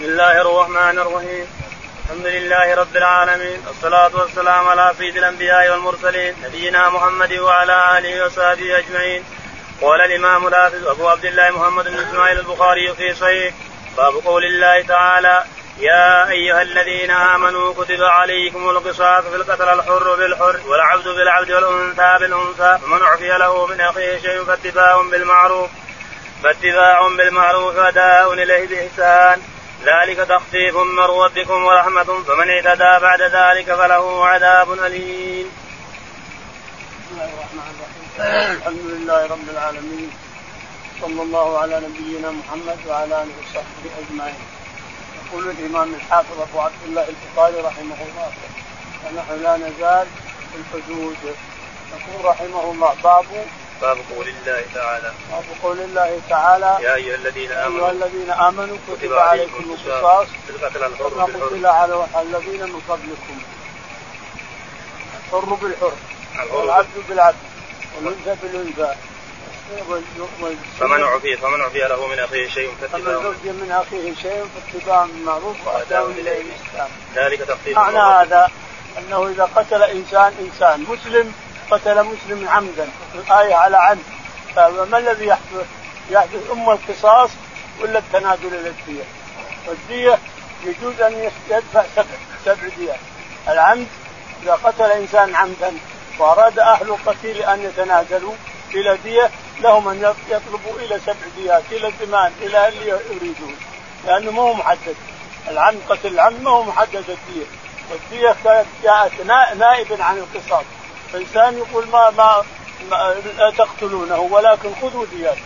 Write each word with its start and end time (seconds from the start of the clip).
بسم 0.00 0.08
الله 0.08 0.40
الرحمن 0.40 0.98
الرحيم. 0.98 1.46
الحمد 2.04 2.26
لله 2.26 2.74
رب 2.74 2.96
العالمين. 2.96 3.58
والصلاة 3.66 4.10
والسلام 4.14 4.68
على 4.68 4.94
سيد 4.98 5.16
الأنبياء 5.16 5.70
والمرسلين 5.70 6.34
نبينا 6.44 6.88
محمد 6.88 7.32
وعلى 7.32 7.98
آله 7.98 8.24
وصحبه 8.24 8.78
أجمعين. 8.78 9.24
قال 9.80 10.00
الإمام 10.00 10.46
الحافظ 10.46 10.86
أبو 10.86 11.08
عبد 11.08 11.24
الله 11.24 11.50
محمد 11.50 11.84
بن 11.84 11.98
إسماعيل 11.98 12.38
البخاري 12.38 12.94
في 12.94 13.14
صحيح. 13.14 13.54
باب 13.96 14.14
قول 14.14 14.44
الله 14.44 14.82
تعالى 14.82 15.44
يا 15.78 16.30
أيها 16.30 16.62
الذين 16.62 17.10
آمنوا 17.10 17.74
كتب 17.74 18.02
عليكم 18.02 18.70
القصاص 18.70 19.24
في 19.24 19.36
القتل 19.36 19.68
الحر 19.68 20.14
بالحر 20.14 20.60
والعبد 20.66 21.08
بالعبد 21.08 21.50
والأنثى 21.50 22.16
بالأنثى 22.20 22.78
فمن 22.82 23.02
عفي 23.02 23.28
له 23.28 23.66
من 23.66 23.80
أخيه 23.80 24.18
شيء 24.18 24.44
فاتباع 24.44 25.02
بالمعروف. 25.10 25.70
فاتباع 26.42 27.08
بالمعروف 27.08 27.76
أداء 27.76 28.32
إليه 28.32 28.66
بإحسان. 28.66 29.42
ذلك 29.84 30.16
تخفيف 30.28 30.76
من 30.76 31.00
ربكم 31.00 31.64
ورحمة 31.64 32.04
فمن 32.04 32.50
اعتدى 32.50 33.00
بعد 33.02 33.22
ذلك 33.22 33.74
فله 33.74 34.26
عذاب 34.26 34.72
أليم. 34.72 35.46
بسم 37.00 37.12
الله 37.12 37.24
الرحمن 37.34 37.66
الرحيم 37.74 38.56
الحمد 38.56 38.84
لله 38.84 39.26
رب 39.26 39.48
العالمين 39.50 40.10
صلى 41.00 41.22
الله 41.22 41.58
على 41.58 41.80
نبينا 41.80 42.30
محمد 42.30 42.78
وعلى 42.88 43.22
آله 43.22 43.32
وصحبه 43.42 43.90
أجمعين 44.00 44.34
يقول 45.26 45.50
الإمام 45.50 45.94
الحافظ 45.94 46.40
أبو 46.40 46.60
عبد 46.60 46.82
الله 46.86 47.06
البخاري 47.08 47.60
رحمه 47.60 47.96
الله 48.06 48.30
ونحن 49.04 49.42
لا 49.42 49.56
نزال 49.56 50.06
في 50.52 50.56
الحدود 50.60 51.16
يقول 51.92 52.24
رحمه 52.24 52.70
الله 52.70 52.94
باب 53.04 53.24
باب 53.82 53.98
قول 54.16 54.28
الله 54.28 54.64
تعالى. 54.74 55.12
باب 55.30 55.44
قول 55.62 55.80
الله 55.80 56.20
تعالى. 56.28 56.78
يا 56.80 56.94
أيها 56.94 57.14
الذين 57.14 57.52
آمنوا 57.52 57.86
أيها 57.86 57.92
الذين 57.92 58.30
آمنوا 58.30 58.76
كتب 58.88 59.12
عليكم 59.12 59.64
القصاص. 59.70 60.26
في 60.46 60.50
القتل 60.50 60.84
الحر 60.84 61.08
كما 61.08 61.46
قتل 61.46 61.66
على 61.66 62.06
الذين 62.22 62.62
من 62.62 62.80
قبلكم. 62.88 63.38
الحر 65.24 65.54
بالحر. 65.54 65.92
والعبد 66.50 67.04
بالعبد 67.08 67.36
والأنثى 67.96 68.36
بالأنثى. 68.42 68.94
فمن 70.80 71.04
عفي 71.04 71.36
فمن 71.36 71.60
عفي 71.60 71.78
له 71.78 72.06
من 72.06 72.18
أخيه 72.18 72.48
شيء 72.48 72.74
فمن 72.92 73.14
عفي 73.26 73.52
من 73.52 73.72
أخيه 73.72 74.14
شيء 74.14 74.44
فاتباع 74.54 75.04
بالمعروف 75.04 75.66
واداء 75.66 76.10
إليه 76.10 76.40
الإسلام. 76.40 76.88
ذلك 77.14 77.38
تخفيف 77.38 77.76
معنى 77.76 77.98
هذا 77.98 78.50
أنه 78.98 79.28
إذا 79.28 79.44
قتل 79.56 79.82
إنسان 79.82 80.32
إنسان 80.40 80.84
مسلم 80.88 81.34
قتل 81.70 82.04
مسلم 82.04 82.48
عمدا. 82.48 82.88
الآية 83.14 83.54
على 83.54 83.76
عمد 83.76 84.02
فما 84.56 84.98
الذي 84.98 85.26
يحدث؟ 85.26 85.66
يحدث 86.10 86.50
أم 86.52 86.70
القصاص 86.70 87.30
ولا 87.80 87.98
التنازل 87.98 88.54
الدية 88.54 89.04
والدية 89.66 90.18
يجوز 90.64 91.00
أن 91.00 91.30
يدفع 91.50 91.84
سبع 91.96 92.04
سبع 92.44 92.68
ديات 92.78 92.98
العمد 93.48 93.86
إذا 94.42 94.52
قتل 94.52 94.90
إنسان 94.90 95.34
عمدا 95.34 95.72
وأراد 96.18 96.58
أهل 96.58 96.88
القتيل 96.88 97.42
أن 97.42 97.62
يتنازلوا 97.62 98.34
إلى 98.74 98.98
دية 99.04 99.30
لهم 99.60 99.88
أن 99.88 100.14
يطلبوا 100.28 100.78
إلى 100.78 101.00
سبع 101.06 101.26
ديات 101.36 101.62
إلى 101.72 101.88
الزمان 101.88 102.32
إلى 102.42 102.68
اللي 102.68 102.88
يريدون. 102.88 103.56
لأنه 104.06 104.30
ما 104.30 104.42
هو 104.42 104.54
محدد. 104.54 104.96
العمد 105.48 105.80
قتل 105.88 106.08
العمد 106.08 106.42
ما 106.42 106.50
هو 106.50 106.62
محدد 106.62 106.96
الدية. 106.96 107.46
والدية 107.90 108.36
كانت 108.44 108.66
جاءت 108.82 109.20
نائبا 109.56 110.04
عن 110.04 110.16
القصاص. 110.16 110.64
فإنسان 111.12 111.58
يقول 111.58 111.88
ما, 111.88 112.10
ما 112.10 112.44
ما 112.90 113.14
لا 113.38 113.50
تقتلونه 113.50 114.18
ولكن 114.18 114.74
خذوا 114.82 115.06
ديات. 115.06 115.36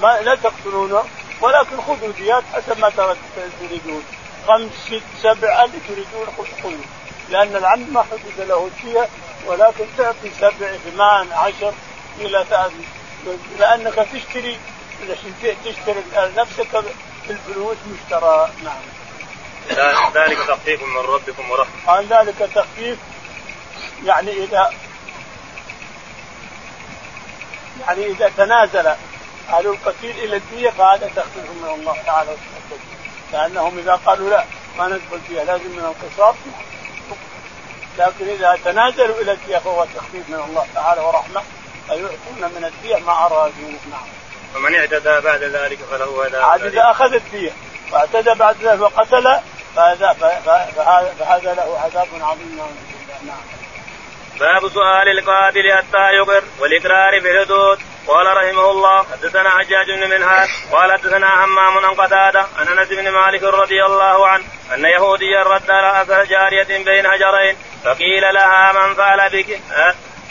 ما 0.00 0.20
لا 0.20 0.34
تقتلونه 0.34 1.04
ولكن 1.40 1.80
خذوا 1.80 2.12
ديات 2.18 2.42
حسب 2.54 2.78
ما 2.78 3.16
تريدون. 3.60 4.04
خمس 4.48 4.70
ست 4.86 5.02
سبع 5.22 5.64
اللي 5.64 5.78
تريدون 5.88 6.26
خذوا. 6.62 6.84
لأن 7.30 7.56
العم 7.56 7.80
ما 7.92 8.02
حدد 8.02 8.48
له 8.48 8.66
الدية 8.66 9.08
ولكن 9.46 9.84
تعطي 9.98 10.30
سبع 10.38 10.76
ثمان 10.76 11.32
عشر 11.32 11.72
إلى 12.18 12.44
لأنك 13.58 13.94
تشتري 13.94 14.58
تشتري 15.64 16.02
نفسك 16.16 16.84
بالفلوس 17.28 17.76
مشترى. 17.86 18.50
نعم. 18.64 18.82
ذلك 20.14 20.38
تخفيف 20.38 20.82
من 20.82 20.96
ربكم 20.96 21.50
ورحمة. 21.50 21.86
قال 21.86 22.06
ذلك 22.06 22.50
تخفيف 22.54 22.98
يعني 24.04 24.30
إذا 24.44 24.70
يعني 27.80 28.06
اذا 28.06 28.30
تنازل 28.36 28.86
أهل 29.48 29.66
القتيل 29.66 30.18
إلى 30.18 30.36
الدية 30.36 30.70
فهذا 30.70 31.10
تخفيف 31.16 31.50
من 31.62 31.68
الله 31.68 31.96
تعالى 32.06 32.30
لأنهم 33.32 33.78
إذا 33.78 34.00
قالوا 34.06 34.30
لا 34.30 34.44
ما 34.78 34.88
نقبل 34.88 35.20
فيها 35.28 35.44
لازم 35.44 35.70
من 35.70 35.94
القصاص 35.94 36.34
لكن 37.98 38.28
إذا 38.28 38.58
تنازلوا 38.64 39.20
إلى 39.20 39.32
الدية 39.32 39.58
فهو 39.58 39.86
تخفيف 39.94 40.28
من 40.28 40.44
الله 40.48 40.66
تعالى 40.74 41.00
ورحمة 41.00 41.42
فيعطون 41.86 42.54
من 42.56 42.64
الدية 42.64 42.96
ما 42.96 43.12
ارادوا 43.12 43.70
نعم. 43.90 44.00
ومن 44.56 44.74
اعتدى 44.74 45.20
بعد 45.20 45.42
ذلك 45.42 45.78
فله 45.90 46.24
عذاب 46.24 46.42
عاد 46.42 46.62
إذا 46.62 46.90
أخذ 46.90 47.14
الدية 47.14 47.52
واعتدى 47.92 48.34
بعد 48.34 48.56
ذلك 48.62 48.80
وقتل 48.80 49.38
فهذا 49.76 50.12
فهذا 51.18 51.54
له 51.54 51.80
عذاب 51.84 52.08
عظيم 52.20 52.60
نعم. 53.26 53.59
باب 54.40 54.68
سؤال 54.68 55.08
القاتل 55.08 55.72
حتى 55.72 56.12
يقر 56.12 56.42
والاقرار 56.60 57.20
بالحدود 57.20 57.78
قال 58.06 58.26
رحمه 58.26 58.70
الله 58.70 59.06
حدثنا 59.12 59.50
حجاج 59.50 59.90
بن 59.90 60.10
منهاج 60.10 60.48
قال 60.72 60.92
حدثنا 60.92 61.44
همام 61.44 61.78
عن 61.78 61.94
قتادة 61.94 62.46
عن 62.58 62.68
أنس 62.68 62.88
بن 62.88 63.10
مالك 63.10 63.42
رضي 63.42 63.84
الله 63.84 64.28
عنه 64.28 64.44
أن 64.74 64.84
يهوديا 64.84 65.42
رد 65.42 65.70
راس 65.70 66.28
جارية 66.28 66.84
بين 66.84 67.06
هجرين 67.06 67.56
فقيل 67.84 68.34
لها 68.34 68.72
من 68.72 68.94
فعل 68.94 69.30
بك؟ 69.30 69.60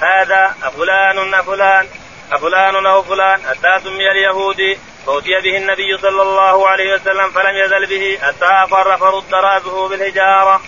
هذا 0.01 0.55
أفلان 0.63 1.33
أفلان 1.33 1.87
أفلان 2.31 2.85
أو 2.85 3.03
فلان. 3.03 3.41
حتى 3.41 3.83
سمي 3.83 4.11
اليهودي 4.11 4.79
فأتي 5.05 5.39
به 5.43 5.57
النبي 5.57 5.97
صلى 5.97 6.21
الله 6.21 6.69
عليه 6.69 6.93
وسلم 6.93 7.31
فلم 7.31 7.55
يزل 7.55 7.85
به 7.85 8.19
حتى 8.21 8.45
أقر 8.45 8.97
فرد 8.97 9.33
رأسه 9.33 9.87
بالحجارة. 9.89 10.61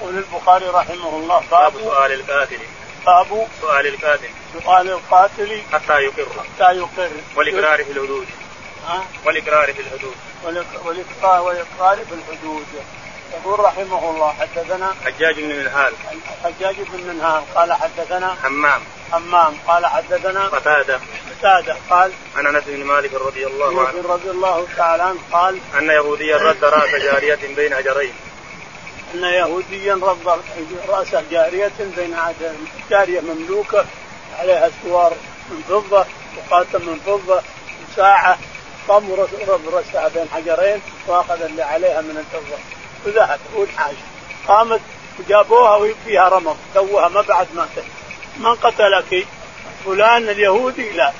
يقول 0.00 0.18
البخاري 0.18 0.66
رحمه 0.66 1.08
الله 1.08 1.42
باب, 1.50 1.72
سؤال 1.84 2.12
القاتل. 2.12 2.58
باب 3.06 3.46
سؤال 3.60 3.86
القاتل. 3.86 4.28
سؤال 4.64 4.90
القاتل 4.90 5.62
حتى 5.72 5.92
يقر. 5.92 6.26
حتى 6.38 6.76
يقر. 6.76 7.10
والإقرار 7.36 7.84
في 7.84 7.90
الحدود. 7.90 8.26
ها؟ 8.86 9.04
والإقرار 9.24 9.72
في 9.72 9.80
الحدود. 9.80 10.14
والإقرار 10.84 11.96
في 11.96 12.14
الحدود. 12.14 12.66
يقول 13.32 13.60
رحمه 13.60 14.10
الله 14.10 14.32
حدثنا 14.32 14.94
حجاج 15.04 15.40
بن 15.40 15.48
منهال. 15.48 15.92
حجاج 16.44 16.76
بن 16.76 17.08
منهال 17.08 17.42
قال 17.54 17.72
حدثنا 17.72 18.36
حمام. 18.42 18.82
حمام 19.12 19.56
قال 19.66 19.86
حدثنا 19.86 20.46
قتادة. 20.46 21.00
قتادة 21.30 21.76
قال 21.90 22.12
عن 22.36 22.46
أنس 22.46 22.64
بن 22.66 22.84
مالك 22.84 23.14
رضي 23.14 23.46
الله 23.46 23.88
عنه. 23.88 24.02
رضي 24.08 24.30
الله 24.30 24.66
تعالى 24.76 25.02
عنه 25.02 25.18
قال 25.32 25.58
أن 25.78 25.90
يهوديا 25.90 26.36
رد 26.36 26.64
رأس 26.64 26.90
جارية 26.90 27.54
بين 27.56 27.72
هجرين 27.72 28.14
ان 29.14 29.24
يهوديا 29.24 29.94
رد 29.94 30.40
رأس 30.88 31.14
جارية 31.30 31.72
بين 31.96 32.16
جارية 32.90 33.20
مملوكة 33.20 33.84
عليها 34.38 34.70
سوار 34.82 35.12
من 35.50 35.62
فضة 35.68 36.06
وخاتم 36.38 36.88
من 36.88 37.00
فضة 37.06 37.42
وساعة 37.92 38.38
قام 38.88 39.12
رب 39.48 39.68
رأسها 39.72 40.08
بين 40.08 40.28
حجرين 40.32 40.80
وأخذ 41.06 41.42
اللي 41.42 41.62
عليها 41.62 42.00
من 42.00 42.16
الفضة. 42.16 42.58
وذهب 43.06 43.40
وانحاش 43.56 43.94
قامت 44.48 44.80
وجابوها 45.18 45.76
وفيها 45.76 46.28
رمض 46.28 46.56
توها 46.74 47.08
ما 47.08 47.20
بعد 47.20 47.46
ماتت 47.54 47.84
من 48.36 48.54
قتلك؟ 48.54 49.26
فلان 49.84 50.28
اليهودي؟ 50.28 50.90
لا. 50.90 51.12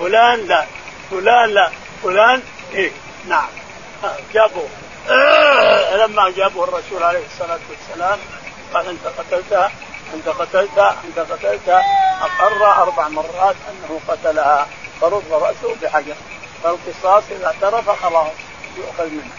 فلان 0.00 0.46
لا. 0.46 0.66
فلان 1.10 1.50
لا. 1.50 1.70
فلان؟ 2.02 2.42
إيه. 2.74 2.92
نعم. 3.28 3.48
جابوه 4.34 4.68
لما 5.96 6.30
جابه 6.36 6.64
الرسول 6.64 7.02
عليه 7.02 7.24
الصلاة 7.26 7.60
والسلام 7.70 8.18
قال 8.74 8.88
أنت 8.88 9.06
قتلتها 9.18 9.72
أنت 10.14 10.28
قتلتها 10.28 10.96
أنت 11.04 11.18
قتلتها 11.18 11.82
أقر 12.20 12.82
أربع 12.82 13.08
مرات 13.08 13.56
أنه 13.70 14.00
قتلها. 14.08 14.66
فرد 15.00 15.32
رأسه 15.32 15.76
بحجر. 15.82 16.14
فالقصاص 16.62 17.22
إذا 17.30 17.46
اعترف 17.46 17.90
خلاص 17.90 18.32
يؤخذ 18.76 19.10
منه. 19.10 19.30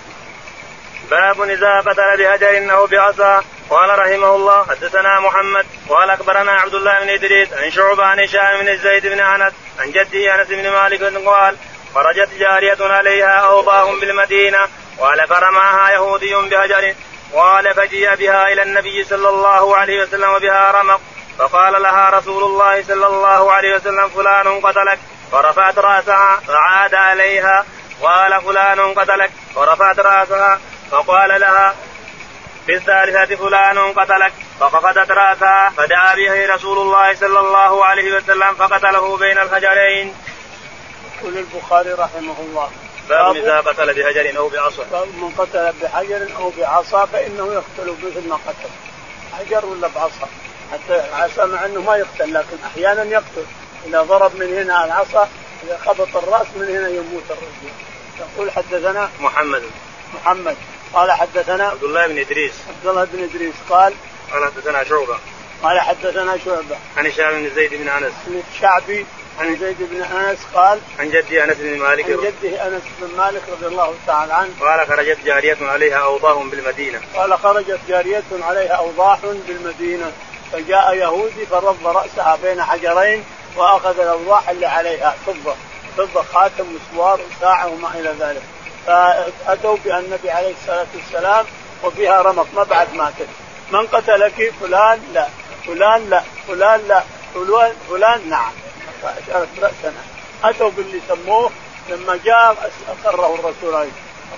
باب 1.11 1.41
إذا 1.41 1.79
قتل 1.79 2.17
بهجر 2.17 2.73
أو 2.73 2.87
بعصا. 2.87 3.43
قال 3.69 3.99
رحمه 3.99 4.35
الله 4.35 4.65
حدثنا 4.65 5.19
محمد. 5.19 5.65
قال 5.89 6.09
أخبرنا 6.09 6.51
عبد 6.51 6.73
الله 6.73 6.99
بن 6.99 7.09
إدريس 7.09 7.53
عن 7.53 7.71
شعبة 7.71 8.03
عن 8.03 8.19
هشام 8.19 8.61
بن 8.61 8.77
زيد 8.77 9.07
بن 9.07 9.19
أنس 9.19 9.53
عن 9.79 9.91
جده 9.91 10.35
أنس 10.35 10.47
بن 10.47 10.69
مالك 10.69 11.03
قال 11.25 11.57
خرجت 11.95 12.29
جارية 12.39 12.77
عليها 12.81 13.37
أوضاهم 13.39 13.99
بالمدينة. 13.99 14.67
قال 15.01 15.27
فرماها 15.27 15.91
يهودي 15.91 16.35
بهجر 16.35 16.95
قال 17.33 17.73
فجيء 17.73 18.15
بها 18.15 18.53
إلى 18.53 18.63
النبي 18.63 19.03
صلى 19.03 19.29
الله 19.29 19.77
عليه 19.77 20.03
وسلم 20.03 20.29
وبها 20.29 20.71
رمق 20.71 21.01
فقال 21.37 21.81
لها 21.81 22.09
رسول 22.09 22.43
الله 22.43 22.83
صلى 22.83 23.07
الله 23.07 23.51
عليه 23.51 23.75
وسلم 23.75 24.09
فلان 24.09 24.61
قتلك 24.61 24.99
فرفعت 25.31 25.77
رأسها 25.79 26.39
فعاد 26.47 26.95
عليها 26.95 27.65
قال 28.01 28.41
فلان 28.41 28.93
قتلك 28.93 29.31
ورفعت 29.55 29.99
رأسها 29.99 30.59
فقال 30.91 31.41
لها 31.41 31.75
في 32.65 32.75
الثالثة 32.75 33.35
فلان 33.35 33.93
قتلك 33.93 34.33
فقفتت 34.59 35.11
رأسها 35.11 35.69
فدعا 35.77 36.15
به 36.15 36.53
رسول 36.55 36.77
الله 36.77 37.15
صلى 37.15 37.39
الله 37.39 37.85
عليه 37.85 38.17
وسلم 38.17 38.53
فقتله 38.55 39.17
بين 39.17 39.37
الحجرين. 39.37 40.15
يقول 41.17 41.37
البخاري 41.37 41.93
رحمه 41.93 42.39
الله 42.39 42.71
باب 43.09 43.35
إذا 43.35 43.59
قتل 43.59 43.93
بحجر 43.93 44.37
أو 44.37 44.49
بعصا. 44.49 44.83
باب 44.91 45.07
من 45.07 45.29
قتل 45.37 45.73
بحجر 45.81 46.35
أو 46.35 46.51
بعصا 46.57 47.05
فإنه 47.05 47.53
يقتل 47.53 47.95
مثل 48.03 48.27
ما 48.27 48.35
قتل. 48.35 48.69
حجر 49.33 49.65
ولا 49.65 49.87
بعصا؟ 49.87 50.27
حتى 50.71 51.01
عصا 51.13 51.45
مع 51.45 51.65
إنه 51.65 51.81
ما 51.81 51.95
يقتل 51.95 52.33
لكن 52.33 52.57
أحيانا 52.65 53.03
يقتل. 53.03 53.45
إذا 53.85 54.01
ضرب 54.01 54.35
من 54.35 54.57
هنا 54.57 54.85
العصا 54.85 55.29
إذا 55.63 55.79
خبط 55.85 56.15
الرأس 56.15 56.47
من 56.55 56.67
هنا 56.67 56.89
يموت 56.89 57.23
الرجل. 57.29 57.73
يقول 58.19 58.51
حدثنا 58.51 59.09
محمد. 59.19 59.63
محمد. 60.13 60.57
قال 60.93 61.11
حدثنا 61.11 61.67
عبد 61.67 61.83
الله 61.83 62.07
بن 62.07 62.17
إدريس. 62.17 62.53
عبد 62.69 62.87
الله 62.87 63.03
بن 63.05 63.23
إدريس 63.23 63.55
قال 63.69 63.93
قال 64.31 64.45
حدثنا 64.45 64.83
شعبة. 64.83 65.17
قال 65.63 65.79
حدثنا 65.79 66.37
شعبة. 66.45 66.77
عن 66.97 67.07
هشام 67.07 67.31
بن 67.31 67.55
زيد 67.55 67.73
بن 67.73 67.87
أنس. 67.87 68.13
عن 68.27 68.41
الشعبي 68.53 69.05
عن 69.39 69.55
زيد 69.55 69.77
بن 69.79 70.01
أنس 70.01 70.39
قال 70.53 70.79
عن 70.99 71.09
جدي 71.09 71.43
أنس 71.43 71.57
بن 71.57 71.79
مالك 71.79 72.05
عن 72.05 72.17
جده 72.17 72.67
أنس 72.67 72.81
بن 73.01 73.17
مالك 73.17 73.41
رضي 73.51 73.67
الله 73.67 73.93
تعالى 74.07 74.33
عنه 74.33 74.49
قال 74.59 74.87
خرجت 74.87 75.17
جارية 75.25 75.57
عليها 75.61 75.97
أوضاح 75.97 76.43
بالمدينة. 76.43 77.01
قال 77.15 77.39
خرجت 77.39 77.79
جارية 77.87 78.23
عليها 78.31 78.73
أوضاح 78.73 79.19
بالمدينة. 79.47 80.11
فجاء 80.51 80.93
يهودي 80.93 81.45
فرض 81.45 81.87
رأسها 81.87 82.37
بين 82.43 82.63
حجرين 82.63 83.23
وأخذ 83.55 83.99
الأوضاح 83.99 84.49
اللي 84.49 84.65
عليها. 84.65 85.15
فضه 85.25 85.55
فضه 85.97 86.23
خاتم 86.33 86.65
مسوار 86.75 87.19
وساعه 87.21 87.67
وما 87.67 87.89
إلى 87.99 88.15
ذلك. 88.19 88.41
فأتوا 88.87 89.77
بها 89.85 89.99
النبي 89.99 90.31
عليه 90.31 90.53
الصلاة 90.61 90.87
والسلام 90.95 91.45
وفيها 91.83 92.21
رمق. 92.21 92.47
ما 92.55 92.63
بعد 92.63 92.93
ماتت 92.93 93.27
من 93.71 93.87
قتلك 93.87 94.53
فلان 94.61 95.01
لا. 95.13 95.27
فلان 95.67 96.09
لا. 96.09 96.23
فلان 96.47 96.81
لا. 96.87 97.03
فلان 97.33 97.73
فلان 97.89 98.29
نعم. 98.29 98.51
فأشارت 99.01 99.49
راسنا 99.61 100.01
أتوا 100.43 100.69
باللي 100.69 101.01
سموه 101.07 101.51
لما 101.89 102.19
جاء 102.25 102.71
أقره 103.05 103.35
الرسول 103.35 103.75
عليه. 103.75 103.91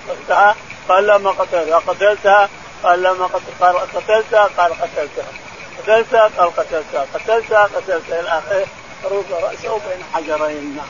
قتلتها؟ 0.08 0.56
قال 0.88 1.06
لا 1.06 1.18
ما 1.18 1.30
قتلتها. 1.30 1.78
قتلتها؟ 1.78 2.48
قال 2.82 3.02
لا 3.02 3.12
ما 3.12 3.26
قتلتها؟ 3.26 4.50
قال 4.56 4.72
قتلتها. 4.72 5.24
قتلتها؟ 5.78 6.30
قال 6.38 6.56
قتلتها. 6.56 7.06
قتلتها؟ 7.14 7.64
قتلتها. 7.64 8.20
إلى 8.20 8.28
آخره 8.28 8.66
رأسه 9.30 9.78
بين 9.78 10.04
حجرين. 10.14 10.80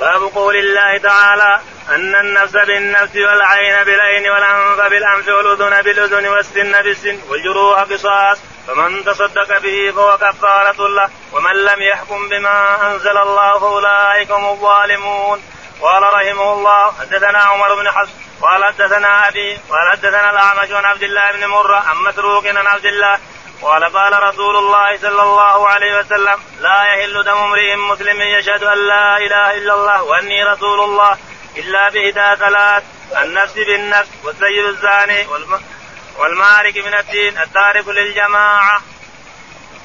باب 0.00 0.22
قول 0.22 0.56
الله 0.56 0.98
تعالى 0.98 1.60
أن 1.88 2.14
النفس 2.14 2.52
بالنفس 2.52 3.16
والعين 3.16 3.84
بالعين 3.84 4.30
والأنف 4.30 4.80
بالأنف 4.80 5.28
والأذن 5.28 5.82
بالأذن 5.82 6.26
والسن 6.26 6.82
بالسن 6.82 7.18
والجروح 7.28 7.80
قصاص. 7.80 8.38
فمن 8.66 9.04
تصدق 9.04 9.58
به 9.58 9.92
فهو 9.96 10.18
كفارة 10.18 10.88
له 10.88 11.10
ومن 11.32 11.52
لم 11.52 11.82
يحكم 11.82 12.28
بما 12.28 12.86
أنزل 12.86 13.18
الله 13.18 13.58
فأولئك 13.58 14.30
هم 14.30 14.46
الظالمون. 14.48 15.42
قال 15.80 16.02
رحمه 16.02 16.52
الله 16.52 16.92
حدثنا 17.00 17.38
عمر 17.38 17.74
بن 17.74 17.90
حفص 17.90 18.10
قال 18.42 18.64
حدثنا 18.64 19.28
أبي 19.28 19.58
قال 19.70 19.90
حدثنا 19.92 20.30
الأعمش 20.30 20.70
عن 20.70 20.84
عبد 20.84 21.02
الله 21.02 21.32
بن 21.32 21.46
مرة 21.46 21.76
عن 21.76 21.96
مسروق 21.96 22.46
عن 22.46 22.66
عبد 22.66 22.86
الله 22.86 23.18
قال 23.62 23.84
قال 23.84 24.22
رسول 24.22 24.56
الله 24.56 24.96
صلى 24.96 25.22
الله 25.22 25.68
عليه 25.68 25.98
وسلم 25.98 26.40
لا 26.60 26.82
يحل 26.84 27.22
دم 27.24 27.38
امرئ 27.38 27.76
مسلم 27.76 28.20
يشهد 28.20 28.64
أن 28.64 28.78
لا 28.78 29.16
إله 29.16 29.56
إلا 29.56 29.74
الله 29.74 30.02
وأني 30.02 30.44
رسول 30.44 30.80
الله 30.80 31.16
إلا 31.56 31.88
باحدى 31.88 32.40
ثلاث 32.40 32.84
النفس 33.22 33.54
بالنفس 33.54 34.10
والسيد 34.24 34.64
الزاني 34.64 35.26
والمارك 36.18 36.76
من 36.76 36.94
الدين 36.94 37.38
التارك 37.38 37.88
للجماعة. 37.88 38.82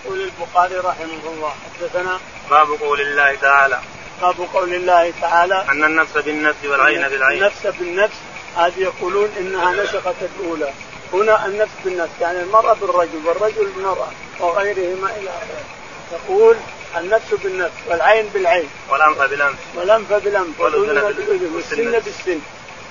يقول 0.06 0.22
البخاري 0.22 0.76
رحمه 0.76 1.24
الله 1.26 1.54
حدثنا 1.80 2.20
باب 2.50 2.68
قول 2.68 3.02
الله 3.02 3.36
تعالى. 3.36 3.80
باب 4.22 4.36
قول 4.54 4.74
الله 4.74 5.14
تعالى 5.22 5.66
أن 5.72 5.84
النفس 5.84 6.18
بالنفس 6.18 6.66
والعين 6.66 7.08
بالعين. 7.08 7.38
النفس 7.38 7.68
بالنفس 7.68 8.16
هذه 8.58 8.80
يقولون 8.80 9.30
إنها 9.40 9.84
نسخت 9.84 10.16
الأولى. 10.22 10.74
هنا 11.14 11.46
النفس 11.46 11.72
بالنفس 11.86 12.12
يعني 12.22 12.42
المرأة 12.42 12.74
بالرجل 12.74 13.22
والرجل 13.26 13.66
بالمرأة 13.76 14.08
وغيرهما 14.40 15.16
إلى 15.16 15.30
آخره. 15.30 15.66
يقول 16.12 16.58
النفس 16.98 17.34
بالنفس 17.44 17.76
والعين 17.88 18.28
بالعين. 18.28 18.70
والأنف 18.90 19.22
بالأنف. 19.22 19.58
والأنف 19.76 20.14
بالأنف 20.14 20.60
والأذن 20.60 21.14
بالأذن 21.14 21.56
والسن 21.56 22.00
بالسن. 22.00 22.40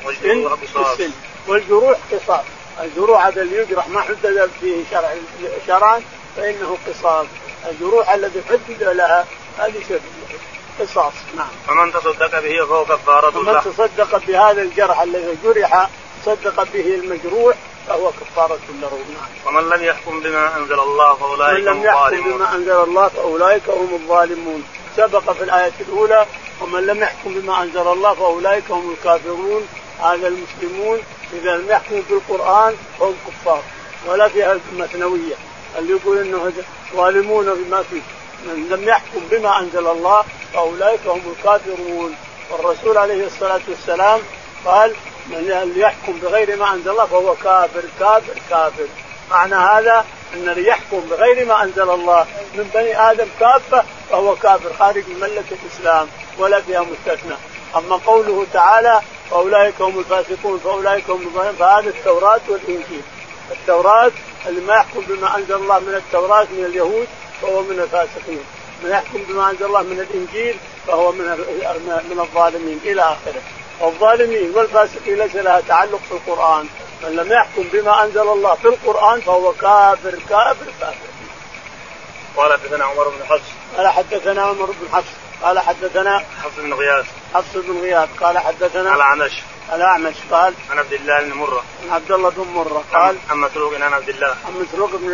والجروح 0.05 0.55
بالسن. 0.55 1.11
والجروح 1.47 1.99
قصاص 2.13 2.45
الجروح 2.85 3.27
هذا 3.27 3.43
اللي 3.43 3.57
يجرح 3.57 3.89
ما 3.89 4.01
حدد 4.01 4.51
فيه 4.61 4.85
شرع 4.91 5.15
شرعا 5.67 6.03
فإنه 6.37 6.79
قصاص 6.87 7.27
الجروح 7.71 8.11
الذي 8.11 8.43
حدد 8.49 8.83
لها 8.83 9.27
هذه 9.59 10.01
قصاص 10.81 11.13
نعم 11.37 11.49
فمن 11.67 11.93
تصدق 11.93 12.41
به 12.41 12.67
فهو 12.67 12.85
كفارة 12.85 13.43
له 13.43 13.61
فمن 13.61 13.73
تصدق 13.73 14.27
بهذا 14.27 14.63
الجرح 14.63 15.01
الذي 15.01 15.39
جرح 15.45 15.91
صدق 16.25 16.63
به 16.73 16.95
المجروح 16.95 17.57
فهو 17.89 18.11
كفارة 18.11 18.59
له 18.83 18.91
نعم. 18.91 19.47
ومن 19.47 19.69
لم 19.69 19.85
يحكم 19.85 20.21
بما 20.21 20.57
أنزل 20.57 20.81
الله 20.81 21.15
فأولئك 21.15 21.69
هم 21.69 21.87
الظالمون. 21.87 22.23
من 22.23 22.25
لم 22.25 22.25
يحكم 22.25 22.39
بما 22.39 22.55
أنزل 22.55 22.83
الله 22.83 23.09
فأولئك 23.09 23.69
هم 23.69 23.95
الظالمون. 23.95 24.65
سبق 24.97 25.33
في 25.33 25.45
الآية 25.45 25.73
الأولى 25.81 26.27
ومن 26.61 26.87
لم 26.87 27.03
يحكم 27.03 27.35
بما 27.35 27.63
أنزل 27.63 27.89
الله 27.89 28.15
فأولئك 28.15 28.71
هم 28.71 28.91
الكافرون 28.93 29.69
هذا 29.99 30.29
المسلمون 30.29 30.99
إذا 31.33 31.57
لم 31.57 31.69
يحكموا 31.69 32.03
بالقرآن 32.11 32.75
فهم 32.99 33.15
كفار 33.27 33.63
ولا 34.07 34.29
فيها 34.29 34.53
المثنوية 34.73 35.35
اللي 35.79 35.93
يقول 35.93 36.19
إنه 36.19 36.53
ظالمون 36.95 37.55
بما 37.55 37.83
فيه. 37.83 38.01
من 38.47 38.69
لم 38.71 38.89
يحكم 38.89 39.21
بما 39.31 39.59
أنزل 39.59 39.87
الله 39.87 40.25
فأولئك 40.55 41.07
هم 41.07 41.23
الكافرون. 41.39 42.15
والرسول 42.51 42.99
عليه 42.99 43.27
الصلاة 43.27 43.61
والسلام 43.69 44.21
قال 44.65 44.95
من 45.27 45.73
يحكم 45.77 46.13
بغير 46.23 46.57
ما 46.57 46.73
أنزل 46.73 46.91
الله 46.91 47.07
فهو 47.07 47.35
كافر 47.35 47.83
كافر 48.01 48.35
كافر. 48.51 48.87
معنى 49.31 49.55
هذا 49.55 50.05
إن 50.35 50.49
اللي 50.49 50.69
يحكم 50.69 51.01
بغير 51.01 51.47
ما 51.47 51.63
أنزل 51.63 51.91
الله 51.91 52.27
من 52.55 52.71
بني 52.75 53.11
آدم 53.11 53.29
كافة 53.41 53.85
فهو 54.11 54.37
كافر 54.37 54.73
خارج 54.79 55.09
من 55.09 55.21
ملة 55.21 55.45
الإسلام 55.53 56.09
ولا 56.39 56.61
فيها 56.61 56.83
مستثنى. 56.83 57.35
أما 57.77 57.97
قوله 57.97 58.47
تعالى 58.53 59.01
فأولئك 59.31 59.81
هم 59.81 59.99
الفاسقون 59.99 60.59
فأولئك 60.59 61.11
هم 61.11 61.21
الظالمون. 61.27 61.57
فهذا 61.57 61.89
التوراة 61.89 62.41
والإنجيل. 62.49 63.03
التوراة 63.51 64.11
اللي 64.47 64.61
ما 64.61 64.75
يحكم 64.75 65.01
بما 65.01 65.37
أنزل 65.37 65.55
الله 65.55 65.79
من 65.79 65.95
التوراة 65.95 66.45
من 66.45 66.65
اليهود 66.65 67.09
فهو 67.43 67.63
من 67.63 67.81
الفاسقين. 67.81 68.45
من 68.85 68.91
يحكم 68.91 69.23
بما 69.29 69.51
أنزل 69.51 69.67
الله 69.67 69.83
من 69.83 70.01
الإنجيل 70.01 70.57
فهو 70.87 71.13
من 71.13 71.25
من 72.11 72.21
الظالمين 72.21 72.81
إلى 72.85 73.03
آخره. 73.03 73.43
والظالمين 73.81 74.53
والفاسقين 74.55 75.19
ليس 75.19 75.37
لها 75.37 75.61
تعلق 75.61 76.01
في 76.09 76.13
القرآن. 76.13 76.67
من 77.03 77.17
لم 77.17 77.33
يحكم 77.33 77.65
بما 77.73 78.05
أنزل 78.05 78.21
الله 78.21 78.55
في 78.55 78.69
القرآن 78.69 79.21
فهو 79.21 79.53
كافر 79.53 80.19
كافر 80.29 80.67
كافر. 80.81 81.11
قال 82.37 82.53
حدثنا 82.53 82.85
عمر 82.85 83.09
بن 83.09 83.25
حفص. 83.25 83.49
قال 83.77 83.89
حدثنا 83.89 84.43
عمر 84.43 84.67
بن 84.67 84.89
حفص. 84.93 85.30
قال 85.43 85.59
حدثنا 85.59 86.19
حفص 86.19 86.57
بن 86.59 86.75
غياث. 86.75 87.07
حفص 87.35 87.57
بن 87.57 87.81
غياث 87.81 88.09
قال 88.21 88.39
حدثنا 88.39 88.95
الأعمش. 88.95 89.33
الأعمش 89.73 90.15
قال 90.31 90.55
عن 90.71 90.79
عبد 90.79 90.93
الله 90.93 91.21
بن 91.23 91.33
مرة. 91.33 91.65
عن 91.83 91.91
عبد 91.91 92.13
الله 92.13 92.31
بن 92.31 92.43
مرة 92.43 92.85
قال 92.93 93.17
عن 93.31 93.39
مسروق 93.39 93.75
عن 93.75 93.93
عبد 93.93 94.09
الله. 94.09 94.37
عن 94.47 94.53
مسروق 94.63 94.91
بن 94.97 95.13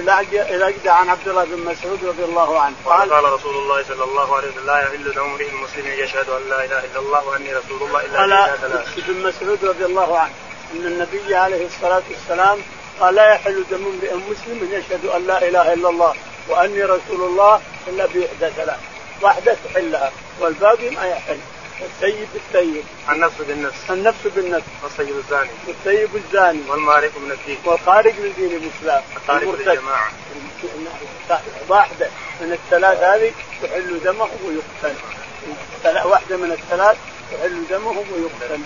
الأجدع 0.51 0.95
عن 0.95 1.09
عبد 1.09 1.29
الله 1.29 1.45
بن 1.45 1.65
مسعود 1.65 2.05
رضي 2.05 2.25
الله 2.25 2.61
عنه. 2.61 2.75
قال 2.85 3.13
قال 3.13 3.25
رسول 3.25 3.55
الله 3.55 3.85
صلى 3.89 4.05
الله 4.05 4.37
عليه 4.37 4.49
وسلم 4.49 4.67
لا 4.67 4.79
يحل 4.81 5.13
دم 5.13 5.21
امرئ 5.21 5.51
مسلم 5.51 5.87
يشهد 5.87 6.29
أن 6.29 6.49
لا 6.49 6.65
إله 6.65 6.85
إلا 6.85 7.01
الله 7.01 7.25
وأني 7.29 7.55
رسول 7.55 7.83
الله 7.83 8.01
إلا 8.05 8.19
قال 8.19 8.33
ابن 8.97 9.27
مسعود 9.29 9.65
رضي 9.65 9.85
الله 9.85 10.19
عنه. 10.19 10.33
أن 10.75 10.87
النبي 10.87 11.35
عليه 11.35 11.67
الصلاة 11.67 12.03
والسلام 12.11 12.59
قال 13.01 13.15
لا 13.15 13.35
يحل 13.35 13.65
دم 13.71 13.87
امرئ 13.87 14.15
مسلم 14.15 14.69
يشهد 14.73 15.05
أن 15.05 15.27
لا 15.27 15.49
إله 15.49 15.73
إلا 15.73 15.89
الله 15.89 16.15
وأني 16.49 16.83
رسول 16.83 17.23
الله 17.23 17.61
إلا 17.89 18.07
بإحدى 18.07 18.51
ثلاث. 18.57 18.81
واحدة 19.23 19.57
تحلها 19.65 20.13
والباقي 20.41 20.91
ما 20.91 21.05
يحل. 21.05 21.39
السيب 21.81 22.29
بالسيب 22.35 22.85
النفس 23.11 23.35
بالنفس. 23.49 23.91
النفس 23.91 24.27
بالنفس. 24.27 24.67
والسيب 24.83 25.17
الزاني. 25.17 25.51
والسيب 25.67 26.17
الزاني. 26.17 26.61
والمارق 26.69 27.11
من 27.19 27.31
الدين. 27.31 27.59
والخارج 27.65 28.13
من 28.13 28.33
دين 28.37 28.57
الإسلام. 28.57 29.03
الخارج 29.17 29.49
من 29.49 29.55
الجماعه 29.55 30.11
واحدة 31.69 32.09
من 32.41 32.53
الثلاث 32.53 33.03
هذه 33.03 33.33
تحل 33.63 34.01
دمه 34.05 34.29
ويقتل. 34.45 34.97
واحدة 36.09 36.37
من 36.37 36.53
الثلاث 36.53 36.97
تحل 37.33 37.63
دمه 37.71 38.05
ويقتل. 38.13 38.61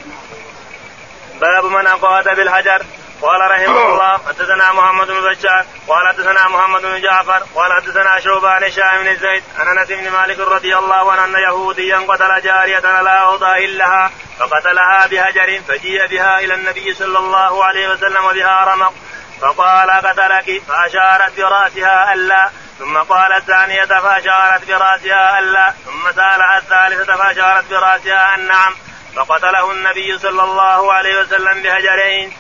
باب 1.40 1.64
من 1.64 1.86
أقاد 1.86 2.36
بالحجر 2.36 2.86
قال 3.22 3.40
رحمه 3.50 3.92
الله 3.92 4.18
حدثنا 4.28 4.72
محمد 4.72 5.06
بن 5.06 5.20
بشار 5.20 5.64
قال 5.88 6.08
حدثنا 6.08 6.48
محمد 6.48 6.82
بن 6.82 7.00
جعفر 7.00 7.42
قال 7.54 7.72
حدثنا 7.72 8.20
شعبة 8.20 8.48
عن 8.48 8.64
هشام 8.64 9.04
بن 9.04 9.16
زيد 9.16 9.42
عن 9.58 9.78
أنس 9.78 9.88
بن 9.88 10.10
مالك 10.10 10.38
رضي 10.38 10.76
الله 10.76 11.12
عنه 11.12 11.24
أن 11.24 11.42
يهوديا 11.42 11.98
قتل 11.98 12.40
جارية 12.42 12.82
على 12.84 13.20
أوضاع 13.22 13.58
لها 13.58 14.10
فقتلها 14.38 15.06
بهجر 15.06 15.60
فجيء 15.68 16.06
بها 16.06 16.40
إلى 16.40 16.54
النبي 16.54 16.94
صلى 16.94 17.18
الله 17.18 17.64
عليه 17.64 17.88
وسلم 17.88 18.24
وبها 18.24 18.64
رمق 18.64 18.92
فقال 19.40 19.90
قتلك 19.90 20.62
فأشارت 20.68 21.36
برأسها 21.36 22.12
ألا 22.14 22.50
ثم 22.78 22.96
قالت 22.98 23.44
ثانية 23.44 23.84
فأشارت 23.84 24.64
برأسها 24.68 25.38
ألا 25.38 25.74
ثم 25.84 26.12
سألها 26.12 26.58
الثالثة 26.58 27.16
فأشارت 27.16 27.70
برأسها 27.70 28.34
أن 28.34 28.46
نعم 28.46 28.74
فقتله 29.16 29.70
النبي 29.70 30.18
صلى 30.18 30.42
الله 30.42 30.92
عليه 30.92 31.20
وسلم 31.20 31.62
بهجرين. 31.62 32.32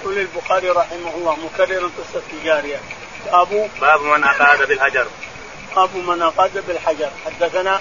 يقول 0.00 0.18
البخاري 0.18 0.68
رحمه 0.68 1.14
الله 1.14 1.36
مكرر 1.36 1.90
قصة 1.98 2.22
الجارية. 2.32 2.80
باب 3.32 3.70
باب 3.80 4.02
من 4.02 4.24
أقاد 4.24 4.68
بالحجر. 4.68 5.06
باب 5.76 5.96
من 5.96 6.22
أقاد 6.22 6.66
بالحجر. 6.66 7.10
حدثنا 7.26 7.80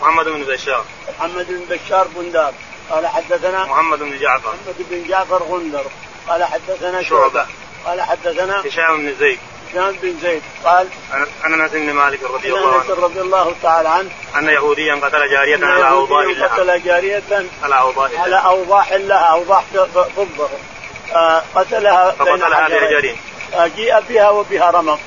محمد 0.00 0.24
بن 0.24 0.44
بشار. 0.44 0.84
محمد 1.18 1.46
بن 1.48 1.76
بشار 1.76 2.08
بندار. 2.08 2.52
قال 2.90 3.06
حدثنا 3.06 3.64
محمد 3.64 3.98
بن 3.98 4.18
جعفر. 4.18 4.48
محمد 4.48 4.86
بن 4.90 5.08
جعفر 5.08 5.42
غندر. 5.42 5.84
قال 6.28 6.44
حدثنا 6.44 7.02
شعبة. 7.02 7.46
قال 7.86 8.02
حدثنا 8.02 8.60
هشام 8.66 8.96
بن 8.96 9.14
زيد. 9.18 9.38
هشام 9.70 9.96
بن 10.02 10.18
زيد. 10.22 10.42
قال 10.64 10.88
عن 11.42 11.60
أنس 11.60 11.72
بن 11.72 11.92
مالك 11.92 12.22
رضي 12.22 12.54
الله 12.54 12.80
عنه. 12.80 12.94
رضي 12.94 13.20
الله 13.20 13.54
تعالى 13.62 13.88
عنه. 13.88 14.10
أن 14.36 14.48
يهوديا 14.48 14.94
قتل 14.94 15.30
جارية 15.30 15.66
على 15.66 15.88
اوضاح 15.88 16.24
لها. 16.24 16.46
قتل 16.46 16.82
جارية 16.82 17.46
على 17.62 17.78
اوضاح 17.78 18.10
على 18.20 18.36
اوضاح 18.36 18.92
لها 18.92 19.18
اوضاح 19.18 19.64
فضة 20.16 20.48
قتلها 21.54 22.10
فقتلها 22.10 22.68
بحجرين. 22.68 23.16
آه 23.54 23.66
جيء 23.66 24.00
بها 24.08 24.30
وبها 24.30 24.70
رمق. 24.70 25.00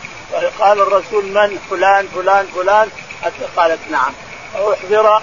قال 0.59 0.81
الرسول 0.81 1.25
من 1.25 1.59
فلان 1.69 2.07
فلان 2.07 2.47
فلان؟ 2.55 2.89
حتى 3.23 3.45
قالت 3.57 3.79
نعم. 3.91 4.13
احضر 4.55 5.21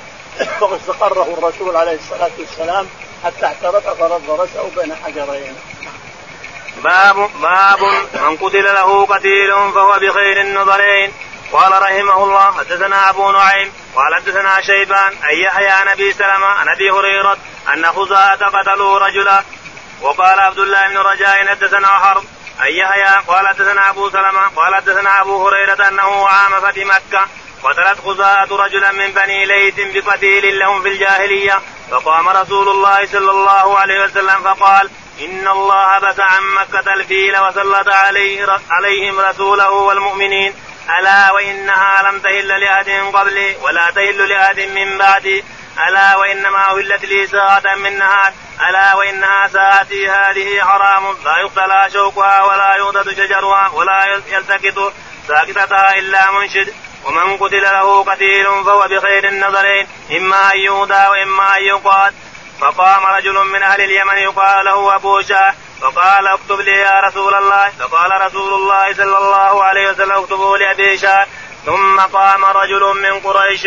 فاستقره 0.60 1.34
الرسول 1.38 1.76
عليه 1.76 1.98
الصلاة 1.98 2.30
والسلام 2.38 2.86
حتى 3.24 3.46
اعترف 3.46 3.88
فرد 3.88 4.30
رأسه 4.30 4.70
بين 4.76 4.94
حجرين 4.94 5.56
باب 6.84 7.16
باب 7.42 7.78
من 8.14 8.36
قتل 8.36 8.64
له 8.64 9.06
قتيل 9.06 9.72
فهو 9.74 9.98
بخير 9.98 10.40
النظرين. 10.40 11.12
قال 11.52 11.82
رحمه 11.82 12.24
الله 12.24 12.52
حدثنا 12.52 13.10
أبو 13.10 13.30
نعيم 13.30 13.72
قال 13.96 14.14
حدثنا 14.14 14.60
شيبان 14.60 15.12
اي 15.28 15.42
يحيى 15.42 15.68
عن 15.68 15.88
أبي 15.88 16.12
سلمة 16.12 16.46
عن 16.46 16.68
أبي 16.68 16.90
هريرة 16.90 17.36
أن 17.74 17.86
خزاعه 17.86 18.36
قتلوا 18.36 18.98
رجلا 18.98 19.42
وقال 20.02 20.40
عبد 20.40 20.58
الله 20.58 20.88
بن 20.88 20.98
رجاء 20.98 21.48
حدثنا 21.48 21.88
حرب 21.88 22.24
اي 22.62 22.76
يحيى 22.76 23.22
قال 23.28 23.48
حدثنا 23.48 23.90
أبو 23.90 24.10
سلمة 24.10 24.42
قال 24.56 24.74
حدثنا 24.74 25.20
أبو 25.20 25.48
هريرة 25.48 25.88
أنه 25.88 26.28
عام 26.28 26.60
فتح 26.60 26.76
مكة 26.76 27.26
قتلت 27.62 28.00
خزاعة 28.04 28.48
رجلا 28.50 28.92
من 28.92 29.12
بني 29.12 29.44
ليث 29.44 29.74
بقتيل 29.78 30.58
لهم 30.58 30.82
في 30.82 30.88
الجاهلية 30.88 31.60
فقام 31.90 32.28
رسول 32.28 32.68
الله 32.68 33.06
صلى 33.06 33.30
الله 33.30 33.78
عليه 33.78 34.04
وسلم 34.04 34.42
فقال 34.44 34.90
إن 35.20 35.48
الله 35.48 35.98
بس 35.98 36.20
عن 36.20 36.42
مكة 36.42 36.94
الفيل 36.94 37.38
وسلط 37.38 37.88
عليه 37.88 38.46
عليهم 38.70 39.20
رسوله 39.20 39.70
والمؤمنين 39.70 40.54
ألا 40.98 41.32
وإنها 41.32 42.02
لم 42.02 42.18
تهل 42.20 42.48
لأحد 42.60 42.90
قبلي 43.14 43.56
ولا 43.62 43.90
تهل 43.90 44.28
لأحد 44.28 44.60
من 44.60 44.98
بعدي. 44.98 45.44
ألا 45.88 46.16
وإنما 46.16 46.70
أهلت 46.70 47.04
لي 47.04 47.26
ساعة 47.26 47.74
من 47.74 47.98
نهار. 47.98 48.32
ألا 48.68 48.94
وإنها 48.94 49.48
ساعتي 49.48 50.08
هذه 50.08 50.60
حرام. 50.60 51.16
لا 51.24 51.38
يقتلى 51.38 51.88
شوكها 51.92 52.42
ولا 52.44 52.76
يغدد 52.76 53.10
شجرها 53.12 53.68
ولا 53.68 54.04
يلتقط 54.26 54.92
ساكتتها 55.28 55.98
إلا 55.98 56.30
منشد. 56.30 56.74
ومن 57.04 57.36
قتل 57.36 57.62
له 57.62 58.04
قتيل 58.04 58.44
فهو 58.64 58.88
بخير 58.88 59.28
النظرين. 59.28 59.88
إما 60.16 60.52
أن 60.52 60.58
يهدى 60.58 61.06
وإما 61.10 61.56
أن 61.56 61.62
يقاد 61.62 62.14
فقام 62.60 63.06
رجل 63.06 63.34
من 63.34 63.62
أهل 63.62 63.80
اليمن 63.80 64.18
يقال 64.18 64.64
له 64.64 64.94
أبو 64.94 65.22
شاه. 65.22 65.54
فقال 65.80 66.26
اكتب 66.26 66.60
لي 66.60 66.78
يا 66.78 67.00
رسول 67.00 67.34
الله. 67.34 67.70
فقال 67.70 68.10
رسول 68.20 68.54
الله 68.54 68.94
صلى 68.94 69.18
الله 69.18 69.64
عليه 69.64 69.90
وسلم 69.90 70.12
اكتبوا 70.12 70.58
لأبي 70.58 70.98
شاه. 70.98 71.26
ثم 71.66 72.00
قام 72.00 72.44
رجل 72.44 72.94
من 73.02 73.20
قريش. 73.20 73.66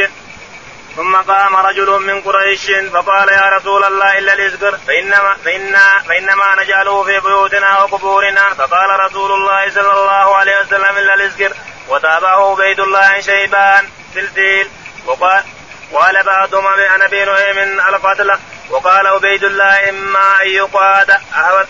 ثم 0.95 1.15
قام 1.15 1.55
رجل 1.55 1.89
من 1.89 2.21
قريش 2.21 2.71
فقال 2.93 3.29
يا 3.29 3.49
رسول 3.57 3.83
الله 3.83 4.17
إلا 4.17 4.33
الازكر 4.33 4.77
فانما 4.87 5.35
فإنا 5.45 5.99
فإنما 6.07 6.63
نجعله 6.63 7.03
في 7.03 7.19
بيوتنا 7.19 7.83
وقبورنا. 7.83 8.53
فقال 8.53 8.99
رسول 8.99 9.31
الله 9.31 9.69
صلى 9.69 9.91
الله 9.91 10.35
عليه 10.35 10.59
وسلم 10.61 10.97
إلا 10.97 11.13
الازكر 11.13 11.53
وتابعه 11.87 12.51
عبيد 12.51 12.79
الله 12.79 13.19
شيبان 13.19 13.87
سلسيل 14.13 14.69
وقال 15.05 15.43
قال 15.93 16.23
بعضهم 16.23 16.67
عن 16.67 17.01
ابي 17.01 17.25
نعيم 17.25 17.79
القتل. 17.79 18.31
وقال 18.69 19.07
عبيد 19.07 19.43
الله 19.43 19.89
إما 19.89 20.41
أن 20.43 20.49
يقاد 20.49 21.09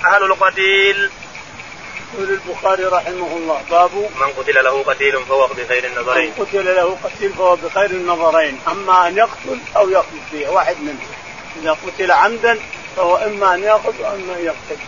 أهل 0.06 0.24
القتيل. 0.24 1.12
يقول 2.14 2.30
البخاري 2.30 2.84
رحمه 2.84 3.38
الله 3.38 3.62
باب 3.72 3.96
من 3.96 4.28
قتل 4.38 4.64
له 4.64 4.84
قتيل 4.84 5.26
فهو 5.26 5.48
بخير 5.48 5.86
النظرين. 5.86 6.26
من 6.38 6.46
قتل 6.46 6.76
له 6.76 6.98
قتيل 7.04 7.34
فهو 7.34 7.56
بخير 7.56 7.92
النظرين، 7.92 8.60
أما 8.68 9.08
أن 9.08 9.18
يقتل 9.18 9.60
أو 9.76 9.90
يقتل 9.90 10.20
فيه 10.32 10.48
واحد 10.48 10.76
منهم. 10.82 11.12
إذا 11.62 11.72
قتل 11.72 12.12
عمدا 12.12 12.60
فهو 12.98 13.16
إما 13.16 13.56
أن 13.56 13.64
يأخذ 13.64 13.94
وإما 14.00 14.36
أن 14.36 14.46
يقتل. 14.46 14.82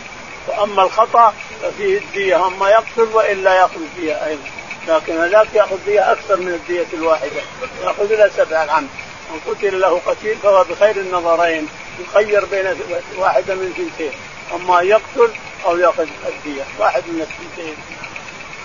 وأما 0.48 0.82
الخطأ 0.82 1.34
ففيه 1.62 1.98
الدية، 1.98 2.46
أما 2.46 2.70
يقتل 2.70 3.08
وإلا 3.12 3.54
يأخذ 3.54 3.80
فيها 3.96 4.26
أيضا. 4.26 4.48
لكن 4.88 5.16
هذاك 5.16 5.48
يأخذ 5.54 5.78
فيها 5.84 6.12
أكثر 6.12 6.36
من 6.36 6.48
الدية 6.48 6.86
الواحدة، 6.94 7.42
يأخذ 7.82 8.12
إلى 8.12 8.30
سبع 8.36 8.64
العمد. 8.64 8.88
من 9.32 9.54
قتل 9.54 9.80
له 9.80 10.00
قتيل 10.06 10.36
فهو 10.42 10.64
بخير 10.64 10.96
النظرين 10.96 11.68
يخير 12.00 12.44
بين 12.44 12.76
واحدة 13.16 13.54
من 13.54 13.74
اثنتين 13.76 14.12
أما 14.54 14.80
يقتل 14.80 15.30
أو 15.64 15.76
يأخذ 15.76 16.06
الدية 16.26 16.62
واحد 16.78 17.02
من 17.06 17.20
الثنتين. 17.20 17.76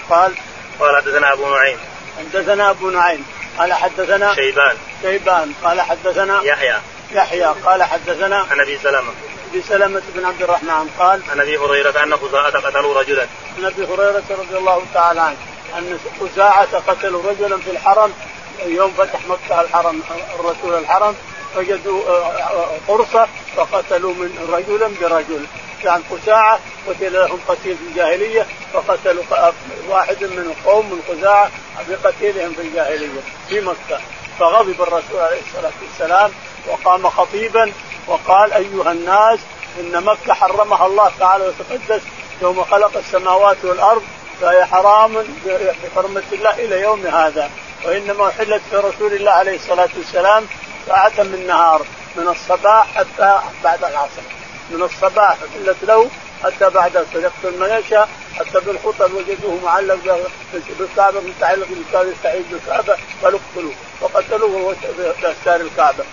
قال 0.09 0.33
قال 0.79 0.95
حدثنا 0.95 1.33
أبو 1.33 1.49
نعيم. 1.49 1.77
حدثنا 2.17 2.69
أبو 2.69 2.89
نعيم. 2.89 3.25
قال 3.57 3.73
حدثنا 3.73 4.35
شيبان. 4.35 4.77
شيبان. 5.01 5.53
قال 5.63 5.81
حدثنا 5.81 6.41
يحيى. 6.43 6.75
يحيى. 7.11 7.53
قال 7.65 7.83
حدثنا 7.83 8.37
عن 8.51 8.59
أبي 8.59 8.77
سلمة. 8.77 9.11
أبي 9.51 9.61
سلمة 9.61 10.01
بن 10.15 10.25
عبد 10.25 10.41
الرحمن. 10.41 10.89
قال 10.99 11.21
عن 11.31 11.39
أبي 11.39 11.57
هريرة 11.57 12.03
أن 12.03 12.17
خزاعة 12.17 12.59
قتلوا 12.59 12.99
رجلا. 12.99 13.27
عن 13.57 13.65
أبي 13.65 13.83
هريرة 13.83 14.23
رضي 14.29 14.57
الله 14.57 14.81
تعالى 14.93 15.21
عنه. 15.21 15.37
أن 15.77 15.99
خزاعة 16.19 16.79
قتلوا 16.87 17.23
رجلا 17.29 17.57
في 17.57 17.71
الحرم. 17.71 18.13
يوم 18.65 18.93
فتح 18.97 19.19
مكة 19.27 19.61
الحرم 19.61 20.01
الرسول 20.39 20.79
الحرم 20.79 21.15
وجدوا 21.57 22.01
قرصة 22.87 23.27
فقتلوا 23.55 24.13
من 24.13 24.49
رجلا 24.51 24.87
برجل. 25.01 25.45
يعني 25.83 26.03
خزاعه 26.11 26.59
قتل 26.87 27.13
لهم 27.13 27.39
قتيل 27.47 27.77
في 27.77 27.83
الجاهلية 27.89 28.45
فقتلوا 28.73 29.23
واحد 29.89 30.23
من 30.23 30.39
القوم 30.39 30.85
من 30.85 31.01
خزاعه 31.09 31.51
بقتيلهم 31.89 32.53
في 32.53 32.61
الجاهلية 32.61 33.21
في 33.49 33.61
مكة. 33.61 33.99
فغضب 34.39 34.81
الرسول 34.81 35.19
عليه 35.19 35.39
الصلاة 35.47 35.71
والسلام 35.81 36.31
وقام 36.67 37.09
خطيبا 37.09 37.71
وقال 38.07 38.53
أيها 38.53 38.91
الناس 38.91 39.39
إن 39.79 40.03
مكة 40.03 40.33
حرمها 40.33 40.85
الله 40.85 41.11
تعالى 41.19 41.47
وتقدس 41.47 42.01
يوم 42.41 42.63
خلق 42.63 42.97
السماوات 42.97 43.57
والأرض 43.63 44.03
فهي 44.41 44.65
حرام 44.65 45.13
بحرمة 45.83 46.23
الله 46.31 46.51
إلى 46.51 46.81
يوم 46.81 47.07
هذا. 47.07 47.49
وإنما 47.85 48.27
أحلت 48.27 48.61
في 48.69 48.75
رسول 48.75 49.13
الله 49.13 49.31
عليه 49.31 49.55
الصلاة 49.55 49.89
والسلام 49.97 50.47
ساعة 50.87 51.13
من 51.17 51.47
نهار 51.47 51.81
من 52.15 52.27
الصباح 52.27 52.87
حتى 52.95 53.39
بعد 53.63 53.83
العصر. 53.83 54.38
من 54.69 54.81
الصباح 54.83 55.37
احلت 55.43 55.77
له 55.83 56.09
حتى 56.43 56.69
بعد 56.69 56.95
يقتل 56.95 57.59
من 57.59 57.79
يشاء 57.79 58.09
حتى 58.39 58.59
بالخطب 58.59 59.13
وجدوه 59.13 59.59
معلق 59.63 60.19
بالكعبة 60.79 61.21
متعلق 61.21 61.67
بالكعبة 61.67 62.09
يستعيد 62.09 62.45
بالكعبة 62.51 62.97
قالوا 63.23 63.39
اقتلوه. 63.39 63.73
فقتلوه 64.01 64.55
وهو 64.55 64.73
باستار 65.21 65.61
الكعبة. 65.61 66.03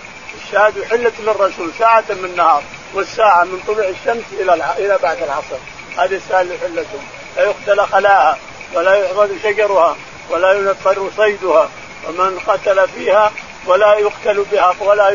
الشهاده 0.43 0.85
حلت 0.85 1.13
للرسول 1.19 1.71
ساعة 1.79 2.03
من 2.09 2.35
نهار 2.35 2.63
والساعة 2.93 3.43
من 3.43 3.59
طلوع 3.67 3.87
الشمس 3.87 4.23
إلى 4.39 4.53
إلى 4.77 4.97
بعد 5.03 5.23
العصر. 5.23 5.57
هذه 5.97 6.15
الساعة 6.15 6.41
اللي 6.41 6.57
حلتهم 6.57 7.05
لا 7.37 7.43
يقتل 7.43 7.81
خلاها 7.81 8.37
ولا 8.73 8.95
يعبد 8.95 9.37
شجرها 9.43 9.95
ولا 10.29 10.53
ينفر 10.53 11.09
صيدها. 11.17 11.69
ومن 12.07 12.39
قتل 12.39 12.87
فيها 12.87 13.31
ولا 13.65 13.93
يقتل 13.93 14.45
بها 14.51 14.75
ولا 14.79 15.09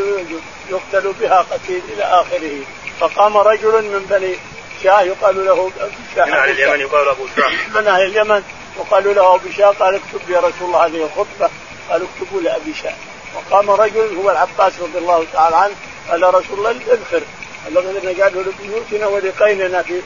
يقتل 0.71 1.13
بها 1.21 1.47
قتيل 1.51 1.83
إلى 1.93 2.03
آخره. 2.03 2.61
فقام 3.03 3.37
رجل 3.37 3.83
من 3.85 4.07
بني 4.11 4.35
شاه 4.83 5.03
يقال 5.03 5.47
له 5.47 5.71
شاه 6.15 6.27
من 6.27 6.33
أهل 6.33 6.51
اليمن 6.51 6.81
يقال 6.81 7.09
أبو 7.09 7.27
شاه 7.37 7.81
من 7.81 7.87
أهل 7.87 8.03
اليمن 8.03 8.43
وقالوا 8.77 9.15
له 9.15 9.35
أبو 9.35 9.51
شاه 9.57 9.69
قال 9.69 9.95
اكتب 9.95 10.31
يا 10.31 10.39
رسول 10.39 10.53
الله 10.63 10.87
هذه 10.87 11.05
الخطبة. 11.05 11.51
قالوا 11.91 12.07
اكتبوا 12.15 12.41
لأبي 12.41 12.75
شاه 12.83 12.95
وقام 13.35 13.71
رجل 13.71 14.17
هو 14.17 14.31
العباس 14.31 14.73
رضي 14.81 14.99
الله 14.99 15.27
تعالى 15.33 15.57
عنه. 15.57 15.75
قال 16.11 16.35
رسول 16.35 16.59
الله 16.59 16.71
اذكر 16.71 17.23
الذين 17.69 18.23
قالوا 18.23 18.43
لبيوتنا 18.43 19.07
ولقيننا 19.07 19.83
في 19.83 20.03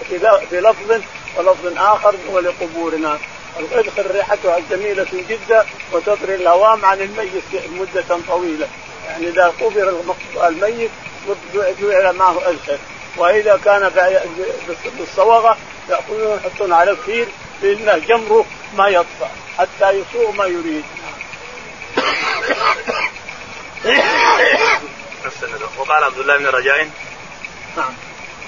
في 0.50 0.60
لفظ 0.60 1.00
ولفظ 1.36 1.66
آخر 1.76 2.14
ولقبورنا. 2.28 3.18
الادخل 3.60 4.10
ريحتها 4.10 4.58
جميلة 4.70 5.06
جدا 5.28 5.66
وتطري 5.92 6.34
الهوام 6.34 6.84
عن 6.84 7.00
الميت 7.00 7.70
مدة 7.70 8.18
طويلة. 8.28 8.68
يعني 9.06 9.28
إذا 9.28 9.54
قبر 9.60 10.02
الميت 10.48 10.90
جعل 11.80 12.16
معه 12.16 12.50
الخير 12.50 12.78
وإذا 13.16 13.60
كان 13.64 13.90
بالصوغة 14.98 15.56
يأخذون 15.90 16.40
يحطون 16.44 16.72
على 16.72 16.90
الخير 16.90 17.26
لأنه 17.62 17.98
جمره 17.98 18.44
ما 18.76 18.88
يطفى 18.88 19.26
حتى 19.58 19.90
يصوغ 19.90 20.30
ما 20.30 20.46
يريد. 20.46 20.84
وقال 25.78 26.04
عبد 26.04 26.18
الله 26.18 26.36
بن 26.36 26.46
رجاء. 26.46 26.90
نعم. 27.76 27.94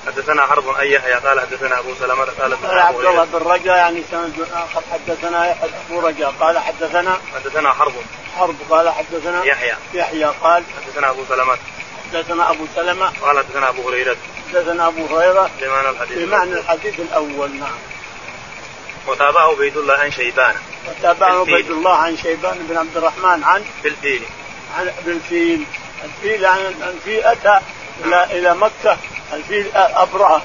حدثنا 0.08 0.46
حرب 0.46 0.68
اي 0.68 0.92
يحيى 0.92 1.14
قال 1.14 1.40
حدثنا 1.40 1.78
أبو 1.78 1.94
سلمة 2.00 2.24
قال 2.24 2.56
حدثنا 2.56 2.82
عبد 2.82 3.04
الله 3.04 3.24
بن 3.24 3.38
رجاء 3.38 3.76
يعني 3.76 4.02
سند 4.10 4.46
آخر 4.52 4.82
حدثنا 4.92 5.56
ابو 5.62 6.00
رجاء. 6.00 6.34
قال 6.40 6.58
حدثنا 6.58 7.18
حدثنا 7.34 7.72
حرب. 7.72 7.92
حرب. 8.36 8.56
قال 8.70 8.88
حدثنا 8.88 9.44
يحيى. 9.44 9.74
يحيى. 9.94 10.24
قال 10.24 10.62
حدثنا 10.86 11.10
أبو 11.10 11.24
سلمة. 11.28 11.56
حدثنا 12.12 12.50
أبو 12.50 12.66
سلمة. 12.76 13.12
قال 13.22 13.38
حدثنا 13.38 13.68
أبو 13.68 13.88
هريرة. 13.88 14.16
حدثنا 14.48 14.88
أبو 14.88 15.06
هريرة. 15.06 15.50
بمعنى 15.60 15.88
الحديث 15.88 16.18
بمعنى 16.18 16.52
الحديث 16.52 17.00
الأول 17.00 17.50
نعم. 17.50 17.78
وتابعه 19.06 19.50
عبيد 19.50 19.76
الله 19.76 19.94
عن 19.94 20.10
شيبان. 20.10 20.54
وتابعه 20.88 21.40
عبيد 21.40 21.70
الله 21.70 21.96
عن 21.96 22.16
شيبان 22.16 22.66
بن 22.68 22.76
عبد 22.76 22.96
الرحمن 22.96 23.44
عن 23.44 23.64
بالفيل 23.84 24.22
عن 24.78 24.92
بالفيل. 25.06 25.64
الفيل 26.04 26.42
يعني 26.42 26.68
الفيل 26.68 27.24
اتى 27.24 27.60
إلى 28.04 28.24
إلى 28.24 28.54
مكة. 28.54 28.96
الفيل 29.32 29.70
ابرهه 29.76 30.42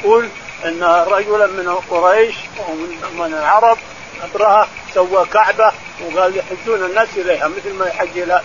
يقول 0.00 0.28
إن 0.64 0.82
رجلا 1.08 1.46
من 1.46 1.74
قريش 1.90 2.34
ومن 2.68 3.18
من 3.18 3.34
العرب 3.34 3.78
ابرهه 4.22 4.68
سوى 4.94 5.26
كعبة 5.26 5.72
وقال 6.00 6.36
يحجون 6.36 6.84
الناس 6.84 7.08
إليها 7.16 7.48
مثل 7.48 7.72
ما 7.72 7.86
يحج 7.86 8.18
إلى 8.18 8.42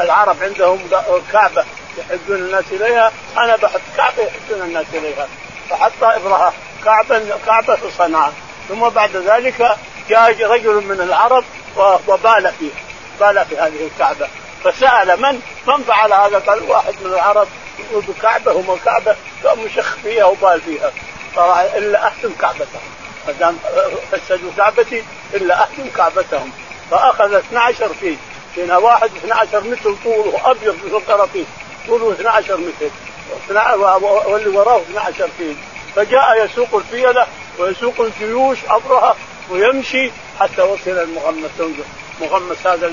العرب 0.00 0.36
عندهم 0.42 0.78
كعبة 1.32 1.64
يحجون 1.98 2.36
الناس 2.36 2.64
إليها. 2.72 3.12
أنا 3.38 3.56
بحط 3.56 3.80
كعبة 3.96 4.22
يحجون 4.22 4.66
الناس 4.66 4.86
إليها. 4.94 5.28
فحط 5.70 6.02
ابرهه 6.02 6.52
كعبه 6.84 7.36
كعبة 7.46 7.76
في 7.76 7.90
صنعاء 7.98 8.32
ثم 8.68 8.88
بعد 8.88 9.16
ذلك 9.16 9.76
جاء 10.08 10.46
رجل 10.46 10.74
من 10.74 11.00
العرب 11.00 11.44
وبال 12.06 12.52
فيه. 12.58 12.70
بال 13.20 13.44
في 13.44 13.56
هذه 13.58 13.90
الكعبة. 13.94 14.28
فسأل 14.64 15.22
من؟ 15.22 15.40
من 15.66 15.82
فعل 15.84 16.12
هذا؟ 16.12 16.38
قال 16.38 16.70
واحد 16.70 16.94
من 17.04 17.12
العرب 17.12 17.48
يقول 17.78 18.04
بكعبة 18.08 18.52
وما 18.52 18.76
كعبة 18.84 19.16
قام 19.44 19.60
يشخ 19.60 19.96
فيها 20.02 20.24
وبال 20.24 20.60
فيها. 20.60 20.92
قال 21.36 21.66
إلا 21.66 22.06
احسن 22.06 22.32
كعبتهم. 22.40 22.90
ما 23.26 23.32
دام 23.32 23.58
فسدوا 24.12 24.50
كعبتي 24.56 25.04
إلا 25.34 25.62
احسن 25.62 25.90
كعبتهم. 25.96 26.52
فأخذ 26.90 27.34
12 27.34 27.94
فيل 27.94 28.16
فينا 28.54 28.76
واحد 28.76 29.10
12 29.16 29.60
متر 29.64 29.94
طوله 30.04 30.50
ابيض 30.50 30.74
مثل 30.84 30.96
القراطيس 30.96 31.46
طوله 31.86 32.12
12 32.12 32.56
متر. 32.56 32.90
واللي 34.26 34.48
وراه 34.48 34.80
12 34.80 35.28
فيل 35.38 35.56
فجاء 35.96 36.44
يسوق 36.44 36.74
الفيلة 36.74 37.26
ويسوق 37.58 38.00
الجيوش 38.00 38.58
عبرها 38.68 39.16
ويمشي 39.50 40.10
حتى 40.40 40.62
وصل 40.62 40.90
المغمس 40.90 41.50
مغمس 42.20 42.66
هذا 42.66 42.86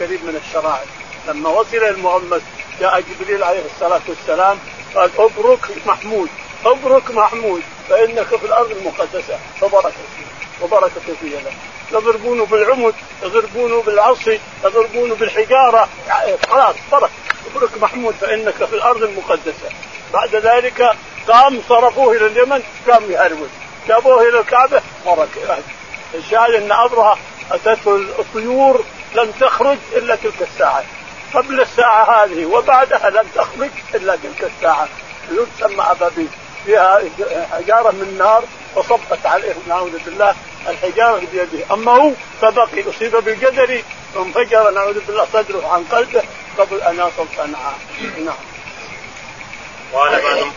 قريب 0.00 0.24
من 0.24 0.40
الشرائع. 0.46 0.84
لما 1.28 1.50
وصل 1.50 1.76
المغمس 1.76 2.42
جاء 2.80 3.00
جبريل 3.00 3.44
عليه 3.44 3.62
الصلاة 3.74 4.00
والسلام 4.08 4.58
قال 4.94 5.10
أبرك 5.18 5.86
محمود 5.86 6.28
أبرك 6.64 7.10
محمود 7.10 7.62
فإنك 7.88 8.26
في 8.26 8.46
الأرض 8.46 8.70
المقدسة. 8.70 9.38
فبركت 9.60 9.94
فيه 10.16 10.64
وبركت 10.64 11.10
في 11.20 11.26
يده. 11.26 11.50
يضربونه 11.92 12.46
بالعمد 12.46 12.94
يضربونه 13.22 13.82
بالعصي 13.82 14.40
يضربونه 14.64 15.14
بالحجارة. 15.14 15.88
خلاص 16.50 16.76
برك 16.92 17.10
أبرك 17.54 17.82
محمود 17.82 18.14
فإنك 18.14 18.64
في 18.64 18.74
الأرض 18.74 19.02
المقدسة. 19.02 19.68
بعد 20.12 20.34
ذلك 20.34 20.96
قام 21.28 21.62
صرفوه 21.68 22.16
إلى 22.16 22.26
اليمن 22.26 22.62
قام 22.88 23.10
يهرول. 23.10 23.48
جابوه 23.88 24.28
إلى 24.28 24.40
الكعبة 24.40 24.82
برك 25.06 25.28
الشاهد 26.14 26.54
إن 26.54 26.72
أبرهة 26.72 27.18
اتته 27.50 27.96
الطيور 27.96 28.84
لم 29.14 29.30
تخرج 29.40 29.78
إلا 29.92 30.14
تلك 30.14 30.42
الساعة. 30.42 30.84
قبل 31.34 31.60
الساعة 31.60 32.24
هذه 32.24 32.44
وبعدها 32.44 33.10
لم 33.10 33.26
تخرج 33.34 33.70
إلا 33.94 34.16
تلك 34.16 34.50
الساعة. 34.56 34.88
طيور 35.28 35.46
تسمى 35.58 35.82
ابابيل 35.90 36.28
فيها 36.66 37.00
حجارة 37.52 37.90
من 37.90 38.16
نار 38.18 38.44
وصبت 38.74 39.26
عليهم 39.26 39.62
نعوذ 39.68 39.98
بالله. 40.04 40.34
الحجارة 40.68 41.22
بيده. 41.32 41.74
أما 41.74 41.92
هو 41.92 42.10
فبقي. 42.40 42.90
أصيب 42.90 43.16
بالجدري 43.16 43.84
وانفجر 44.14 44.70
نعوذ 44.70 45.00
بالله. 45.06 45.26
صدره 45.32 45.72
عن 45.72 45.84
قلبه. 45.84 46.22
قبل 46.58 46.82
أن 46.82 46.94
يصل 46.94 47.26
صنعاء. 47.36 47.78
نعم. 48.24 48.34
قال 49.92 50.22
بعضهم 50.22 50.52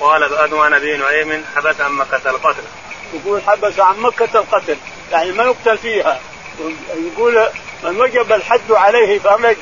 قال 0.00 0.54
عن 0.58 0.74
ابي 0.74 0.96
نعيم 0.96 1.44
حبس 1.56 1.80
عن 1.80 1.92
مكة 1.92 2.30
القتل. 2.30 2.62
يقول 3.14 3.42
حبس 3.42 3.78
عن 3.78 3.98
مكة 3.98 4.28
القتل. 4.34 4.76
يعني 5.12 5.32
ما 5.32 5.44
يقتل 5.44 5.78
فيها. 5.78 6.20
يقول 7.12 7.48
من 7.84 8.00
وجب 8.00 8.32
الحد 8.32 8.72
عليه 8.72 9.18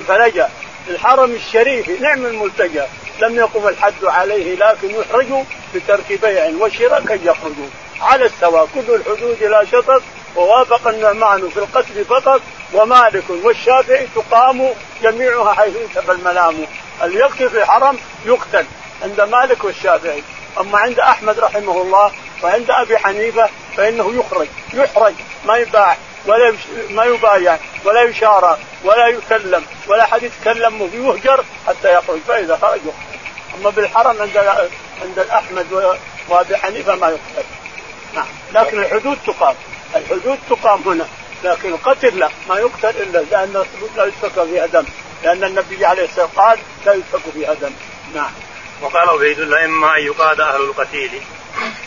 فلجأ. 0.09 0.51
الحرم 0.89 1.31
الشريف 1.31 2.01
نعم 2.01 2.27
الملتجى 2.27 2.83
لم 3.23 3.37
يقم 3.37 3.69
الحد 3.69 4.05
عليه 4.05 4.55
لكن 4.55 4.91
يحرج 4.91 5.27
بترك 5.75 6.21
بيع 6.23 6.51
وشراء 6.61 7.05
كي 7.07 7.27
يخرجوا. 7.27 7.69
على 8.01 8.25
السواء. 8.25 8.69
كل 8.75 8.95
الحدود 8.95 9.43
لا 9.43 9.65
شطط. 9.65 10.03
ووافق 10.37 10.89
النعمان 10.89 11.49
في 11.49 11.57
القتل 11.57 12.05
فقط. 12.05 12.41
ومالك 12.73 13.25
والشافعي 13.31 14.09
تقام 14.15 14.71
جميعها 15.03 15.53
حيث 15.53 15.77
انتفى 15.77 16.13
الملام. 16.13 16.55
اللي 17.03 17.19
يقتل 17.19 17.51
في 17.51 17.59
الحرم 17.59 17.99
يقتل 18.27 18.65
عند 19.03 19.21
مالك 19.21 19.65
والشافعي. 19.65 20.23
أما 20.61 20.79
عند 20.79 20.99
أحمد 20.99 21.39
رحمه 21.39 21.83
الله 21.83 22.13
وعند 22.43 22.71
أبي 22.71 22.99
حنيفة 22.99 23.49
فإنه 23.77 24.15
يخرج. 24.15 24.49
يحرج. 24.75 25.15
ما 25.47 25.57
يباع. 25.57 25.97
ولا 26.27 26.57
ما 26.91 27.05
يبايع 27.05 27.59
ولا 27.85 28.03
يشارى 28.03 28.59
ولا 28.85 29.09
يكلم 29.09 29.65
ولا 29.89 30.05
أحد 30.05 30.23
يتكلم 30.23 30.83
ويهجر 30.83 31.45
حتى 31.67 31.95
يخرج 31.95 32.21
فإذا 32.29 32.57
خرج 32.57 32.81
أما 33.59 33.71
بالحرم 33.71 34.23
عند 34.23 34.37
عند 35.03 35.19
احمد 35.19 35.97
وأبي 36.29 36.57
حنيفة 36.57 36.95
ما 36.95 37.09
يقتل 37.09 37.47
نعم. 38.15 38.27
لكن 38.55 38.79
الحدود 38.81 39.19
تقام. 39.27 39.55
الحدود 39.97 40.39
تقام 40.51 40.81
هنا. 40.87 41.07
لكن 41.45 41.69
القتل 41.69 42.19
لا 42.19 42.29
ما 42.49 42.59
يقتل 42.59 42.89
إلا 42.89 43.19
لأن 43.19 43.65
لا 43.97 44.05
يسفك 44.05 44.45
فيها 44.45 44.67
دم. 44.67 44.85
لأن 45.25 45.45
النبي 45.45 45.87
عليه 45.87 46.05
الصلاة 46.05 46.25
والسلام 46.25 46.47
قال 46.47 46.59
لا 46.87 46.95
يسفك 46.95 47.31
فيها 47.35 47.55
دم. 47.55 47.73
نعم. 48.15 48.31
وقال 48.83 49.09
عبيد 49.09 49.41
الله 49.41 49.65
إما 49.65 49.97
أن 49.97 50.03
يقاد 50.03 50.41
أهل 50.41 50.61
القتيل. 50.61 51.21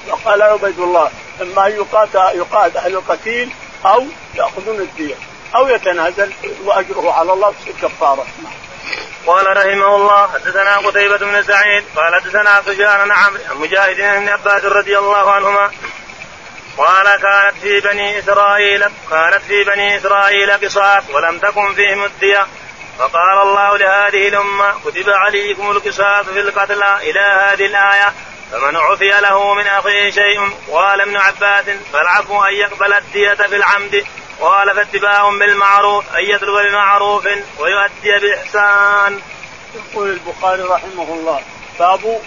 وقال 0.10 0.42
عبيد 0.42 0.80
الله 0.80 1.12
إما 1.42 1.68
أن 1.68 1.72
يقاد 1.72 2.36
يقاد 2.36 2.78
أهل 2.78 2.96
القتيل 2.96 3.50
أو 3.86 4.06
يأخذون 4.36 4.80
الدية 4.80 5.16
أو 5.56 5.68
يتنازل 5.68 6.34
وأجره 6.64 7.14
على 7.14 7.34
الله 7.34 7.52
في 7.52 7.72
الكفاره 7.72 8.26
قال 9.28 9.58
رحمه 9.58 9.96
الله 9.96 10.28
حدثنا 10.28 10.78
قتيبة 10.78 11.18
بن 11.18 11.44
سعيد 11.44 11.84
قال 11.96 12.16
حدثنا 12.16 12.62
سفيان 12.62 13.06
بن 13.06 13.12
عمرو 13.12 13.40
عن 13.50 13.58
مجاهد 13.58 13.96
بن 13.96 14.30
عباس 14.30 14.66
رضي 14.66 14.98
الله 14.98 15.32
عنهما 15.32 15.72
قال 16.80 17.06
كانت 17.06 17.58
في 17.62 17.80
بني 17.80 18.20
إسرائيل 18.20 18.86
كانت 19.10 19.42
في 19.48 19.64
بني 19.64 19.98
إسرائيل 19.98 20.52
قصاص 20.52 21.04
ولم 21.10 21.40
تكن 21.40 21.74
فيهم 21.74 22.04
الدية. 22.04 22.48
فقال 23.00 23.42
الله 23.42 23.78
لهذه 23.78 24.28
الأمة 24.28 24.74
كتب 24.86 25.10
عليكم 25.10 25.72
القصاص 25.72 26.26
في 26.26 26.40
القتلى 26.40 26.98
إلى 27.02 27.20
هذه 27.20 27.66
الآية. 27.66 28.14
فمن 28.52 28.76
عفي 28.76 29.10
له 29.22 29.54
من 29.54 29.68
أخيه 29.68 30.12
شيء 30.12 30.52
قال 30.72 31.02
ابن 31.02 31.18
عباس 31.18 31.66
فالعفو 31.94 32.44
أن 32.44 32.54
يقبل 32.54 32.94
الدية 32.94 33.34
في 33.34 33.56
العمد 33.56 34.06
قال 34.40 34.76
فاتباع 34.76 35.30
بالمعروف 35.30 36.16
أن 36.16 36.24
يطلب 36.24 36.70
بمعروف 36.70 37.28
ويؤدي 37.60 38.20
بإحسان. 38.28 39.20
يقول 39.76 40.10
البخاري 40.10 40.62
رحمه 40.62 41.14
الله 41.14 41.42
باب 41.80 42.22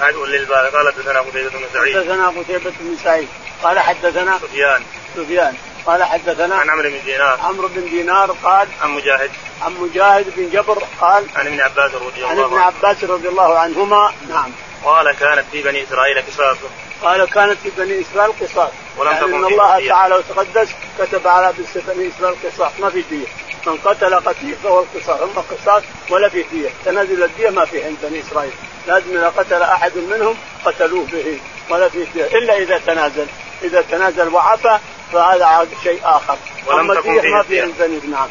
قال 0.00 0.30
للباب 0.30 0.74
قال 0.74 0.94
حدثنا 0.94 1.20
قتيبة 1.20 1.50
بن 1.50 1.64
سعيد. 1.72 1.96
حدثنا 1.96 2.28
قتيبة 2.28 2.72
بن 2.80 2.96
سعيد. 3.04 3.28
قال 3.62 3.78
حدثنا 3.78 4.38
سفيان. 4.38 4.82
سفيان. 5.16 5.56
قال 5.86 6.04
حدثنا 6.04 6.54
عن 6.54 6.70
عمرو 6.70 6.90
بن 6.90 7.00
دينار. 7.04 7.40
عمرو 7.40 7.68
بن 7.68 7.90
دينار 7.90 8.36
قال 8.44 8.68
عن 8.82 8.90
مجاهد. 8.90 9.30
عن 9.62 9.72
مجاهد 9.74 10.32
بن 10.36 10.50
جبر 10.50 10.82
قال 11.00 11.26
عن 11.36 11.46
ابن 11.46 11.60
عباس 11.60 11.94
رضي 11.94 12.24
الله 12.24 12.28
عنه. 12.28 12.42
عن 12.42 12.44
ابن 12.44 12.58
عباس 12.58 13.04
رضي 13.04 13.28
الله 13.28 13.58
عنهما. 13.58 14.12
نعم. 14.28 14.52
قال 14.84 15.12
كانت 15.16 15.44
في 15.52 15.62
بني 15.62 15.82
إسرائيل 15.82 16.22
قصاص. 16.22 16.56
قال 17.02 17.24
كانت 17.24 17.58
في 17.62 17.70
بني 17.78 18.00
إسرائيل 18.00 18.32
قصاص. 18.40 18.70
ولم 18.96 19.10
يعني 19.10 19.26
تكن 19.26 19.34
إن 19.34 19.44
الله 19.44 19.88
تعالى 19.88 20.14
وتقدس 20.14 20.68
كتب 20.98 21.26
على 21.26 21.52
بني 21.74 22.08
إسرائيل 22.08 22.36
قصاص. 22.44 22.72
ما 22.80 22.90
في 22.90 23.02
دية. 23.10 23.26
من 23.66 23.76
قتل 23.84 24.14
قتيل 24.14 24.54
فهو 24.62 24.80
القصاص. 24.80 25.20
اما 25.20 25.44
قصاص 25.50 25.82
ولا 26.10 26.28
في 26.28 26.42
دية. 26.42 26.68
تنازل 26.84 27.24
الدية 27.24 27.50
ما 27.50 27.64
في 27.64 27.84
عند 27.84 27.96
بني 28.02 28.20
إسرائيل. 28.20 28.52
لازم 28.86 29.16
إذا 29.16 29.28
قتل 29.28 29.62
أحد 29.62 29.92
منهم 29.96 30.36
قتلوه 30.64 31.06
به. 31.12 31.38
ولا 31.70 31.88
في 31.88 32.04
دية. 32.14 32.24
إلا 32.24 32.56
إذا 32.56 32.78
تنازل. 32.78 33.26
إذا 33.62 33.82
تنازل 33.82 34.28
وعفى 34.28 34.78
فهذا 35.12 35.44
عاد 35.44 35.68
شيء 35.82 36.00
آخر. 36.04 36.36
ولم 36.66 36.94
تكن 36.94 37.20
فيه 37.20 37.34
ما 37.34 37.42
في 37.42 37.60
عند 37.60 37.74
بني 37.78 38.10
نعم. 38.10 38.28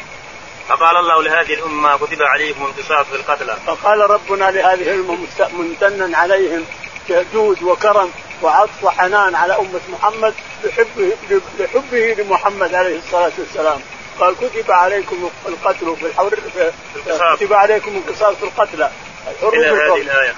فقال 0.72 0.96
الله 0.96 1.22
لهذه 1.22 1.54
الأمة 1.54 1.96
كتب 1.96 2.22
عليكم 2.22 2.64
القصاص 2.64 3.06
في 3.06 3.16
القتلى. 3.16 3.56
فقال 3.66 4.10
ربنا 4.10 4.50
لهذه 4.50 4.94
الأمة 4.94 5.26
ممتنا 5.52 6.18
عليهم 6.18 6.64
جود 7.34 7.62
وكرم 7.62 8.10
وعطف 8.42 8.84
وحنان 8.84 9.34
على 9.34 9.58
أمة 9.58 9.80
محمد 9.88 10.34
لحبه 10.64 11.12
لحبه 11.58 12.14
لمحمد 12.18 12.74
عليه 12.74 12.98
الصلاة 12.98 13.32
والسلام. 13.38 13.80
قال 14.20 14.34
كتب 14.36 14.70
عليكم 14.70 15.30
القتل 15.48 15.96
في 15.96 16.06
الحر 16.06 16.34
كتب 17.36 17.52
عليكم 17.52 17.96
القصاص 17.96 18.36
في 18.36 18.42
القتلى 18.42 18.90
إلى 19.42 19.66
هذه 19.66 20.00
الآية 20.00 20.34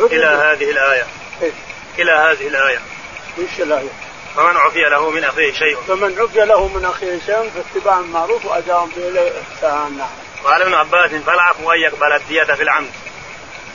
إلى 0.00 0.26
هذه 0.26 0.70
الآية 0.70 1.06
إيه؟ 1.42 1.52
إلى 1.98 2.12
هذه 2.12 2.48
الآية 2.48 2.78
إيش 3.38 3.60
الآية؟ 3.60 3.88
فمن 4.36 4.56
عفي 4.56 4.80
له 4.80 5.10
من 5.10 5.24
أخيه 5.24 5.52
شيء. 5.52 5.76
فمن 5.88 6.18
عفي 6.18 6.44
له 6.44 6.68
من 6.68 6.84
أخيه 6.84 7.18
شيء 7.26 7.50
فاتباع 7.50 8.00
معروف 8.00 8.46
واداء 8.46 8.88
إحسان. 9.54 9.98
نعم 9.98 10.08
قال 10.44 10.62
ابن 10.62 10.74
عباس 10.74 11.10
فالعفو 11.10 11.72
أن 11.72 11.80
يقبل 11.80 12.12
الدية 12.12 12.44
في 12.44 12.62
العمد. 12.62 12.90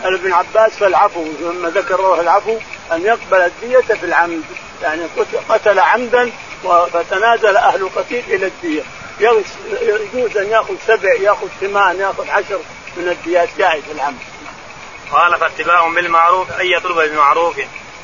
قال 0.04 0.14
ابن 0.14 0.34
عباس 0.34 0.78
فالعفو 0.78 1.26
ثم 1.40 1.68
ذكر 1.68 1.96
روح 1.96 2.20
العفو 2.20 2.58
أن 2.92 3.02
يقبل 3.02 3.38
الدية 3.38 3.96
في 3.96 4.04
العمد. 4.04 4.44
يعني 4.82 5.02
قتل 5.50 5.80
عمدا 5.80 6.32
فتنازل 6.94 7.58
أهل 7.58 7.82
القتيل 7.82 8.24
إلى 8.28 8.46
الدية. 8.46 8.84
يجوز 9.20 10.38
أن 10.38 10.50
يأخذ 10.50 10.76
سبع 10.88 11.14
يأخذ 11.14 11.48
ثمان 11.62 12.00
يأخذ 12.00 12.30
عشر 12.30 12.60
من 12.98 13.10
الديات 13.10 13.50
جائز 13.58 13.84
العمد. 13.92 14.20
قال 15.12 15.40
فاتباع 15.40 15.88
بالمعروف 15.88 16.52
ان 16.52 16.66
يطلب 16.66 17.12
بمعروف 17.12 17.56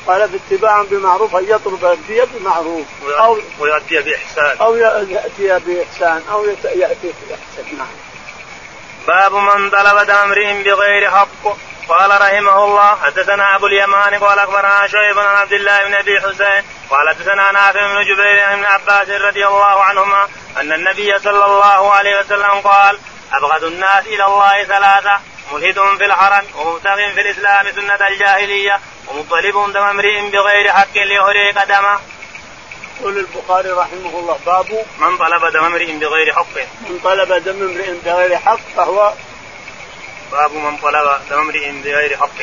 قال 0.06 0.28
باتباع 0.28 0.82
بمعروف 0.82 1.36
أن 1.36 1.44
يطلب 1.48 1.84
الدية 1.84 2.24
بمعروف. 2.34 2.86
أو 3.18 3.38
ويؤدي 3.58 3.98
بإحسان. 3.98 4.56
أو 4.60 4.76
يأتي 4.76 5.58
بإحسان 5.66 6.22
أو 6.32 6.44
يأتي 6.44 7.12
بإحسان. 7.28 7.78
نعم. 7.78 7.86
باب 9.08 9.34
من 9.34 9.70
طلب 9.70 10.06
دم 10.06 10.14
امرئ 10.14 10.62
بغير 10.62 11.10
حق. 11.10 11.56
قال 11.88 12.10
رحمه 12.10 12.64
الله 12.64 12.96
حدثنا 12.96 13.56
أبو 13.56 13.66
اليمان 13.66 14.14
قال 14.14 14.38
أخبرنا 14.38 14.86
شعيب 14.86 15.14
بن 15.16 15.22
عبد 15.22 15.52
الله 15.52 15.84
بن 15.84 15.94
أبي 15.94 16.20
حسين 16.20 16.64
قال 16.90 17.08
حدثنا 17.08 17.52
نافع 17.52 17.86
بن 17.86 18.02
جبير 18.02 18.56
بن 18.56 18.64
عباس 18.64 19.08
رضي 19.08 19.46
الله 19.46 19.84
عنهما 19.84 20.28
أن 20.56 20.72
النبي 20.72 21.18
صلى 21.18 21.44
الله 21.44 21.92
عليه 21.92 22.20
وسلم 22.20 22.60
قال 22.64 22.98
أبغض 23.32 23.64
الناس 23.64 24.06
إلى 24.06 24.24
الله 24.24 24.64
ثلاثة. 24.64 25.20
ملحد 25.54 25.98
في 25.98 26.04
الحرم 26.04 26.44
ومبتغ 26.56 26.96
في 26.96 27.20
الإسلام 27.20 27.66
سنة 27.72 28.08
الجاهلية 28.08 28.80
ومطلب 29.08 29.72
دم 29.72 29.82
امرئ 29.82 30.30
بغير 30.30 30.72
حق 30.72 30.94
ليهريق 30.94 31.64
دمه. 31.64 31.98
يقول 33.00 33.18
البخاري 33.18 33.70
رحمه 33.70 34.18
الله 34.18 34.38
باب 34.46 34.84
من 34.98 35.18
طلب 35.18 35.52
دم 35.52 35.64
امرئ 35.64 35.92
بغير 35.92 36.32
حق. 36.34 36.56
من 36.80 36.98
طلب 37.04 37.32
دم 37.32 37.62
امرئ 37.62 37.92
بغير 38.04 38.38
حق 38.38 38.60
فهو 38.76 39.12
باب 40.32 40.52
من 40.52 40.76
طلب 40.76 41.20
دم 41.30 41.38
امرئ 41.38 41.70
بغير 41.70 42.16
حق. 42.16 42.38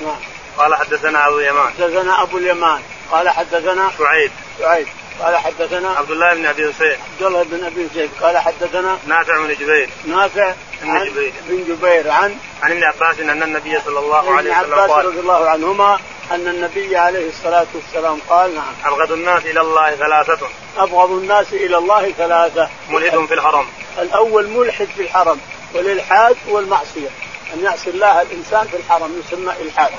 نعم. 0.00 0.20
قال 0.58 0.74
حدثنا 0.74 1.28
أبو 1.28 1.38
اليمان. 1.38 1.72
حدثنا 1.72 2.22
أبو 2.22 2.38
اليمان 2.38 2.82
قال 3.10 3.28
حدثنا 3.28 3.90
شعيب. 3.98 4.32
شعيب 4.58 4.88
قال 5.20 5.36
حدثنا 5.36 5.90
عبد 5.90 6.10
الله 6.10 6.34
بن 6.34 6.46
أبي 6.46 6.72
زيد 6.72 6.98
عبد 7.12 7.22
الله 7.22 7.42
بن 7.42 7.64
أبي 7.64 7.88
زيد 7.94 8.10
قال 8.20 8.38
حدثنا 8.38 8.98
نافع 9.06 9.38
بن 9.38 9.54
جبير. 9.54 9.90
نافع 10.04 10.54
بن 10.82 11.04
جبير. 11.04 11.32
بن 11.48 11.64
جبير 11.74 12.10
عن 12.10 12.36
عن 12.62 12.72
ابن 12.72 12.84
عباس 12.84 13.20
أن 13.20 13.42
النبي 13.42 13.80
صلى 13.80 13.98
الله 13.98 14.36
عليه 14.36 14.50
وسلم 14.50 14.64
قال 14.64 14.72
ابن 14.72 14.82
عباس 14.82 15.06
رضي 15.06 15.20
الله 15.20 15.48
عنهما 15.50 15.98
أن 16.30 16.48
النبي 16.48 16.96
عليه 16.96 17.28
الصلاة 17.28 17.66
والسلام 17.74 18.18
قال 18.28 18.54
نعم. 18.54 18.72
أبغض 18.84 19.12
الناس 19.12 19.46
إلى 19.46 19.60
الله 19.60 19.94
ثلاثة. 19.94 20.48
أبغض 20.78 21.10
الناس 21.10 21.52
إلى 21.52 21.78
الله 21.78 22.10
ثلاثة. 22.10 22.68
ملحد 22.90 23.26
في 23.26 23.34
الحرم. 23.34 23.66
الأول 23.98 24.48
ملحد 24.48 24.88
في 24.96 25.02
الحرم 25.02 25.40
والإلحاد 25.74 26.36
والمعصية. 26.48 27.08
أن 27.54 27.64
يعصي 27.64 27.90
الله 27.90 28.22
الإنسان 28.22 28.66
في 28.66 28.76
الحرم 28.76 29.22
يسمى 29.26 29.52
إلحاد. 29.62 29.90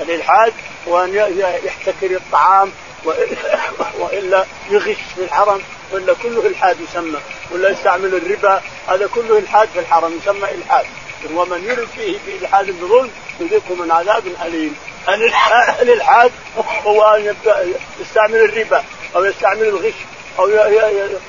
الإلحاد 0.00 0.52
وان 0.86 1.14
يحتكر 1.64 2.16
الطعام 2.16 2.72
وإلا 3.98 4.44
يغش 4.70 4.96
في 5.14 5.22
الحرم 5.24 5.62
ولا 5.92 6.14
كله 6.22 6.46
إلحاد 6.46 6.76
يسمى 6.80 7.18
ولا 7.50 7.70
يستعمل 7.70 8.14
الربا 8.14 8.62
هذا 8.88 9.06
كله 9.14 9.38
إلحاد 9.38 9.68
في 9.68 9.78
الحرم 9.80 10.18
يسمى 10.22 10.50
إلحاد. 10.50 10.86
ومن 11.34 11.64
يرد 11.64 11.88
فيه 11.96 12.18
بإلحاد 12.26 12.70
بظلم 12.70 13.10
يذيقه 13.40 13.74
من 13.74 13.90
عذاب 13.90 14.22
أليم. 14.42 14.76
الإلحاد 15.82 16.32
هو 16.86 17.02
أن 17.02 17.34
يستعمل 18.00 18.36
الربا 18.36 18.84
أو 19.16 19.24
يستعمل 19.24 19.62
الغش 19.62 19.94
أو 20.38 20.48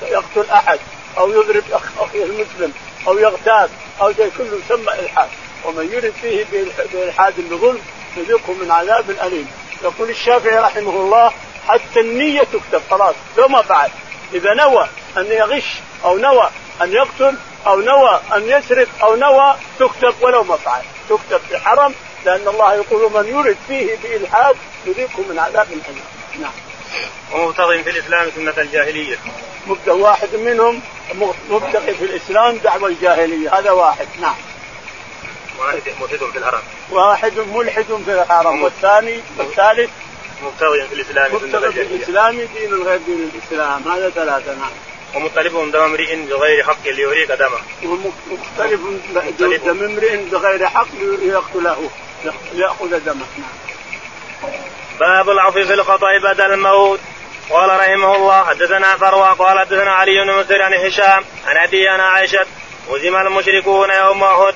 يقتل 0.02 0.50
أحد 0.52 0.78
أو 1.18 1.30
يضرب 1.30 1.64
أخيه 1.98 2.24
المسلم 2.24 2.72
أو 3.06 3.18
يغتاب 3.18 3.70
أو 4.00 4.12
شيء 4.12 4.30
كله 4.38 4.58
يسمى 4.64 4.92
إلحاد. 4.92 5.28
ومن 5.64 5.92
يرد 5.92 6.12
فيه 6.22 6.44
بإلحاد 6.92 7.34
بظلم 7.50 7.80
يذيقه 8.16 8.52
من 8.52 8.70
عذاب 8.70 9.10
أليم. 9.10 9.48
يقول 9.84 10.10
الشافعي 10.10 10.58
رحمه 10.58 10.90
الله 10.90 11.32
حتى 11.68 12.00
النية 12.00 12.42
تكتب 12.42 12.82
خلاص. 12.90 13.14
لو 13.38 13.48
ما 13.48 13.62
فعل. 13.62 13.90
إذا 14.34 14.54
نوى 14.54 14.88
أن 15.16 15.26
يغش 15.26 15.74
أو 16.04 16.18
نوى 16.18 16.50
أن 16.82 16.92
يقتل 16.92 17.36
أو 17.66 17.80
نوى 17.80 18.20
أن 18.34 18.48
يسرق 18.48 18.88
أو 19.02 19.16
نوى 19.16 19.54
تكتب 19.78 20.14
ولو 20.20 20.42
ما 20.42 20.56
فعل. 20.56 20.82
تكتب 21.08 21.40
في 21.48 21.58
حرم 21.58 21.94
لأن 22.24 22.48
الله 22.48 22.74
يقول 22.74 23.12
من 23.12 23.38
يرد 23.38 23.56
فيه 23.68 23.96
بإلحاد 24.02 24.56
يذيقه 24.86 25.22
من 25.28 25.38
عذاب 25.38 25.66
أليم 25.72 26.04
نعم. 26.40 26.52
ومبتغي 27.32 27.84
في 27.84 27.90
الإسلام 27.90 28.30
سنة 28.36 28.54
الجاهلية. 28.58 29.18
مبتغي 29.66 30.00
واحد 30.00 30.34
منهم 30.34 30.82
مبتغي 31.50 31.94
في 31.94 32.04
الإسلام 32.04 32.56
دعوة 32.56 32.88
الجاهلية. 32.88 33.58
هذا 33.58 33.70
واحد. 33.70 34.06
نعم. 34.20 34.34
واحد 35.58 35.82
ملحد 36.00 36.18
في 36.32 36.38
الحرم. 36.38 36.62
واحد 36.90 37.38
ملحد 37.38 37.84
في 38.04 38.22
الحرم. 38.22 38.62
والثاني 38.62 39.20
والثالث 39.38 39.90
مبتغي 40.42 40.86
في 40.88 40.94
الإسلام 40.94 41.34
مبتغي 41.34 41.72
في 41.72 41.82
الإسلام 41.82 42.36
دين 42.36 42.74
غير 42.82 42.96
دين 43.06 43.30
الإسلام. 43.34 43.88
هذا 43.88 44.10
ثلاثة 44.10 44.54
نعم. 44.54 44.70
ومختلف 45.14 45.52
دم 45.52 45.80
امرئ 45.80 46.16
بغير 46.16 46.64
حق 46.64 46.88
ليريق 46.88 47.34
دمه. 47.34 47.58
ومختلف 47.84 48.80
دم 49.64 49.84
امرئ 49.84 50.16
بغير 50.16 50.66
حق 50.66 50.94
ليقتله 51.00 51.90
ليأخذ 52.54 52.98
دمه. 53.04 53.26
نعم. 53.38 54.52
باب 55.00 55.30
العفو 55.30 55.64
في 55.64 55.74
الخطأ 55.74 56.18
بعد 56.22 56.40
الموت. 56.40 57.00
قال 57.50 57.70
رحمه 57.70 58.16
الله 58.16 58.44
حدثنا 58.44 58.96
فروى 58.96 59.28
قال 59.38 59.58
حدثنا 59.58 59.92
علي 59.92 60.24
بن 60.24 60.32
مسر 60.32 60.62
عن 60.62 60.74
هشام 60.74 61.24
عن 61.46 61.56
أبي 61.56 61.90
أنا 61.90 62.02
عائشة 62.02 62.46
هزم 62.90 63.16
المشركون 63.16 63.90
يوم 63.90 64.24
أحد. 64.24 64.54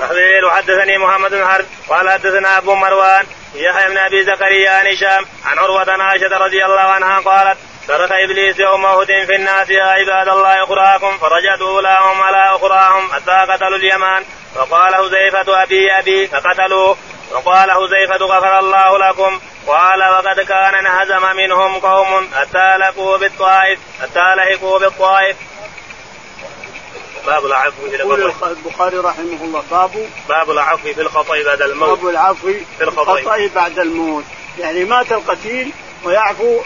تحويل 0.00 0.44
وحدثني 0.44 0.98
محمد 0.98 1.30
بن 1.30 1.46
حرب 1.46 1.66
قال 1.88 2.10
حدثنا 2.10 2.58
أبو 2.58 2.74
مروان 2.74 3.26
يحيى 3.54 3.88
بن 3.88 3.98
أبي 3.98 4.24
زكريا 4.24 4.70
عن 4.70 4.86
هشام 4.86 5.26
عن 5.44 5.58
عروة 5.58 6.02
عائشة 6.02 6.36
رضي 6.38 6.64
الله 6.64 6.80
عنها 6.80 7.20
قالت 7.20 7.58
صرخ 7.86 8.12
إبليس 8.12 8.58
يوم 8.58 8.86
أحد 8.86 9.06
في 9.26 9.34
الناس 9.36 9.70
يا 9.70 9.84
عباد 9.84 10.28
الله 10.28 10.64
أخراكم 10.64 11.18
فرجعت 11.18 11.60
أولاهم 11.60 12.22
على 12.22 12.56
أخراهم 12.56 13.12
حتى 13.12 13.52
قتلوا 13.52 13.78
اليمان. 13.78 14.24
فقال 14.54 14.94
حذيفة 14.94 15.62
أبي 15.62 15.98
أبي 15.98 16.26
فقتلوه 16.26 16.96
وقال 17.32 17.70
حذيفة 17.70 18.26
غفر 18.26 18.58
الله 18.58 18.98
لكم. 18.98 19.40
قال 19.66 20.02
وقد 20.02 20.40
كان 20.40 20.74
انهزم 20.74 21.36
منهم 21.36 21.78
قوم 21.78 22.30
حتى 22.34 22.76
لقوا 22.76 23.16
بالطائف 23.16 23.78
حتى 24.02 24.34
لحقوا 24.34 24.78
بالطائف. 24.78 25.36
باب 27.26 27.46
العفو 27.46 27.90
في 27.90 28.02
الخطأ. 28.02 28.50
البخاري 28.50 28.96
رحمه 28.96 29.44
الله 29.44 29.62
باب 29.70 30.08
باب 30.28 30.50
العفو 30.50 30.92
في 30.94 31.00
الخطأ 31.00 31.42
بعد 31.42 31.62
الموت. 31.62 31.98
باب 31.98 32.08
العفو 32.08 32.52
في 32.78 32.84
الخطأ. 32.84 33.48
بعد 33.54 33.78
الموت. 33.78 34.24
يعني 34.58 34.84
مات 34.84 35.12
القتيل 35.12 35.72
ويعفو 36.04 36.60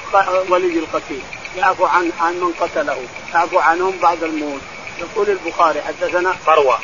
ولي 0.49 0.79
القتيل. 0.79 1.23
يعفو 1.57 1.85
عن 1.85 2.13
عن 2.21 2.35
من 2.35 2.53
قتله. 2.61 2.99
يعفو 3.35 3.59
عنهم 3.59 3.99
بعد 4.03 4.23
الموت. 4.23 4.61
يقول 4.99 5.31
البخاري 5.31 5.83
حدثنا 5.83 6.33
فروة. 6.47 6.79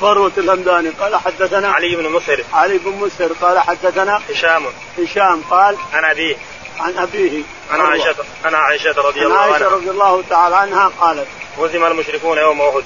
فروة 0.00 0.32
الهمداني 0.38 0.88
قال 0.88 1.16
حدثنا 1.16 1.68
علي 1.68 1.96
بن 1.96 2.08
مسهر 2.08 2.44
علي 2.52 2.78
بن 2.78 2.90
مسهر 2.90 3.32
قال 3.32 3.58
حدثنا 3.58 4.22
هشام. 4.30 4.66
هشام 4.98 5.42
قال 5.50 5.76
عن 5.92 6.04
أبيه. 6.04 6.36
عن 6.80 6.98
أبيه. 6.98 7.42
عن 7.70 7.80
عائشة 7.80 8.14
عن 8.44 8.54
عائشة 8.54 8.94
رضي 8.98 9.26
الله 9.26 9.38
عنها. 9.38 9.52
عائشة 9.52 9.68
رضي 9.68 9.90
الله 9.90 10.22
تعالى 10.30 10.56
عنها 10.56 10.90
قالت 11.00 11.26
هزم 11.58 11.84
المشركون 11.84 12.38
يوم 12.38 12.60
أحد. 12.60 12.84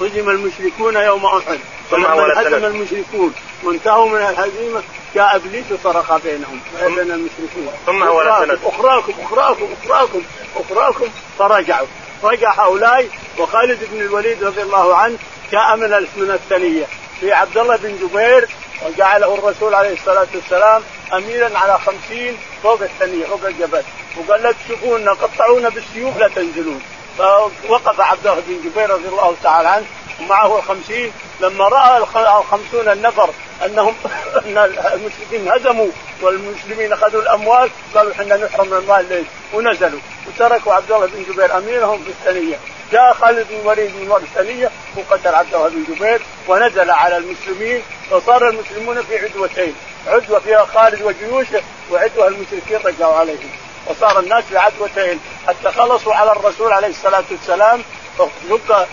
هزم 0.00 0.30
المشركون 0.30 0.96
يوم 0.96 1.26
أحد. 1.26 1.58
ثم 1.90 2.06
هزم 2.06 2.64
المشركون 2.64 3.34
وانتهوا 3.62 4.08
من 4.08 4.16
الهزيمة 4.16 4.82
جاء 5.14 5.36
إبليس 5.36 5.64
وصرخ 5.72 6.16
بينهم. 6.16 6.60
بين 6.80 7.10
المشركين 7.10 7.70
ثم 7.86 8.02
هو 8.02 8.20
أخراكم 8.20 8.56
أخراكم 8.64 9.12
أخراكم 9.22 9.68
أخراكم 9.84 10.22
أخراكم. 10.56 11.06
فرجعوا. 11.38 11.86
رجع 12.22 12.52
هؤلاء 12.52 13.08
وخالد 13.38 13.78
بن 13.92 14.00
الوليد 14.00 14.44
رضي 14.44 14.62
الله 14.62 14.96
عنه 14.96 15.18
جاء 15.52 15.76
من 15.76 15.90
من 16.16 16.30
الثنية. 16.30 16.86
في 17.20 17.32
عبد 17.32 17.58
الله 17.58 17.76
بن 17.76 17.96
جبير 17.96 18.48
وجعله 18.86 19.34
الرسول 19.34 19.74
عليه 19.74 19.92
الصلاة 19.92 20.26
والسلام 20.34 20.82
اميرا 21.12 21.58
على 21.58 21.78
خمسين 21.78 22.36
فوق 22.62 22.82
الثنية 22.82 23.26
فوق 23.26 23.46
الجبل. 23.46 23.82
وقال 24.16 24.42
لا 24.42 24.52
تشوفون 24.52 25.08
قطعونا 25.08 25.68
بالسيوف 25.68 26.16
لا 26.16 26.28
تنزلون. 26.28 26.82
فوقف 27.18 28.00
عبد 28.00 28.26
الله 28.26 28.42
بن 28.46 28.70
جبير 28.70 28.90
رضي 28.90 29.08
الله 29.08 29.34
تعالى 29.42 29.68
عنه 29.68 29.86
ومعه 30.20 30.58
الخمسين. 30.58 31.12
لما 31.40 31.68
رأى 31.68 31.98
الخمسون 32.38 32.88
النفر 32.88 33.30
أنهم 33.64 33.94
أن 34.46 34.58
المشركين 34.94 35.48
هزموا 35.52 35.88
والمسلمين 36.22 36.92
أخذوا 36.92 37.22
الأموال 37.22 37.70
قالوا 37.94 38.12
إحنا 38.12 38.36
نحرم 38.36 38.74
المال 38.74 39.08
ليش؟ 39.08 39.26
ونزلوا. 39.54 40.00
وتركوا 40.26 40.74
عبد 40.74 40.92
الله 40.92 41.06
بن 41.06 41.32
جبير 41.32 41.58
أميرهم 41.58 42.04
في 42.04 42.10
الثنيه 42.10 42.58
جاء 42.92 43.12
خالد 43.12 43.46
بن 43.50 43.60
الوليد 43.60 43.96
من 43.96 44.12
الثنيه 44.12 44.70
وقتل 44.96 45.34
عبد 45.34 45.54
الله 45.54 45.68
بن 45.68 45.94
جبير 45.94 46.20
ونزل 46.48 46.90
على 46.90 47.16
المسلمين 47.16 47.82
فصار 48.10 48.48
المسلمون 48.48 49.02
في 49.02 49.18
عدوتين 49.18 49.74
عدوة 50.06 50.38
فيها 50.38 50.64
خالد 50.64 51.02
وجيوشه 51.02 51.62
وعدوة 51.90 52.28
المشركين 52.28 52.78
رجعوا 52.84 53.14
عليهم. 53.14 53.50
وصار 53.88 54.18
الناس 54.18 54.44
في 54.44 54.58
عدوتين. 54.58 55.20
حتى 55.46 55.70
خلصوا 55.70 56.14
على 56.14 56.32
الرسول 56.32 56.72
عليه 56.72 56.88
الصلاة 56.88 57.24
والسلام 57.30 57.82
فشق 58.18 58.86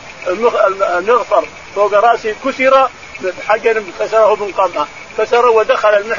المغفر 0.97 1.45
فوق 1.75 1.93
رأسه 1.93 2.35
كسر 2.45 2.87
بحجر 3.19 3.83
كسره 3.99 4.35
بنقمه 4.35 4.87
كسره 5.17 5.49
ودخل 5.49 6.15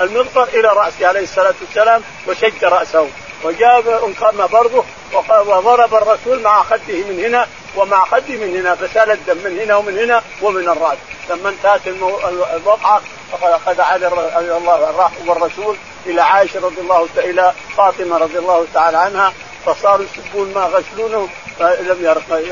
المغفر 0.00 0.42
إلى 0.42 0.68
رأسه 0.68 1.06
عليه 1.06 1.22
الصلاة 1.22 1.54
والسلام 1.60 2.02
وشج 2.28 2.64
رأسه. 2.64 3.08
وجاب 3.44 3.88
انقمه 3.88 4.46
برضه 4.46 4.84
وضرب 5.30 5.94
الرسول 5.94 6.42
مع 6.42 6.62
خده 6.62 7.04
من 7.08 7.24
هنا 7.24 7.46
ومع 7.76 8.04
خده 8.04 8.34
من 8.36 8.56
هنا 8.56 8.74
فسال 8.74 9.10
الدم 9.10 9.36
من 9.36 9.58
هنا 9.60 9.76
ومن 9.76 9.98
هنا 9.98 10.22
ومن 10.42 10.68
الرأس. 10.68 10.98
لما 11.30 11.48
انتهت 11.48 11.80
الوقعه 12.56 13.02
اخذ 13.42 13.80
علي 13.80 14.06
رضي 14.06 14.56
الله 14.56 15.10
والرسول 15.26 15.76
إلى 16.06 16.22
عائشة 16.22 16.60
رضي 16.60 16.80
الله 16.80 17.08
إلى 17.16 17.52
فاطمة 17.76 18.18
رضي 18.18 18.38
الله 18.38 18.66
تعالى 18.74 18.96
عنها 18.96 19.32
فصاروا 19.66 20.06
يسبون 20.16 20.52
ما 20.54 20.60
غسلونهم 20.60 21.28
فلم 21.58 22.04
يرق 22.04 22.42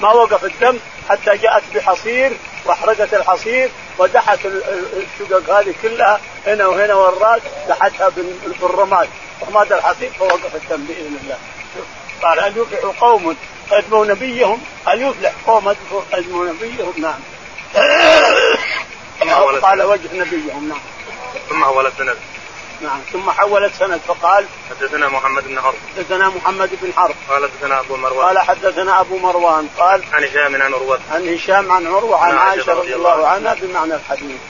ما 0.00 0.12
وقف 0.12 0.44
الدم 0.44 0.78
حتى 1.08 1.36
جاءت 1.36 1.62
بحصير 1.74 2.32
وأحرقت 2.66 3.14
الحصير 3.14 3.70
ودحت 3.98 4.38
الشقق 4.46 5.58
هذه 5.58 5.74
كلها 5.82 6.20
هنا 6.46 6.66
وهنا 6.66 6.94
والراس 6.94 7.40
دحتها 7.68 8.08
بالرماد. 8.60 9.08
رماد 9.48 9.72
الحصير 9.72 10.10
فوقف 10.18 10.54
الدم 10.54 10.84
بإذن 10.84 11.18
الله. 11.22 11.38
قال 12.22 12.40
هل 12.40 12.56
يفلح 12.56 13.00
قوم 13.00 13.36
قدموا 13.70 14.04
نبيهم؟ 14.06 14.62
هل 14.86 15.02
يفلح 15.02 15.32
قوم 15.46 15.74
قدموا 16.12 16.46
نبيهم؟ 16.46 16.92
نعم. 16.96 17.20
قال 19.62 19.82
وجه 19.82 20.08
نبيهم 20.12 20.68
نعم. 20.68 20.80
ثم 21.48 21.64
هو 21.64 21.80
السند 21.80 22.16
نعم. 22.80 23.00
ثم 23.12 23.30
حولت 23.30 23.74
سند 23.74 24.00
فقال 24.08 24.44
حدثنا 24.70 25.08
محمد 25.08 25.48
بن 25.48 25.60
حرب. 25.60 25.74
حدثنا 25.96 26.28
محمد 26.28 26.70
بن 26.82 26.92
حرب. 26.96 27.14
قال 27.28 27.50
حدثنا 27.50 27.80
أبو 27.80 27.96
مروان. 27.96 28.26
قال 28.26 28.38
حدثنا 28.38 29.00
أبو 29.00 29.18
مروان. 29.18 29.68
قال 29.78 30.02
عن 30.12 30.24
هشام 30.24 30.62
عن 30.62 30.74
عروة. 30.74 31.00
عن 31.12 31.34
هشام 31.34 31.72
عن 31.72 31.86
عروة 31.86 32.24
عن 32.24 32.38
عائشة 32.38 32.72
رضي 32.72 32.94
الله 32.94 33.26
عنها 33.26 33.54
بمعنى 33.54 33.94
الحديث. 33.94 34.40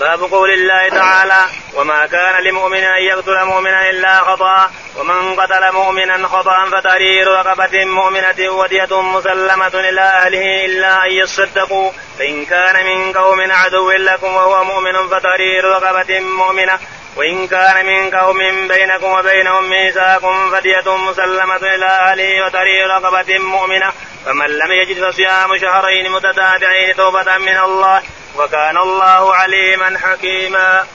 باب 0.00 0.22
قول 0.22 0.50
الله 0.50 0.88
تعالى 0.88 1.44
وما 1.74 2.06
كان 2.06 2.44
لمؤمن 2.44 2.84
أن 2.84 3.02
يقتل 3.02 3.44
مؤمنا 3.44 3.90
إلا 3.90 4.18
خطأ 4.20 4.70
ومن 4.98 5.34
قتل 5.40 5.72
مؤمنا 5.72 6.28
خطأ 6.28 6.70
فتحرير 6.70 7.28
رقبة 7.28 7.84
مؤمنة 7.84 8.50
ودية 8.50 9.00
مسلمة 9.00 9.74
إلى 9.74 10.00
أهله 10.00 10.64
إلا 10.64 11.04
أن 11.04 11.10
يصدقوا. 11.10 11.90
فإن 12.18 12.44
كان 12.44 12.86
من 12.86 13.12
قوم 13.12 13.50
عدو 13.50 13.90
لكم 13.90 14.34
وهو 14.34 14.64
مؤمن 14.64 15.08
فتحرير 15.08 15.64
رقبة 15.64 16.20
مؤمنة 16.20 16.78
وإن 17.16 17.46
كان 17.48 17.86
من 17.86 18.10
قوم 18.10 18.68
بينكم 18.68 19.06
وبينهم 19.06 19.70
ميثاق 19.70 20.22
فدية 20.52 20.96
مسلمة 20.96 21.56
إلى 21.56 21.86
أهله 21.86 22.44
وتري 22.44 22.82
رقبة 22.82 23.38
مؤمنة 23.38 23.92
فمن 24.24 24.46
لم 24.46 24.72
يجد 24.72 25.10
فصيام 25.10 25.58
شهرين 25.58 26.10
متتابعين 26.10 26.96
توبة 26.96 27.38
من 27.38 27.56
الله 27.56 28.02
وكان 28.36 28.76
الله 28.76 29.34
عليما 29.34 29.98
حكيما. 29.98 30.86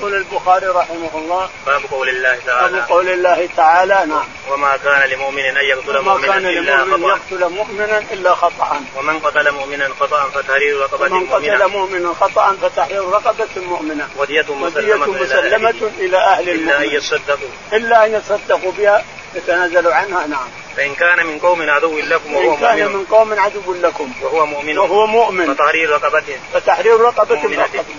يقول 0.00 0.14
البخاري 0.14 0.66
رحمه 0.66 1.10
الله. 1.14 1.48
باب 1.66 1.82
قول 1.90 2.08
الله 2.08 2.38
تعالى. 2.46 2.72
باب 2.72 2.88
قول 2.88 3.08
الله 3.08 3.48
تعالى 3.56 4.04
نعم. 4.06 4.24
وما 4.50 4.76
كان 4.76 5.08
لمؤمن 5.10 5.38
أن 5.38 5.64
يقتل 5.64 6.00
مؤمنا 6.00 6.32
كان 6.32 6.46
إلا 6.46 6.84
خطأ. 6.84 7.08
يقتل 7.08 7.48
مؤمنا 7.48 7.98
إلا 7.98 8.34
خطأ. 8.34 8.80
ومن 8.96 9.18
قتل 9.18 9.50
مؤمنا 9.50 9.88
خطأ 10.00 10.24
فتحرير 10.24 10.80
رقبة 10.80 11.06
ومن 11.06 11.26
قتل 11.26 11.68
مؤمنا 11.68 12.14
خطأ 12.20 12.56
فتحرير 12.62 13.08
رقبة 13.08 13.48
مؤمنة. 13.56 14.08
ودية 14.16 14.54
مسلمة, 14.54 15.06
مسلمة 15.06 15.90
إلى 15.98 16.16
أهل 16.16 16.48
إلا 16.48 16.78
أن 16.78 16.84
يصدقوا. 16.84 17.48
إلا 17.72 18.04
أن 18.04 18.14
يصدقوا 18.14 18.72
بها 18.72 19.04
يتنازلوا 19.34 19.94
عنها 19.94 20.26
نعم. 20.26 20.48
فإن 20.76 20.94
كان 20.94 21.26
من 21.26 21.38
قوم 21.38 21.70
عدو 21.70 21.98
لكم 21.98 22.34
وهو 22.34 22.50
مؤمن 22.50 22.60
كان 22.60 22.92
من 22.92 23.04
قوم 23.04 23.40
عدو 23.40 23.74
لكم 23.74 24.12
وهو 24.22 24.46
مؤمن. 24.46 24.78
وهو 24.78 25.06
مؤمن. 25.06 25.54
فتحرير 25.54 25.90
رقبته. 25.90 26.36
فتحرير 26.52 27.00
رقبة 27.00 27.40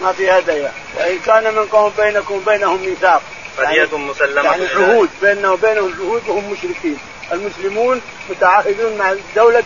ما 0.02 0.12
في 0.12 0.32
هدايا 0.32 0.72
وإن 0.98 1.20
كان 1.20 1.54
من 1.56 1.66
قوم 1.66 1.94
بينكم 1.98 2.36
وبينهم 2.36 2.86
ميثاق. 2.86 3.22
فدية 3.58 3.68
يعني 3.68 3.98
مسلمة. 3.98 4.44
يعني 4.44 4.66
عهود 4.66 5.10
بيننا 5.22 5.52
وبينهم 5.52 5.94
جهود 6.00 6.24
وهم 6.28 6.52
مشركين. 6.52 6.98
المسلمون 7.32 8.02
متعاهدون 8.30 8.98
مع 8.98 9.16
دولة 9.36 9.64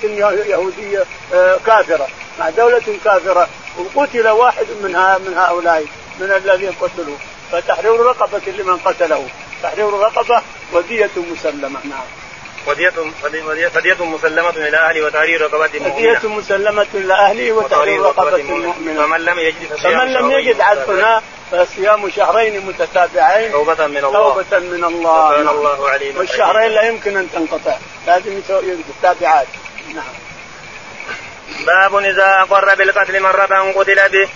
يهودية 0.48 1.06
آه، 1.34 1.58
كافرة. 1.66 2.08
مع 2.40 2.50
دولة 2.50 3.00
كافرة. 3.06 3.50
وقتل 3.96 4.28
واحد 4.28 4.66
من 4.84 4.92
من 5.26 5.34
هؤلاء 5.38 5.86
من 6.20 6.32
الذين 6.32 6.72
قتلوا 6.82 7.16
فتحرير 7.52 8.00
رقبة 8.00 8.52
لمن 8.58 8.78
قتله. 8.78 9.28
تحرير 9.64 9.90
رقبة 9.90 10.42
ودية 10.74 11.10
مسلمة. 11.18 11.80
نعم. 11.84 12.21
ودية 12.68 12.94
فدية 13.70 14.06
مسلمة 14.06 14.50
إلى 14.50 14.78
أهله 14.78 15.04
وتحرير 15.06 15.42
رقبة 15.42 15.80
مؤمنة. 15.80 16.20
فدية 16.20 16.30
مسلمة 16.30 16.88
إلى 16.94 17.14
أهله 17.14 17.52
وتحرير 17.52 18.02
رقبة 18.02 18.44
مؤمنة. 18.44 19.06
فمن 19.06 19.20
لم 19.26 19.40
يجد 19.40 19.76
فمن 19.84 20.14
لم 20.14 20.32
يجد 20.32 20.62
عبدنا 20.62 21.22
فصيام 21.52 22.10
شهرين 22.10 22.66
متتابعين. 22.66 23.52
توبة 23.52 23.88
من 23.88 23.98
الله. 23.98 24.12
توبة 24.12 24.60
من 24.60 24.84
الله. 24.84 25.30
وكان 25.30 25.48
الله 25.48 25.90
عليما 25.90 26.20
والشهرين 26.20 26.72
لا 26.72 26.82
يمكن 26.82 27.18
أن 27.18 27.32
تنقطع. 27.32 27.78
لازم 28.08 28.42
تابعات. 29.02 29.48
نعم. 29.96 30.14
باب 31.66 31.96
إذا 31.96 32.42
أقر 32.42 32.76
بالقتل 32.76 33.20
مرة 33.20 33.72
قتل 33.76 34.10
به. 34.10 34.30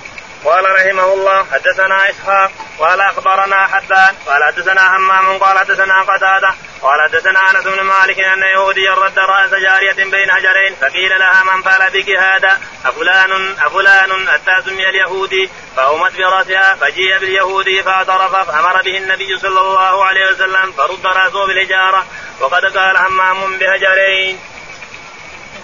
قال 0.45 0.65
رحمه 0.75 1.13
الله 1.13 1.45
حدثنا 1.51 2.10
إسحاق 2.10 2.51
قال 2.79 3.01
أخبرنا 3.01 3.67
حبان 3.67 4.15
قال 4.27 4.43
حدثنا 4.43 4.97
همام 4.97 5.38
قال 5.38 5.60
حدثنا 5.60 6.01
قتادة 6.01 6.49
قال 6.81 7.01
حدثنا 7.01 7.51
أنس 7.51 7.63
بن 7.63 7.81
مالك 7.81 8.19
أن 8.19 8.43
يهوديا 8.43 8.93
رد 8.93 9.19
رأس 9.19 9.49
جارية 9.49 9.93
بين 10.12 10.29
هجرين 10.31 10.75
فقيل 10.81 11.19
لها 11.19 11.43
من 11.43 11.62
فعل 11.62 11.91
بك 11.91 12.10
هذا؟ 12.10 12.60
أفلان 12.86 13.55
أفلان 13.65 14.29
حتى 14.29 14.62
سمي 14.65 14.89
اليهودي؟ 14.89 15.49
فأومت 15.75 16.17
برأسها 16.17 16.75
فجيء 16.75 17.19
باليهودي 17.19 17.84
فاعترف 17.84 18.36
فأمر 18.36 18.81
به 18.81 18.97
النبي 18.97 19.39
صلى 19.39 19.62
الله 19.62 20.05
عليه 20.05 20.29
وسلم 20.29 20.71
فرد 20.71 21.05
رأسه 21.05 21.47
بالحجارة 21.47 22.05
وقد 22.39 22.77
قال 22.77 22.97
همام 22.97 23.58
بهجرين. 23.58 24.39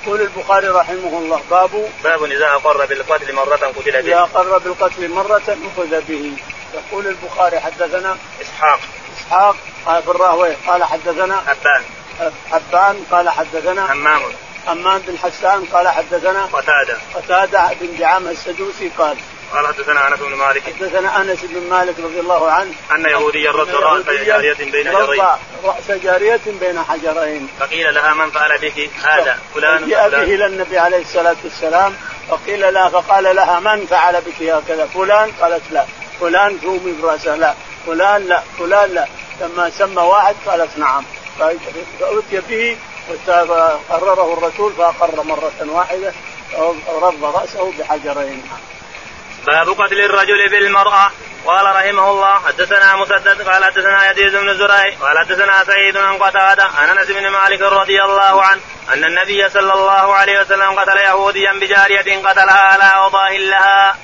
يقول 0.06 0.22
البخاري 0.22 0.68
رحمه 0.68 1.18
الله 1.18 1.42
باب 1.52 1.90
باب 2.04 2.24
إذا 2.24 2.46
أقر 2.46 2.86
بالقتل 2.86 3.34
مرة 3.34 3.56
قتل 3.56 3.92
به. 3.92 4.00
إذا 4.00 4.20
أقر 4.20 4.58
بالقتل 4.58 5.10
مرة 5.10 5.58
أخذ 5.76 6.02
به. 6.02 6.34
يقول 6.74 7.08
البخاري 7.08 7.60
حدثنا 7.60 8.18
إسحاق. 8.42 8.80
إسحاق 9.18 9.56
قال 9.86 10.04
في 10.04 10.10
الراهوي 10.10 10.54
قال 10.68 10.84
حدثنا 10.84 11.44
حبان. 11.48 11.84
حبان 12.52 13.06
قال 13.12 13.30
حدثنا 13.30 13.94
همام 13.94 14.22
همام 14.68 15.00
بن 15.08 15.18
حسان 15.18 15.66
قال 15.66 15.88
حدثنا 15.88 16.46
قتادة. 16.46 16.98
قتادة 17.16 17.74
بن 17.82 17.98
دعامة 17.98 18.32
السدوسي 18.32 18.92
قال 18.98 19.18
قال 19.54 19.68
حدثنا 19.68 20.08
أنس 20.08 20.20
بن 20.20 20.36
مالك. 20.36 20.64
حدثنا 20.64 21.22
أنس 21.22 21.40
بن 21.44 21.70
مالك 21.70 22.00
رضي 22.00 22.20
الله 22.20 22.52
عنه. 22.52 22.74
أن 22.92 23.06
يهوديا 23.06 23.52
رد 23.52 23.76
راس 23.76 24.06
جارية 24.06 24.72
بين 24.72 24.90
حجرين 24.96 25.24
رأس 25.64 25.92
جارية 25.92 26.42
بين 26.60 26.84
حجرين. 26.84 27.48
فقيل 27.60 27.94
لها 27.94 28.14
من 28.14 28.32
فعل 28.32 28.58
بك؟ 28.58 28.90
هذا 29.04 29.38
فلان 29.56 29.90
جاء 29.90 30.10
به 30.10 30.24
إلى 30.24 30.46
النبي 30.46 30.78
عليه 30.78 31.02
الصلاة 31.02 31.36
والسلام. 31.44 31.96
فقيل 32.30 32.74
لها 32.74 32.90
فقال 32.90 33.36
لها 33.36 33.60
من 33.60 33.86
فعل 33.86 34.22
بك 34.22 34.42
هكذا؟ 34.42 34.86
فلان؟ 34.86 35.32
قالت 35.42 35.64
لا. 35.72 35.86
فلان 36.20 36.62
تومي 36.62 36.92
برأسه. 37.02 37.36
لا. 37.36 37.56
فلان 37.86 38.28
لا. 38.28 38.42
فلان 38.60 38.90
لا. 38.90 39.08
لما 39.42 39.70
سمى 39.70 40.02
واحد 40.02 40.36
قالت 40.46 40.78
نعم. 40.78 41.04
فأتي 41.40 42.42
به 42.50 42.78
وقرره 43.30 44.34
الرسول 44.34 44.74
فأقر 44.74 45.24
مرة 45.24 45.52
واحدة 45.66 46.14
رد 47.02 47.24
رأسه 47.24 47.74
بحجرين. 47.80 48.44
باب 49.48 49.70
قتل 49.70 50.02
الرجل 50.02 50.50
بالمرأة. 50.50 51.12
قال 51.46 51.66
رحمه 51.66 52.12
الله 52.12 52.40
حدثنا 52.40 52.96
مسدد 52.96 53.50
قال 53.50 53.66
حدثنا 53.66 54.12
يزيد 54.12 54.36
بن 54.36 54.58
زريع 54.58 54.94
قال 55.02 55.20
حدثنا 55.20 55.64
سعيد 55.64 55.98
بن 55.98 56.24
قتادة 56.24 56.64
عن 56.64 56.98
أنس 56.98 57.08
بن 57.08 57.28
مالك 57.28 57.62
رضي 57.62 58.04
الله 58.04 58.44
عنه 58.44 58.62
أن 58.94 59.04
النبي 59.04 59.50
صلى 59.50 59.74
الله 59.74 60.16
عليه 60.16 60.42
وسلم 60.42 60.80
قتل 60.80 60.98
يهوديا 60.98 61.52
بجارية 61.54 62.28
قتلها 62.28 62.62
على 62.62 63.06
وضاه 63.06 63.38
لها. 63.38 63.98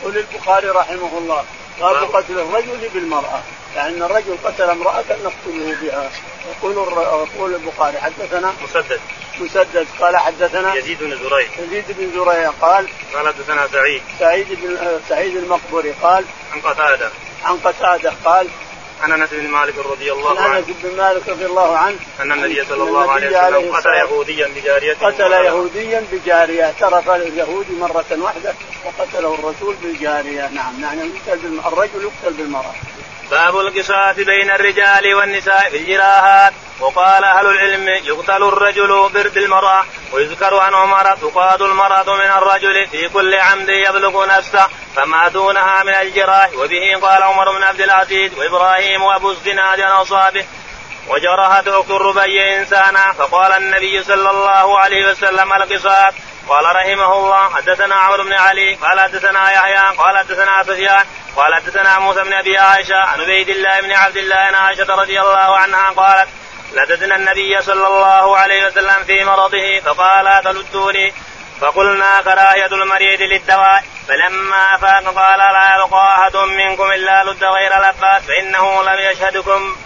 يقول 0.00 0.16
البخاري 0.16 0.68
رحمه 0.68 1.18
الله 1.18 1.44
باب 1.80 1.96
قتل 1.96 2.38
الرجل 2.38 2.88
بالمرأة. 2.94 3.42
يعني 3.76 3.96
أن 3.96 4.02
الرجل 4.02 4.36
قتل 4.44 4.70
امرأة 4.70 5.04
نقتله 5.24 5.76
بها. 5.82 6.10
يقول 6.58 6.74
يقول 7.34 7.54
البخاري 7.54 7.98
حدثنا 7.98 8.52
مسدد. 8.64 9.00
مسدد. 9.40 9.86
قال 10.00 10.16
حدثنا 10.16 10.74
يزيد 10.74 10.98
بن 11.02 11.16
زريع. 11.16 11.48
يزيد 11.58 11.84
بن 11.88 12.10
زريع 12.14 12.50
قال 12.50 12.88
قال 13.14 13.28
حدثنا 13.28 13.68
سعيد. 13.72 14.02
سعيد 14.18 14.46
بن 14.50 15.00
سعيد 15.08 15.36
المقبري 15.36 15.90
قال 16.02 16.24
عن 16.52 16.60
قتادة. 16.60 17.10
عن 17.44 17.56
قتادة 17.56 18.12
قال 18.24 18.48
عن 19.02 19.12
أنس 19.12 19.30
بن 19.32 19.48
مالك 19.48 19.78
رضي 19.78 20.12
الله 20.12 20.40
عن 20.40 20.46
عنه. 20.46 20.58
انس 20.58 20.66
بن 20.82 20.96
مالك 20.96 21.28
رضي 21.28 21.46
الله 21.46 21.76
عنه. 21.76 21.96
أن 22.20 22.32
النبي 22.32 22.64
صلى 22.64 22.82
الله 22.82 23.10
عليه 23.10 23.28
وسلم 23.28 23.76
قتل 23.76 23.90
يهوديا 23.90 24.48
بجارية 24.48 24.94
قتل 24.94 25.32
يهوديا 25.32 26.04
بجارية. 26.12 26.64
اعترف 26.64 27.10
اليهودي 27.10 27.72
مرة 27.72 28.06
واحدة 28.10 28.54
وقتله 28.84 29.34
الرسول 29.34 29.74
بالجارية. 29.82 30.48
نعم 30.48 30.82
يعني 30.82 31.00
يقتل 31.00 31.60
الرجل 31.66 32.02
يقتل 32.02 32.36
بالمرأة. 32.36 32.74
باب 33.30 33.58
القصاص 33.58 34.16
بين 34.16 34.50
الرجال 34.50 35.14
والنساء 35.14 35.70
في 35.70 35.76
الجراحات. 35.76 36.52
وقال 36.80 37.24
أهل 37.24 37.46
العلم 37.46 37.88
يقتل 37.88 38.42
الرجل 38.42 39.10
بالمراه 39.34 39.84
ويذكر 40.12 40.58
عن 40.58 40.74
عمر 40.74 41.16
تقاد 41.16 41.62
المرأة 41.62 42.14
من 42.14 42.30
الرجل 42.30 42.86
في 42.86 43.08
كل 43.08 43.34
عمد 43.34 43.68
يبلغ 43.68 44.26
نفسه 44.26 44.68
فما 44.96 45.28
دونها 45.28 45.82
من 45.82 45.94
الجراح. 45.94 46.50
وبه 46.54 46.98
قال 47.02 47.22
عمر 47.22 47.56
بن 47.56 47.62
عبد 47.62 47.80
العزيز 47.80 48.38
وإبراهيم 48.38 49.02
وأبو 49.02 49.30
الزناد 49.30 49.80
عن 49.80 49.90
اصابه 49.90 50.44
وجرحت 51.08 51.68
أخت 51.68 51.90
الربيع 51.90 52.56
إنسانا. 52.56 53.12
فقال 53.12 53.52
النبي 53.52 54.02
صلى 54.02 54.30
الله 54.30 54.78
عليه 54.78 55.10
وسلم 55.10 55.52
القصاص. 55.52 56.14
قال 56.48 56.64
رحمه 56.64 57.16
الله 57.16 57.54
حدثنا 57.54 57.94
عمرو 57.94 58.24
بن 58.24 58.32
علي. 58.32 58.74
قال 58.74 59.00
حدثنا 59.00 59.52
يحيى. 59.52 59.96
قال 59.96 60.18
حدثنا 60.18 60.62
سفيان. 60.62 61.04
قال 61.38 61.54
حدثنا 61.54 61.98
موسى 61.98 62.22
بن 62.24 62.32
أبي 62.32 62.58
عائشة 62.58 62.96
عن 62.96 63.20
عبيد 63.20 63.48
الله 63.48 63.80
بن 63.80 63.92
عبد 63.92 64.16
الله 64.16 64.36
عن 64.36 64.54
عائشة 64.54 64.94
رضي 64.94 65.20
الله 65.20 65.56
عنها 65.56 65.90
قالت 65.90 66.28
لددنا 66.72 67.16
النبي 67.16 67.62
صلى 67.62 67.86
الله 67.86 68.36
عليه 68.36 68.66
وسلم 68.66 69.04
في 69.06 69.24
مرضه 69.24 69.80
فقال 69.84 70.44
تلدوني 70.44 71.12
فقلنا 71.60 72.22
كراهية 72.22 72.66
المريض 72.66 73.20
للدواء. 73.20 73.84
فلما 74.08 74.74
أفاق 74.74 75.14
قال 75.14 75.38
لا 75.38 75.84
يبقى 75.86 76.14
أحد 76.18 76.36
منكم 76.36 76.90
إلا 76.92 77.24
لد 77.24 77.44
غير 77.44 77.72
لباس 77.78 78.22
فإنه 78.22 78.82
لم 78.82 79.12
يشهدكم. 79.12 79.76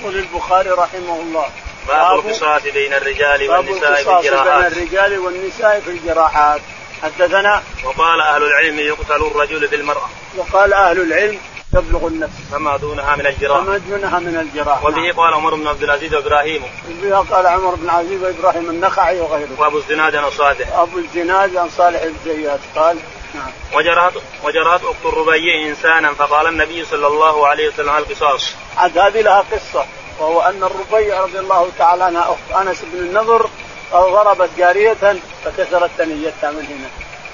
يقول 0.00 0.14
البخاري 0.14 0.70
رحمه 0.70 1.20
الله. 1.20 1.48
باب 1.88 2.18
القصاص 2.18 2.62
بين 2.62 2.94
الرجال 2.94 3.50
والنساء 3.50 3.94
في 3.94 4.10
الجراحات 4.18 4.72
بين 4.72 4.82
الرجال 4.82 5.18
والنساء 5.18 5.80
في 5.80 5.90
الجراحات. 5.90 6.60
حدثنا 7.02 7.62
وقال 7.84 8.20
أهل 8.20 8.42
العلم 8.42 8.78
يقتل 8.78 9.26
الرجل 9.26 9.66
بالمرأة. 9.66 10.08
وقال 10.36 10.72
أهل 10.72 11.00
العلم 11.00 11.38
تبلغ 11.72 12.06
النفس. 12.06 12.32
فما 12.52 12.76
دونها 12.76 13.16
من 13.16 13.26
الجراح. 13.26 13.58
فما 13.58 13.78
دونها 13.78 14.18
من 14.18 14.36
الجراح. 14.36 14.84
وبه 14.84 14.96
نعم. 14.96 15.12
قال 15.12 15.34
عمر 15.34 15.54
بن 15.54 15.68
عبد 15.68 15.82
العزيز 15.82 16.14
وإبراهيم. 16.14 16.62
وبه 16.90 17.16
قال 17.16 17.46
عمر 17.46 17.74
بن 17.74 17.84
العزيز 17.84 18.22
وإبراهيم 18.22 18.70
النخعي 18.70 19.20
وغيره 19.20 19.48
وأبو 19.58 19.78
الزناد 19.78 20.16
عن 20.16 20.30
صالح 20.30 20.78
أبو 20.78 20.98
الزناد 20.98 21.56
عن 21.56 21.68
صالح 21.68 22.02
الزيات 22.02 22.60
قال 22.76 22.98
نعم. 23.34 23.50
وجرت 23.74 24.22
وجرت 24.44 24.84
أخت 24.84 25.04
الربيع 25.04 25.68
إنسانا 25.68 26.14
فقال 26.14 26.46
النبي 26.46 26.84
صلى 26.84 27.06
الله 27.06 27.46
عليه 27.46 27.68
وسلم 27.68 27.96
القصاص. 27.96 28.54
عاد 28.76 28.98
هذه 28.98 29.20
لها 29.20 29.44
قصة 29.52 29.86
وهو 30.20 30.40
أن 30.40 30.62
الربيع 30.64 31.20
رضي 31.20 31.38
الله 31.38 31.68
تعالى 31.78 32.04
عنها 32.04 32.22
اخت 32.22 32.66
أنس 32.66 32.82
بن 32.92 32.98
النضر 32.98 33.50
ضربت 33.92 34.50
جارية 34.58 35.16
فكسرت 35.44 35.90
ثنيتها 35.98 36.50
من 36.50 36.66
هنا. 36.66 36.88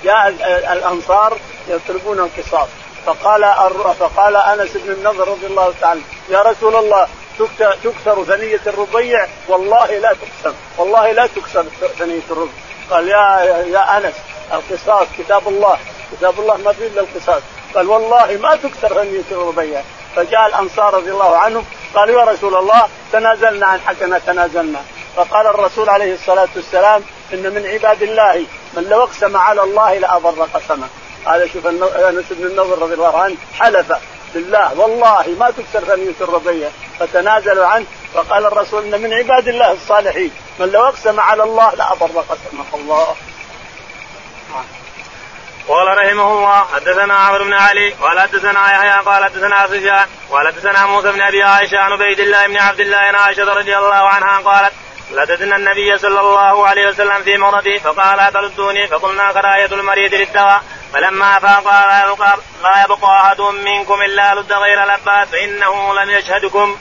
جاء 0.04 0.28
الأنصار 0.72 1.38
يطلبون 1.68 2.18
القصاص 2.18 2.68
فقال 3.06 3.44
فقال 3.98 4.36
أنس 4.36 4.76
بن 4.76 4.92
النضر 4.92 5.28
رضي 5.28 5.46
الله 5.46 5.74
تعالى 5.80 6.00
يا 6.28 6.42
رسول 6.42 6.76
الله 6.76 7.08
تكسر 7.84 8.24
ثنية 8.24 8.60
الربيع؟ 8.66 9.26
والله 9.48 9.98
لا 9.98 10.12
تكسر 10.12 10.54
والله 10.78 11.12
لا 11.12 11.26
تكسر 11.26 11.64
ثنية 11.98 12.22
الربيع. 12.30 12.52
قال 12.90 13.08
يا 13.08 13.40
يا 13.72 13.98
أنس 13.98 14.14
القصاص 14.52 15.06
كتاب 15.18 15.48
الله 15.48 15.78
كتاب 16.12 16.40
الله 16.40 16.56
ما 16.56 16.72
فيه 16.72 16.86
الا 16.86 17.00
القصاص 17.00 17.42
قال 17.74 17.88
والله 17.88 18.38
ما 18.42 18.56
تكسر 18.56 18.88
ثنية 18.88 19.24
الربيع. 19.30 19.82
فجاء 20.18 20.46
الأنصار 20.46 20.94
رضي 20.94 21.10
الله 21.10 21.36
عنهم 21.36 21.64
قالوا 21.94 22.20
يا 22.20 22.24
رسول 22.24 22.54
الله 22.56 22.88
تنازلنا 23.12 23.66
عن 23.66 23.80
حقنا 23.80 24.18
تنازلنا. 24.18 24.80
فقال 25.16 25.46
الرسول 25.46 25.88
عليه 25.88 26.14
الصلاة 26.14 26.48
والسلام 26.56 27.02
إن 27.32 27.42
من 27.54 27.66
عباد 27.66 28.02
الله 28.02 28.46
من 28.76 28.84
لو 28.84 29.02
أقسم 29.02 29.36
على 29.36 29.62
الله 29.62 29.98
لاضر 29.98 30.48
قسمه 30.54 30.88
هذا 31.26 31.46
شوف 31.46 31.66
أنس 31.66 32.24
بن 32.30 32.46
النضر 32.46 32.78
رضي 32.78 32.94
الله 32.94 33.18
عنه 33.18 33.36
حلف 33.54 33.92
بالله 34.34 34.80
والله 34.80 35.24
ما 35.40 35.50
تكسر 35.50 35.84
ثنية 35.84 36.14
الربيع 36.20 36.68
فتنازلوا 36.98 37.66
عنه 37.66 37.86
فقال 38.14 38.46
الرسول 38.46 38.82
إن 38.82 39.02
من 39.02 39.12
عباد 39.12 39.48
الله 39.48 39.72
الصالحين 39.72 40.30
من 40.58 40.68
لو 40.68 40.84
أقسم 40.84 41.20
على 41.20 41.42
الله 41.42 41.74
لاضر 41.74 42.06
قسمه 42.06 42.64
الله. 42.74 43.16
قال 45.68 45.98
رحمه 45.98 46.32
الله 46.32 46.64
حدثنا 46.74 47.14
عمرو 47.14 47.44
بن 47.44 47.54
علي 47.54 47.90
قال 47.90 48.20
حدثنا 48.20 48.72
يحيى 48.72 49.02
قال 49.04 49.24
حدثنا 49.24 49.66
سفيان 49.66 50.06
قال 50.30 50.46
حدثنا 50.46 50.86
موسى 50.86 51.12
بن 51.12 51.20
أبي 51.20 51.42
عائشة 51.42 51.78
عن 51.78 51.92
عبيد 51.92 52.20
الله 52.20 52.46
بن 52.46 52.56
عبد 52.56 52.80
الله 52.80 52.96
عن 52.96 53.14
عائشة 53.14 53.44
رضي 53.54 53.76
الله 53.76 53.94
عنها 53.94 54.38
قالت 54.38 54.72
لددنا 55.10 55.56
النبي 55.56 55.98
صلى 55.98 56.20
الله 56.20 56.66
عليه 56.66 56.88
وسلم 56.88 57.22
في 57.22 57.36
مرضي 57.36 57.80
فقال 57.80 58.32
تردوني 58.32 58.86
فقلنا 58.86 59.32
كراهية 59.32 59.66
المريض 59.66 60.14
للدواء. 60.14 60.62
فلما 60.92 61.38
فاق 61.38 61.64
لا 61.64 62.12
يبقى, 62.12 62.38
لا 62.62 62.84
يبقى 62.84 63.20
أحد 63.22 63.40
منكم 63.40 64.02
إلا 64.02 64.34
لد 64.34 64.52
غير 64.52 64.84
لباس 64.84 65.28
فإنه 65.28 65.94
لم 65.94 66.10
يشهدكم. 66.10 66.76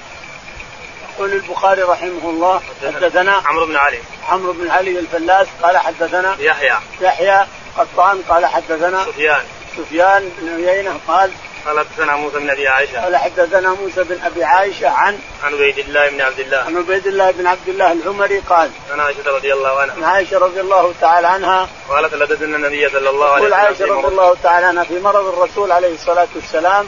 يقول 1.14 1.34
البخاري 1.34 1.82
رحمه 1.82 2.30
الله 2.30 2.62
حدثنا 2.96 3.42
عمرو 3.46 3.66
بن 3.66 3.76
علي. 3.76 4.00
عمرو 4.30 4.54
بن 4.54 4.72
علي 4.72 5.00
الفلاس 5.00 5.48
قال 5.64 5.78
حدثنا 5.78 6.36
يحيى. 6.40 6.78
يحيى 7.02 7.46
قطان 7.78 8.22
قال 8.30 8.46
حدثنا 8.46 9.06
سفيان. 9.06 9.42
سفيان 9.78 10.32
بن 10.38 10.68
عيينة 10.68 11.00
قال 11.08 11.32
قال 11.66 11.80
حدثنا 11.80 12.16
موسى 12.16 12.40
بن 12.40 12.50
أبي 12.50 12.68
عائشة. 12.68 13.04
قال 13.04 13.18
حدثنا 13.18 13.70
موسى 13.70 14.04
بن 14.04 14.20
أبي 14.26 14.44
عائشة 14.44 14.90
عن 14.90 15.20
عن 15.44 15.54
عبيد 15.54 15.80
الله 15.80 16.10
بن 16.10 16.22
عبد 16.22 16.40
الله. 16.40 16.58
عن 16.58 16.78
عبيد 16.78 17.08
الله 17.08 17.32
بن 17.32 17.48
عبد 17.48 17.68
الله 17.68 17.92
العمري 17.92 18.40
قال 18.40 18.70
عن 18.92 19.00
عائشة 19.00 19.32
رضي 19.32 19.54
الله 19.54 19.80
عنها. 19.80 19.96
عن 19.96 20.04
عائشة 20.04 20.38
رضي 20.40 20.62
الله 20.62 20.94
تعالى 21.02 21.28
عنها 21.28 21.70
قالت 21.90 22.14
لددنا 22.14 22.58
النبي 22.58 22.90
صلى 22.90 23.10
الله 23.10 23.30
عليه 23.30 23.46
وسلم 23.46 23.54
عائشة 23.54 23.86
رضي 23.86 24.08
الله 24.08 24.38
تعالى 24.44 24.66
عنها 24.66 24.84
في 24.84 25.00
مرض 25.00 25.26
الرسول 25.26 25.72
عليه 25.72 25.94
الصلاة 25.94 26.28
والسلام 26.36 26.88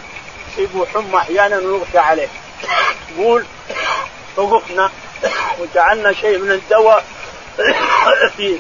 يصيبه 0.54 0.86
حمى 0.86 1.18
أحيانا 1.18 1.58
ويغشى 1.58 1.98
عليه. 1.98 2.28
يقول 3.18 3.46
فوقفنا 4.36 4.92
وجعلنا 5.60 6.14
شيء 6.14 6.38
من 6.38 6.52
الدواء 6.52 7.04
في 8.38 8.58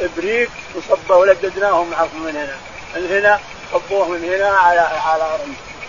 إبريق 0.00 0.50
وصبه 0.74 1.16
ولددناه 1.16 1.84
معكم 1.84 2.22
من 2.22 2.36
هنا. 2.36 2.56
من 2.96 3.16
هنا 3.16 3.40
صبوه 3.72 4.08
من 4.08 4.24
هنا 4.24 4.48
على 4.48 4.80
على 4.80 5.38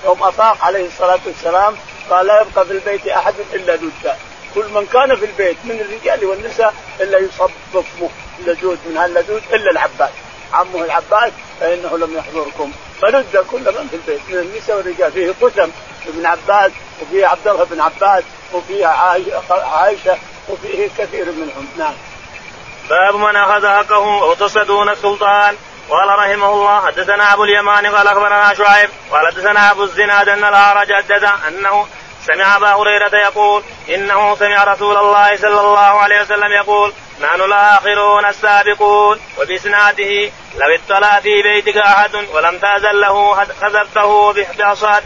يوم 0.06 0.24
افاق 0.24 0.66
عليه 0.66 0.88
الصلاة 0.88 1.20
والسلام 1.26 1.76
قال 2.10 2.26
لا 2.26 2.42
يبقى 2.42 2.66
في 2.66 2.72
البيت 2.72 3.08
أحد 3.08 3.34
إلا 3.54 3.76
دجا 3.76 4.18
كل 4.56 4.68
من 4.70 4.86
كان 4.94 5.16
في 5.16 5.26
البيت 5.26 5.58
من 5.64 5.80
الرجال 5.82 6.26
والنساء 6.26 6.74
إلا 7.02 7.18
يصب 7.20 7.50
بصمه 7.74 8.10
اللدود 8.40 8.80
من 8.90 8.98
هاللدود 8.98 9.42
إلا 9.54 9.72
العباس 9.72 10.10
عمه 10.54 10.84
العباس 10.84 11.32
فإنه 11.60 11.98
لم 11.98 12.18
يحضركم. 12.18 12.72
فند 13.02 13.46
كل 13.52 13.60
من 13.60 13.88
في 13.90 13.96
البيت 13.96 14.22
من 14.30 14.36
النساء 14.40 14.78
والرجال. 14.78 15.12
فيه 15.12 15.34
قسم 15.42 15.72
ابن 16.08 16.26
عباس 16.26 16.72
وفيه 17.02 17.28
عبد 17.28 17.48
الله 17.48 17.64
بن 17.64 17.82
عباس 17.82 18.24
وفيه 18.54 18.86
عائشه 19.52 20.18
وفيه 20.50 20.90
كثير 20.98 21.26
منهم. 21.26 21.68
نعم. 21.78 21.94
باب 22.90 23.16
من 23.16 23.36
أخذ 23.36 23.68
حقه 23.68 24.24
أو 24.24 24.34
تصدون 24.34 24.90
السلطان 24.90 25.56
قال 25.90 26.20
رحمه 26.20 26.52
الله 26.52 26.86
حدثنا 26.86 27.34
أبو 27.34 27.44
اليمان 27.44 27.96
قال 27.96 28.08
أخبرنا 28.08 28.54
شعيب 28.54 28.90
قال 29.12 29.28
حدثنا 29.28 29.72
أبو 29.72 29.84
الزناد 29.84 30.30
أن 30.30 30.44
الأعرج 30.44 30.94
حدث 30.94 31.24
أنه 31.48 31.88
سمع 32.28 32.56
أبا 32.56 32.74
هريرة 32.74 33.16
يقول 33.18 33.64
إنه 33.90 34.36
سمع 34.36 34.64
رسول 34.64 34.98
الله 34.98 35.38
صلى 35.38 35.62
الله 35.62 35.80
عليه 35.80 36.22
وسلم 36.22 36.52
يقول 36.52 36.94
نحن 37.22 37.42
الآخرون 37.42 38.26
السابقون. 38.26 39.20
وبإسناده 39.38 40.32
لو 40.56 40.76
اطلع 40.76 41.20
في 41.20 41.42
بيتك 41.42 41.78
أحد 41.78 42.16
ولم 42.16 42.58
تازل 42.58 43.02
له 43.02 43.36
خذبته 43.36 44.34
بعصاة 44.58 45.04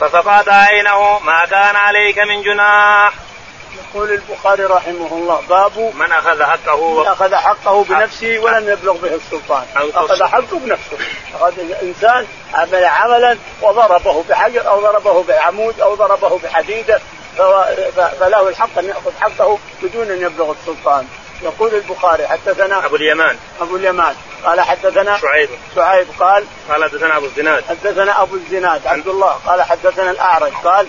ففقعت 0.00 0.48
عينه 0.48 1.18
ما 1.18 1.44
كان 1.44 1.76
عليك 1.76 2.18
من 2.18 2.42
جناح. 2.42 3.12
يقول 3.94 4.12
البخاري 4.12 4.64
رحمه 4.64 5.08
الله 5.12 5.40
باب 5.48 5.78
من 5.78 6.12
أخذ 6.12 6.42
حقه 6.42 7.00
من 7.00 7.06
أخذ 7.06 7.34
حقه 7.34 7.84
بنفسه 7.84 8.38
ولم 8.38 8.68
يبلغ 8.68 8.96
به 8.96 9.14
السلطان. 9.14 9.64
أخذ 9.76 10.24
حقه 10.24 10.58
بنفسه. 10.58 10.98
أخذ 11.34 11.52
انسان 11.82 12.26
عمل 12.54 12.84
عملا 12.84 13.38
وضربه 13.62 14.24
بحجر 14.28 14.68
أو 14.68 14.80
ضربه 14.80 15.22
بعمود 15.22 15.80
أو 15.80 15.94
ضربه 15.94 16.38
بحديده 16.38 17.00
فله 18.20 18.48
الحق 18.48 18.78
أن 18.78 18.84
يأخذ 18.84 19.12
حقه 19.20 19.58
بدون 19.82 20.10
أن 20.10 20.22
يبلغ 20.22 20.52
السلطان. 20.52 21.06
يقول 21.42 21.74
البخاري 21.74 22.26
حدثنا 22.26 22.86
أبو 22.86 22.96
اليمان. 22.96 23.36
أبو 23.60 23.76
اليمان. 23.76 24.14
قال 24.44 24.60
حدثنا 24.60 25.18
شعيب. 25.18 25.48
شعيب 25.74 26.06
قال 26.20 26.44
قال 26.70 26.84
حدثنا 26.84 27.16
أبو 27.16 27.26
الزناد. 27.26 27.64
حدثنا 27.64 28.22
أبو 28.22 28.34
الزناد 28.34 28.86
عبد 28.86 29.08
الله. 29.08 29.38
قال 29.46 29.62
حدثنا 29.62 30.10
الأعرج. 30.10 30.52
قال 30.64 30.86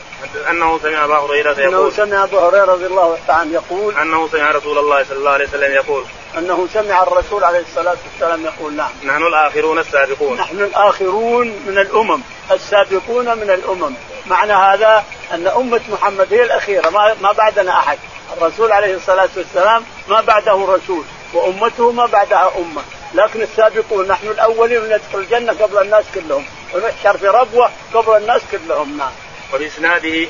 أنه 0.50 0.80
سمع 0.80 1.06
أبا 1.06 1.18
هريرة 1.18 1.54
إنه 1.54 1.62
يقول. 1.62 1.94
سمع 1.94 2.24
أبو 2.24 2.40
هريرة 2.40 2.66
رضي 2.66 2.86
الله 2.86 3.18
تعالى 3.28 3.42
عنه 3.42 3.54
يقول 3.54 3.98
أنه 3.98 4.28
سمع 4.28 4.52
رسول 4.52 4.78
الله 4.78 5.04
صلى 5.04 5.18
الله 5.18 5.32
عليه 5.32 5.48
وسلم 5.48 5.74
يقول. 5.74 6.04
أنه 6.38 6.68
سمع 6.74 7.04
الرسول 7.04 7.44
عليه 7.44 7.60
الصلاة 7.60 7.98
والسلام 8.12 8.46
يقول 8.46 8.74
نعم. 8.74 8.90
نحن 9.04 9.24
الآخرون 9.24 9.80
السابقون. 9.80 10.38
نحن 10.38 10.60
الآخرون 10.60 11.48
من 11.48 11.78
الأمم 11.78 12.22
السابقون 12.52 13.38
من 13.38 13.50
الأمم. 13.50 13.94
معنى 14.28 14.54
هذا 14.54 15.04
أن 15.32 15.48
أمة 15.48 15.82
محمد 15.90 16.34
هي 16.34 16.44
الأخيرة 16.44 16.90
ما 16.90 17.16
ما 17.22 17.32
بعدنا 17.32 17.80
أحد. 17.80 17.98
الرسول 18.38 18.72
عليه 18.72 18.96
الصلاة 18.96 19.30
والسلام 19.38 19.84
ما 20.10 20.22
بعده 20.22 20.54
رسول 20.54 21.04
وأمته 21.34 21.92
ما 21.92 22.06
بعدها 22.06 22.52
أمة. 22.58 22.82
لكن 23.14 23.42
السابقون 23.42 24.08
نحن 24.08 24.28
الأولين 24.28 24.84
ندخل 24.84 25.20
الجنة 25.20 25.54
قبل 25.54 25.78
الناس 25.82 26.06
كلهم. 26.16 26.46
ونحشر 26.74 27.18
في 27.18 27.28
ربوة 27.28 27.70
قبل 27.94 28.18
الناس 28.18 28.42
كلهم 28.52 28.98
نعم. 28.98 29.12
وبإسناده 29.54 30.28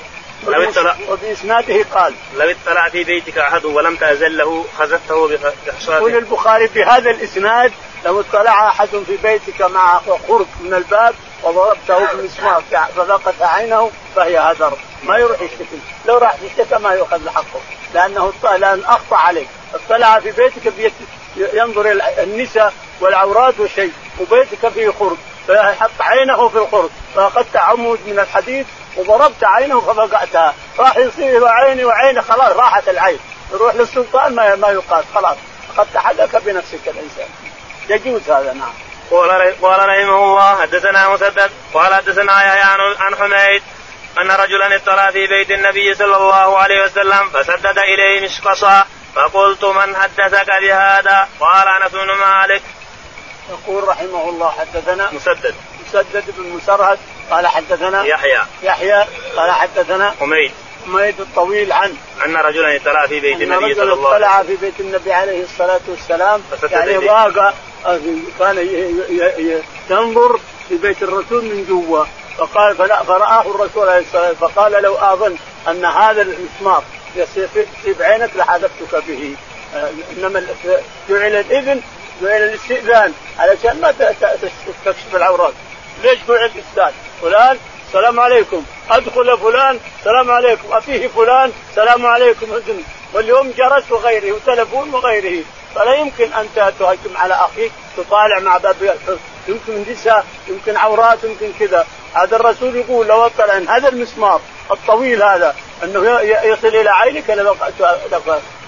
لو 0.48 0.70
اطلع 0.70 0.96
وبإسناده 1.10 1.86
قال. 1.94 2.14
لو 2.36 2.52
اطلع 2.52 2.90
في 2.90 3.04
بيتك 3.04 3.38
أحد 3.38 3.66
ولم 3.66 3.96
تأذن 3.96 4.32
له 4.32 4.66
خزفته 4.80 5.28
بخشاته 5.28 5.98
يقول 5.98 6.16
البخاري 6.16 6.68
بهذا 6.68 7.10
الإسناد 7.12 7.72
لو 8.06 8.20
اطلع 8.20 8.70
أحد 8.70 8.88
في 8.88 9.18
بيتك 9.24 9.62
مع 9.62 10.00
خرق 10.00 10.48
من 10.62 10.74
الباب 10.74 11.16
وضربته 11.44 12.14
بالمسمار 12.14 12.64
فذاقت 12.96 13.42
عينه 13.42 13.92
فهي 14.16 14.38
هدر. 14.38 14.78
ما 15.04 15.18
يروح 15.18 15.42
يشتكي. 15.42 15.80
لو 16.06 16.18
راح 16.18 16.36
يشتكى 16.42 16.80
ما 16.80 16.94
يؤخذ 16.94 17.30
حقه. 17.30 17.60
لأنه 17.94 18.34
لأن 18.44 18.84
أخطأ 18.86 19.16
عليك 19.16 19.48
اطلع 19.74 20.20
في 20.20 20.32
بيتك 20.32 20.74
بيت 20.78 20.94
ينظر 21.38 22.00
النساء 22.20 22.74
والعورات 23.02 23.60
والشيء 23.60 23.92
وبيتك 24.20 24.70
فيه 24.70 24.90
خرق 25.00 25.18
فحط 25.48 25.92
عينه 26.00 26.50
في 26.50 26.58
الخرق 26.58 26.90
فاخذت 27.16 27.56
عمود 27.56 28.00
من 28.08 28.20
الحديد 28.20 28.66
وضربت 28.98 29.44
عينه 29.44 29.82
ففقعتها. 29.82 30.54
راح 30.80 30.98
يصير 30.98 31.48
عيني 31.48 31.86
وعينه 31.86 32.22
خلاص 32.22 32.58
راحت 32.58 32.90
العين. 32.90 33.20
يروح 33.52 33.76
للسلطان 33.76 34.36
ما 34.36 34.56
ما 34.56 34.70
يقاس 34.70 35.06
خلاص. 35.16 35.38
اخذت 35.74 35.98
حدك 35.98 36.36
بنفسك 36.36 36.88
الإنسان. 36.88 37.28
يجوز 37.90 38.30
هذا 38.30 38.54
نعم. 38.54 38.74
قال 39.12 39.62
قال 39.62 39.90
رحمه 39.90 40.24
الله 40.24 40.62
حدثنا 40.62 41.10
مسدد. 41.10 41.52
قال 41.74 41.94
حدثنا 41.94 42.46
يحيى 42.46 42.62
عن 43.00 43.16
حميد 43.16 43.64
أن 44.22 44.32
رجلا 44.32 44.76
اطلع 44.76 45.12
في 45.12 45.28
بيت 45.28 45.52
النبي 45.52 45.96
صلى 45.96 46.18
الله 46.18 46.58
عليه 46.58 46.84
وسلم 46.86 47.30
فسدد 47.30 47.80
إليه 47.80 48.26
مشقصا 48.26 48.86
فقلت 49.16 49.66
من 49.66 49.96
حدثك 49.96 50.48
بهذا؟ 50.62 51.30
قال 51.40 51.68
أنس 51.68 51.92
بن 51.92 52.12
مالك. 52.12 52.62
يقول 53.50 53.88
رحمه 53.88 54.30
الله 54.30 54.50
حدثنا 54.50 55.12
مسدد. 55.12 55.56
مسدد 55.88 56.24
بن 56.38 56.50
مسرهد 56.50 57.00
قال 57.32 57.48
حدثنا 57.48 58.04
يحيى. 58.04 58.40
يحيى 58.64 59.06
قال 59.36 59.52
حدثنا 59.52 60.14
حميد. 60.20 60.52
حميد 60.86 61.20
الطويل 61.20 61.72
عن 61.72 61.96
أن 62.26 62.36
رجلا 62.36 62.76
اطلع 62.76 63.08
في 63.08 63.20
بيت 63.20 63.42
النبي 63.42 63.76
صلى 63.76 63.94
الله 63.94 64.14
عليه 64.14 64.26
وسلم. 64.26 64.30
اطلع 64.30 64.44
في 64.44 64.56
بيت 64.56 64.80
النبي 64.80 65.14
عليه 65.14 65.44
الصلاة 65.44 65.80
والسلام. 65.88 66.42
يعني 66.72 66.98
واقع 66.98 67.54
كان 68.40 68.58
ينظر 69.90 70.40
في 70.70 70.78
بيت 70.78 71.04
الرسول 71.04 71.44
من 71.44 71.66
جوا 71.70 72.06
فقال 72.38 72.76
فرآه 73.06 73.42
الرسول 73.42 73.90
عليه 73.90 74.02
الصلاة 74.02 74.28
والسلام. 74.30 74.36
فقال 74.36 74.84
لو 74.84 74.96
أظن 74.96 75.36
أن 75.68 75.86
هذا 75.86 76.22
المسمار 76.22 76.84
يصيب 77.16 78.02
عينك 78.02 78.30
لحذفتك 78.36 79.04
به. 79.08 79.36
آه، 79.76 79.90
إنما 80.18 80.48
جعل 81.10 81.36
الإذن 81.36 81.82
جعل 82.22 82.42
الاستئذان 82.42 83.14
علشان 83.40 83.82
ما 83.82 83.92
تكشف 84.86 85.16
العورات. 85.16 85.54
ليش 86.04 86.20
جعل 86.28 86.38
الاستئذان؟ 86.38 86.94
فلان 87.22 87.58
السلام 87.88 88.20
عليكم. 88.20 88.64
أدخل 88.90 89.38
فلان 89.38 89.80
السلام 90.00 90.32
عليكم. 90.32 90.74
أفيه 90.74 91.08
فلان 91.08 91.52
السلام 91.70 92.06
عليكم. 92.06 92.54
اذن 92.54 92.84
واليوم 93.14 93.54
جرس 93.58 93.92
وغيره 93.92 94.32
وتلفون 94.32 94.94
وغيره. 94.94 95.44
فلا 95.76 95.96
يمكن 95.96 96.34
أن 96.34 96.50
تهجم 96.56 97.18
على 97.18 97.34
اخيك 97.34 97.72
تطالع 97.98 98.40
مع 98.40 98.58
باب 98.58 98.98
يمكن 99.48 99.92
نساء 99.92 100.26
يمكن 100.48 100.78
عورات 100.78 101.24
يمكن 101.24 101.52
كذا. 101.60 101.88
هذا 102.14 102.36
الرسول 102.36 102.76
يقول 102.76 103.08
لو 103.08 103.26
اطلع 103.26 103.78
هذا 103.78 103.90
المسمار 103.90 104.42
الطويل 104.72 105.24
هذا 105.24 105.56
أنه 105.84 106.20
يصل 106.22 106.68
إلى 106.68 106.90
عينك 106.90 107.30
لفقت 107.30 107.74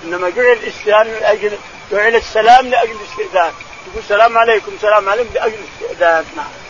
إنما 0.04 0.30
جعل 0.30 0.46
الاستئذان 0.46 1.08
من 1.08 1.24
أجل 1.24 1.58
جعل 1.92 2.16
السلام 2.16 2.68
لأجل 2.68 2.92
الاستئذان. 2.92 3.52
يقول 3.88 4.04
السلام 4.04 4.38
عليكم 4.38 4.72
سلام 4.82 5.10
عليكم 5.10 5.34
لأجل 5.34 5.56
الاستئذان. 5.56 6.26
نعم. 6.36 6.69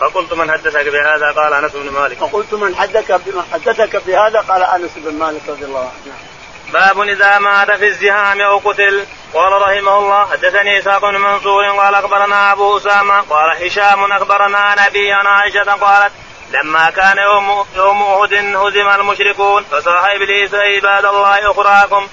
فقلت 0.00 0.32
من 0.32 0.50
حدثك 0.50 0.88
بهذا؟ 0.88 1.30
قال 1.30 1.52
أنس 1.52 1.72
بن 1.72 1.90
مالك. 1.90 2.18
فقلت 2.18 2.54
من 2.54 2.76
حدثك 2.76 3.20
حدثك 3.52 4.02
بهذا؟ 4.06 4.40
قال 4.40 4.62
أنس 4.62 4.90
بن 4.96 5.14
مالك 5.14 5.40
رضي 5.48 5.64
الله 5.64 5.80
عنه. 5.80 5.90
نعم. 6.06 6.30
باب 6.72 7.00
إذا 7.00 7.38
مات 7.38 7.70
في 7.70 7.86
الزهام 7.86 8.40
أو 8.40 8.58
قتل. 8.58 9.06
قال 9.34 9.52
رحمه 9.52 9.98
الله 9.98 10.26
حدثني 10.30 10.78
إسحاق 10.78 11.10
بن 11.10 11.16
منصور 11.16 11.64
قال 11.64 11.94
أخبرنا 11.94 12.52
أبو 12.52 12.76
أسامة 12.76 13.20
قال 13.20 13.64
هشام 13.64 14.12
أخبرنا 14.12 14.58
عن 14.58 14.78
ابي 14.78 15.12
عن 15.12 15.26
عائشة 15.26 15.72
قالت 15.72 16.12
لما 16.50 16.90
كان 16.90 17.18
يوم 17.18 17.66
يوم 17.76 18.02
أحد 18.02 18.34
هزم 18.34 18.88
المشركون 19.00 19.64
فصاح 19.64 20.04
إبليس 20.04 20.54
عباد 20.54 21.04
الله 21.04 21.50
أخراكم. 21.50 22.08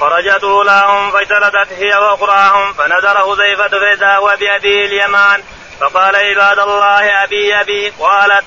خرجت 0.00 0.44
أولاهم 0.44 1.10
فاجتلدت 1.10 1.72
هي 1.72 1.96
وأخراهم 1.96 2.72
فنذر 2.72 3.16
حذيفة 3.18 3.68
فإذا 3.68 4.16
هو 4.16 4.36
بأبي 4.40 4.84
اليمان. 4.84 5.42
فقال 5.80 6.16
عباد 6.16 6.58
الله 6.58 7.24
أبي 7.24 7.60
أبي. 7.60 7.90
قالت 7.90 8.44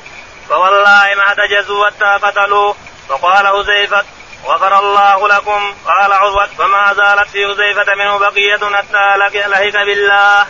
فوالله 0.49 1.07
ما 1.17 1.33
تجزوا 1.33 1.85
حتى 1.85 2.25
قتلوه 2.25 2.75
فقال 3.09 3.47
حذيفة 3.47 4.03
غفر 4.45 4.79
الله 4.79 5.27
لكم. 5.27 5.73
قال 5.85 6.13
عروة 6.13 6.45
فما 6.45 6.93
زالت 6.93 7.29
في 7.29 7.47
حذيفة 7.47 7.95
منه 7.95 8.17
بقية 8.17 8.75
حتى 8.75 9.17
لهك 9.17 9.75
بالله. 9.85 10.47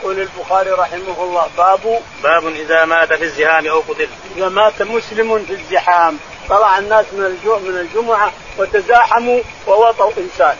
يقول 0.00 0.20
البخاري 0.20 0.70
رحمه 0.70 1.16
الله 1.18 1.50
باب 1.56 2.02
باب 2.22 2.46
إذا 2.46 2.84
مات 2.84 3.12
في 3.12 3.24
الزحام 3.24 3.66
أو 3.66 3.80
قتل. 3.80 4.08
إذا 4.36 4.48
مات 4.48 4.82
مسلم 4.82 5.44
في 5.44 5.52
الزحام. 5.52 6.18
طلع 6.48 6.78
الناس 6.78 7.06
من 7.12 7.38
من 7.44 7.78
الجمعة 7.78 8.32
وتزاحموا 8.58 9.40
ووطوا 9.66 10.12
إنسان. 10.18 10.56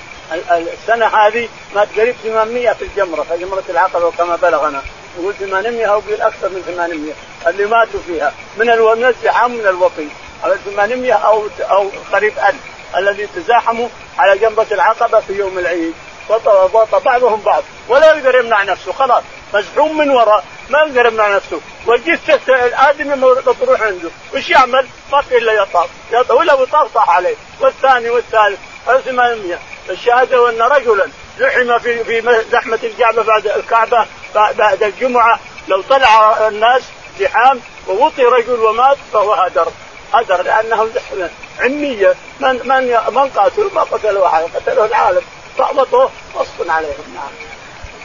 السنة 0.51 1.07
هذه 1.07 1.49
مات 1.75 1.89
قريب 1.97 2.15
800 2.23 2.73
في 2.73 2.83
الجمرة 2.83 3.23
في 3.23 3.39
جمرة 3.39 3.65
العقبة 3.69 4.11
كما 4.11 4.37
بلغنا 4.37 4.83
يقول 5.19 5.35
800 5.35 5.87
أو 5.87 6.03
يقول 6.09 6.21
أكثر 6.21 6.49
من 6.49 6.63
800 6.67 7.13
اللي 7.47 7.67
ماتوا 7.67 8.01
فيها. 8.07 8.33
من 8.57 8.67
من 8.67 9.05
الزحام 9.05 9.51
من 9.51 9.67
الوطي 9.67 10.09
على 10.45 10.59
800 10.65 11.13
أو 11.13 11.49
أو 11.61 11.91
قريب 12.13 12.33
1000 12.39 12.55
الذي 12.97 13.27
تزاحموا 13.27 13.89
على 14.19 14.39
جنبة 14.39 14.67
العقبة 14.73 15.21
في 15.21 15.33
يوم 15.33 15.59
العيد. 15.59 15.95
وطى 16.29 16.69
بعضهم 17.05 17.41
بعض. 17.41 17.63
ولا 17.89 18.07
يقدر 18.07 18.39
يمنع 18.39 18.63
نفسه 18.63 18.93
خلاص. 18.93 19.23
مزحوم 19.55 19.99
من 19.99 20.11
وراء 20.11 20.45
ما 20.71 20.79
يقدر 20.79 21.07
يمنع 21.07 21.37
نفسه. 21.37 21.61
والجثة 21.87 22.65
الآدمي 22.67 23.15
مطروح 23.47 23.81
عنده 23.81 24.11
وش 24.35 24.51
يعمل؟ 24.51 24.87
ما 25.13 25.23
في 25.23 25.39
إلا 25.39 25.53
يطاف. 25.53 25.91
ولا 26.31 26.55
بطاف 26.55 26.95
طاح 26.95 27.11
عليه. 27.11 27.37
والثاني 27.61 28.11
والثالث 28.11 28.59
800 29.05 29.59
الشهادة 29.91 30.51
أن 30.51 30.63
رجلا 30.63 31.09
زحم 31.39 31.79
في 31.79 32.05
في 32.05 32.43
زحمة 32.53 32.79
الكعبة 32.83 33.23
بعد 33.23 33.47
الكعبة 33.47 34.07
بعد 34.35 34.83
الجمعة 34.83 35.41
لو 35.69 35.83
طلع 35.83 36.49
الناس 36.49 36.83
زحام 37.21 37.61
ووطي 37.89 38.23
رجل 38.25 38.61
ومات 38.61 38.97
فهو 39.13 39.33
هدر. 39.33 39.69
هدر 40.13 40.43
لأنه 40.43 40.89
عمية. 41.61 42.15
من 42.41 42.69
من 42.69 42.99
من 43.15 43.29
قاتلوا 43.29 43.71
ما 43.75 43.83
قتلوا 43.83 44.27
احد 44.27 44.43
قتلوا 44.43 44.87
العالم. 44.87 45.23
فاغلطوا 45.59 46.09
غصبا 46.35 46.73
عليهم. 46.73 47.15
نعم. 47.15 47.54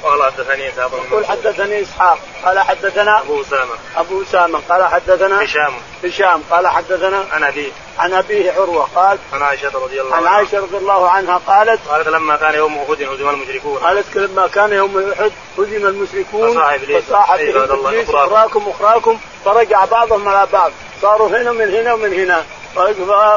قال 0.03 0.23
حدثني 0.23 0.69
إسحاق 0.69 0.91
يقول 1.09 1.25
حدثني 1.25 1.81
إسحاق. 1.81 2.19
قال 2.45 2.59
حدثنا 2.59 3.19
أبو 3.19 3.41
أسامة. 3.41 3.73
أبو 3.97 4.21
أسامة. 4.21 4.59
قال 4.69 4.83
حدثنا 4.83 5.43
هشام. 5.43 5.73
هشام. 6.03 6.43
قال 6.51 6.67
حدثنا 6.67 7.23
عن 7.31 7.43
أبيه. 7.43 7.71
عن 7.99 8.13
أبيه 8.13 8.51
عروة. 8.51 8.87
قال 8.95 9.17
عن 9.33 9.41
عائشة 9.41 9.71
رضي 9.73 10.01
الله 10.01 10.15
عنها. 10.15 10.29
عن 10.29 10.35
عائشة 10.35 10.59
رضي 10.59 10.77
الله 10.77 11.09
عنها 11.09 11.41
قالت 11.47 11.79
قالت 11.89 12.07
لما 12.07 12.35
كان 12.35 12.55
يوم 12.55 12.77
أحد 12.77 13.03
هزم 13.03 13.29
المشركون. 13.29 13.77
قالت 13.77 14.17
لما 14.17 14.47
كان 14.47 14.73
يوم 14.73 15.11
أحد 15.11 15.31
هزم 15.57 15.87
المشركون 15.87 16.51
فصاح 16.51 16.73
ابليس 16.73 17.03
فصاح 17.03 17.31
إبليس 17.31 18.09
اخراكم 18.09 18.69
اخراكم 18.69 19.19
فرجع 19.45 19.85
بعضهم 19.85 20.29
على 20.29 20.47
بعض. 20.53 20.71
صاروا 21.01 21.27
هنا 21.29 21.51
من 21.51 21.75
هنا 21.75 21.93
ومن 21.93 22.13
هنا. 22.13 22.43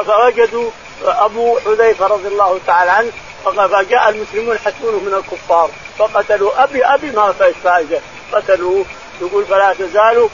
فوجدوا 0.05 0.69
أبو 1.05 1.59
حذيفة 1.59 2.07
رضي 2.07 2.27
الله 2.27 2.59
تعالى 2.67 2.91
عنه. 2.91 3.11
فجاء 3.43 4.09
المسلمون 4.09 4.55
يحسبونه 4.55 4.99
من 4.99 5.13
الكفار 5.13 5.69
فقتلوا. 5.99 6.63
ابي 6.63 6.85
أبي 6.85 7.11
ما 7.11 7.33
فيش 7.33 7.55
فائده 7.63 7.99
قتلوه. 8.33 8.85
يقول 9.21 9.45
فلا 9.45 9.73
تزالوا 9.73 10.29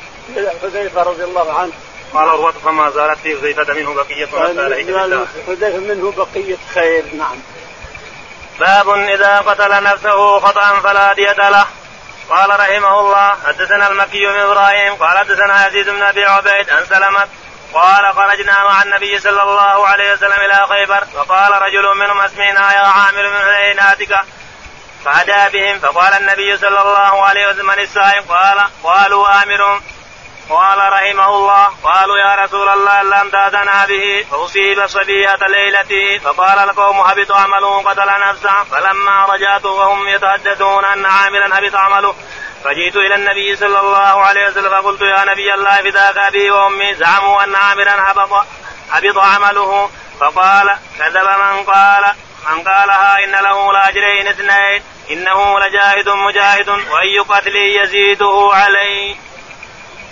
حذيفة 0.62 1.04
رضي 1.04 1.24
الله 1.24 1.54
عنه. 1.60 1.72
قال 2.14 2.30
عروة 2.30 2.52
فما 2.52 2.90
زالت 2.90 3.18
في 3.24 3.38
حذيفة 3.38 3.74
منه 3.74 3.94
بقية 3.94 4.26
حذيفة 5.48 5.80
منه 5.80 6.14
بقية 6.18 6.58
خير. 6.74 7.04
نعم. 7.18 7.38
باب 8.60 8.90
إذا 8.90 9.40
قتل 9.40 9.84
نفسه 9.84 10.40
خطأ 10.40 10.80
فلا 10.80 11.14
دية 11.14 11.50
له. 11.50 11.66
قال 12.30 12.50
رحمه 12.50 13.00
الله 13.00 13.36
حدثنا 13.46 13.88
المكي 13.88 14.26
بن 14.26 14.40
إبراهيم 14.40 14.96
قال 14.96 15.18
حدثنا 15.18 15.68
يزيد 15.68 15.90
بن 15.90 16.02
أبي 16.02 16.26
عبيد 16.26 16.70
عن 16.70 16.86
سلمة 16.86 17.28
قال 17.74 18.14
خرجنا 18.14 18.64
مع 18.64 18.84
النبي 18.84 19.20
صلى 19.20 19.44
الله 19.44 19.88
عليه 19.88 20.14
وسلم 20.14 20.40
إلى 20.40 20.68
خيبر 20.70 21.06
فقال 21.06 21.62
رجل 21.62 21.98
منهم 21.98 22.22
اسمعنا 22.22 22.74
يا 22.74 22.88
عامر 22.88 23.30
من 23.30 23.54
حيناتك 23.56 24.20
فهدى 25.06 25.60
بهم 25.60 25.80
فقال 25.80 26.14
النبي 26.14 26.58
صلى 26.58 26.82
الله 26.82 27.26
عليه 27.26 27.48
وسلم 27.48 27.66
من 27.66 27.80
السائق 27.80 28.28
قال 28.30 28.70
قالوا 28.84 29.44
آمر 29.44 29.82
قال 30.50 30.78
رحمه 30.94 31.30
الله 31.36 31.66
قالوا 31.84 32.18
يا 32.18 32.36
رسول 32.36 32.70
الله 32.70 33.04
لم 33.04 33.30
تأتنا 33.30 33.86
به. 33.86 34.26
فأصيب 34.32 34.88
صبية 34.88 35.38
ليلته. 35.48 36.18
فقال 36.24 36.60
القوم 36.60 37.00
هبط 37.00 37.32
عمله 37.32 37.84
قتل 37.84 38.08
نفسه. 38.30 38.64
فلما 38.64 39.26
رجعت 39.26 39.66
وهم 39.66 40.08
يتحدثون 40.08 40.86
أن 40.86 41.06
عاملا 41.06 41.60
هبط 41.60 41.76
عمله 41.76 42.16
فجئت 42.64 42.96
إلى 42.96 43.16
النبي 43.16 43.56
صلى 43.56 43.80
الله 43.80 44.26
عليه 44.26 44.48
وسلم 44.48 44.70
فقلت 44.70 45.02
يا 45.02 45.26
نبي 45.26 45.54
الله 45.54 45.76
فداك 45.76 46.18
أبي 46.18 46.52
وأمي. 46.52 46.94
زعموا 46.94 47.44
أن 47.44 47.56
عاملا 47.56 48.12
هبط 48.12 48.46
هبط 48.92 49.18
عمله. 49.18 49.90
فقال 50.20 50.78
كذب 51.00 51.28
من 51.28 51.64
قال 51.64 52.14
من 52.50 52.64
قالها 52.64 53.24
إن 53.24 53.32
له 53.32 53.74
لأجرين 53.74 54.28
اثنين. 54.28 54.84
إنه 55.12 55.60
لجاهد 55.60 56.10
مجاهد 56.10 56.70
وأي 56.70 57.20
قتل 57.20 57.56
يزيده 57.56 58.50
عليه. 58.54 59.16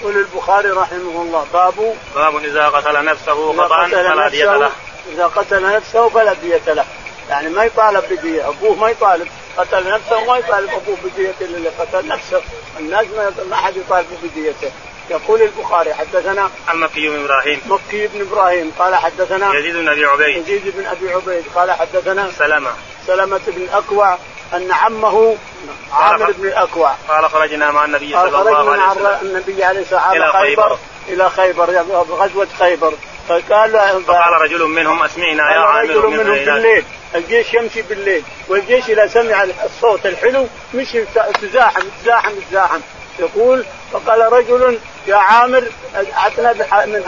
يقول 0.01 0.17
البخاري 0.17 0.69
رحمه 0.69 1.21
الله 1.21 1.47
باب 1.53 1.95
باب 2.15 2.35
إذا 2.35 2.67
قتل 2.67 3.05
نفسه 3.05 3.57
خطا 3.57 3.87
فلا 3.87 4.29
دية 4.29 4.57
له. 4.57 4.71
إذا 5.13 5.25
قتل 5.27 5.75
نفسه 5.75 6.09
فلا 6.09 6.33
دية 6.33 6.73
له. 6.73 6.85
يعني 7.29 7.49
ما 7.49 7.63
يطالب 7.63 8.03
بدية 8.11 8.49
أبوه 8.49 8.75
ما 8.75 8.89
يطالب. 8.89 9.27
قتل 9.57 9.89
نفسه 9.89 10.25
ما 10.25 10.37
يطالب 10.37 10.69
أبوه 10.69 10.97
بدية 11.03 11.35
اللي 11.41 11.69
قتل 11.69 12.07
نفسه. 12.07 12.41
الناس 12.79 13.05
ما 13.49 13.55
حد 13.55 13.77
يطالب 13.77 14.07
بديته 14.23 14.71
يقول 15.09 15.41
البخاري 15.41 15.93
حدثنا 15.93 16.49
المكي 16.71 17.09
بن 17.09 17.23
إبراهيم. 17.23 17.61
مكي 17.65 18.07
بن 18.07 18.21
إبراهيم 18.21 18.71
قال 18.79 18.95
حدثنا 18.95 19.55
يزيد 19.55 19.75
بن 19.75 19.89
أبي 19.89 20.05
عبيد. 20.05 20.37
يزيد 20.37 20.73
بن 20.77 20.85
أبي 20.85 21.13
عبيد 21.13 21.43
قال 21.55 21.71
حدثنا 21.71 22.31
سلمة. 22.31 22.71
سلمة 23.07 23.41
بن 23.47 23.61
الأكوع 23.61 24.17
أن 24.53 24.71
عمه 24.71 25.37
عامر 25.91 26.31
بن 26.31 26.47
الأكوع. 26.47 26.95
قال 27.07 27.29
خرجنا 27.29 27.71
مع 27.71 27.85
النبي 27.85 28.13
صلى 28.13 28.27
الله 28.27 28.71
عليه 28.71 28.91
وسلم. 28.91 29.17
النبي 29.21 29.63
عليه 29.63 29.81
الصلاة 29.81 30.09
والسلام 30.09 30.23
إلى 30.23 30.39
خيبر 30.39 30.77
إلى 31.09 31.29
خيبر 31.29 31.69
غزوة 32.09 32.47
خيبر. 32.59 32.93
فقال 33.27 34.03
فقال 34.07 34.41
رجل 34.41 34.63
منهم 34.63 35.03
أسمعنا 35.03 35.51
يا 35.51 35.59
عامر 35.59 35.89
رجل 35.89 36.07
منهم 36.07 36.25
بالليل. 36.25 36.85
الجيش 37.15 37.53
يمشي 37.53 37.81
بالليل 37.81 38.23
والجيش 38.47 38.89
إذا 38.89 39.07
سمع 39.07 39.43
الصوت 39.43 40.05
الحلو 40.05 40.47
مشي 40.73 41.05
تزاحم 41.41 41.81
تزاحم 42.01 42.31
تزاحم. 42.49 42.79
يقول 43.19 43.65
فقال 43.93 44.33
رجل 44.33 44.79
يا 45.07 45.15
عامر 45.15 45.63
أعطنا 45.95 46.53
من 46.85 47.03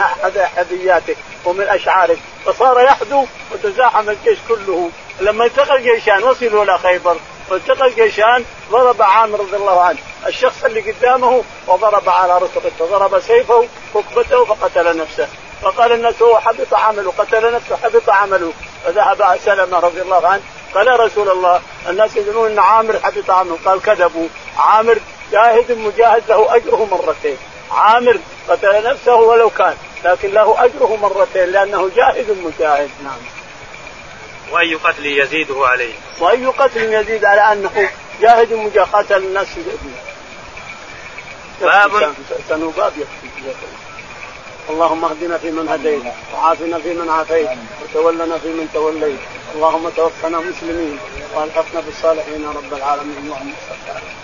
حذياتك 0.56 1.16
ومن 1.44 1.64
أشعارك. 1.68 2.18
فصار 2.46 2.80
يحدو 2.80 3.26
وتزاحم 3.52 4.10
الجيش 4.10 4.38
كله. 4.48 4.90
لما 5.20 5.44
التقى 5.44 5.76
الجيشان 5.76 6.22
وصلوا 6.22 6.64
إلى 6.64 6.78
خيبر 6.78 7.16
فالتقى 7.50 7.86
الجيشان 7.86 8.44
ضرب 8.70 9.02
عامر 9.02 9.40
رضي 9.40 9.56
الله 9.56 9.82
عنه. 9.82 9.98
الشخص 10.26 10.64
اللي 10.64 10.92
قدامه 10.92 11.42
وضرب 11.66 12.08
على 12.08 12.38
ركبته 12.38 12.86
ضرب 12.86 13.20
سيفه 13.20 13.64
ركبته 13.96 14.44
فقتل 14.44 14.96
نفسه. 14.96 15.28
فقال 15.62 15.92
الناس 15.92 16.22
هو 16.22 16.38
حبط 16.38 16.74
عمله 16.74 17.12
قتل 17.18 17.54
نفسه 17.54 17.76
حبط 17.76 18.10
عمله. 18.10 18.52
فذهب 18.84 19.38
سلمة 19.44 19.78
رضي 19.78 20.02
الله 20.02 20.26
عنه 20.26 20.42
قال 20.74 20.86
يا 20.86 20.96
رسول 20.96 21.30
الله 21.30 21.60
الناس 21.88 22.16
يقولون 22.16 22.50
إن 22.50 22.58
عامر 22.58 22.98
حبط 23.02 23.30
عمله. 23.30 23.58
قال 23.64 23.82
كذبوا. 23.82 24.28
عامر 24.58 24.98
جاهد 25.32 25.72
مجاهد 25.72 26.22
له 26.28 26.56
أجره 26.56 26.88
مرتين. 26.90 27.36
عامر 27.70 28.18
قتل 28.48 28.90
نفسه 28.90 29.14
ولو 29.14 29.50
كان 29.50 29.74
لكن 30.04 30.30
له 30.30 30.64
أجره 30.64 30.96
مرتين 31.02 31.44
لأنه 31.44 31.90
جاهد 31.96 32.36
مجاهد. 32.44 32.90
نعم. 33.04 33.39
وأي 34.50 34.74
قتل 34.74 35.06
يزيده 35.06 35.66
عليه. 35.66 35.92
وأي 36.20 36.46
قتل 36.46 36.92
يزيد 36.92 37.24
على 37.24 37.52
انه 37.52 37.90
جاهد 38.20 38.52
مجاهد 38.52 38.88
قتل 38.92 39.16
الناس 39.16 39.48
باب. 41.60 42.14
باب 42.76 42.92
يكفي 42.98 43.54
اللهم 44.70 45.04
اهدنا 45.04 45.38
فيمن 45.38 45.68
هديت 45.68 46.02
وعافنا 46.34 46.78
فيمن 46.78 47.10
عافيت 47.10 47.48
وتولنا 47.82 48.38
فيمن 48.38 48.68
توليت. 48.74 49.20
اللهم 49.54 49.88
توفنا 49.88 50.38
مسلمين 50.38 50.98
وألحقنا 51.34 51.80
بالصالحين 51.80 52.44
رب 52.48 52.74
العالمين. 52.74 53.16
اللهم 53.18 53.52
صل 53.68 53.90
على 53.90 54.19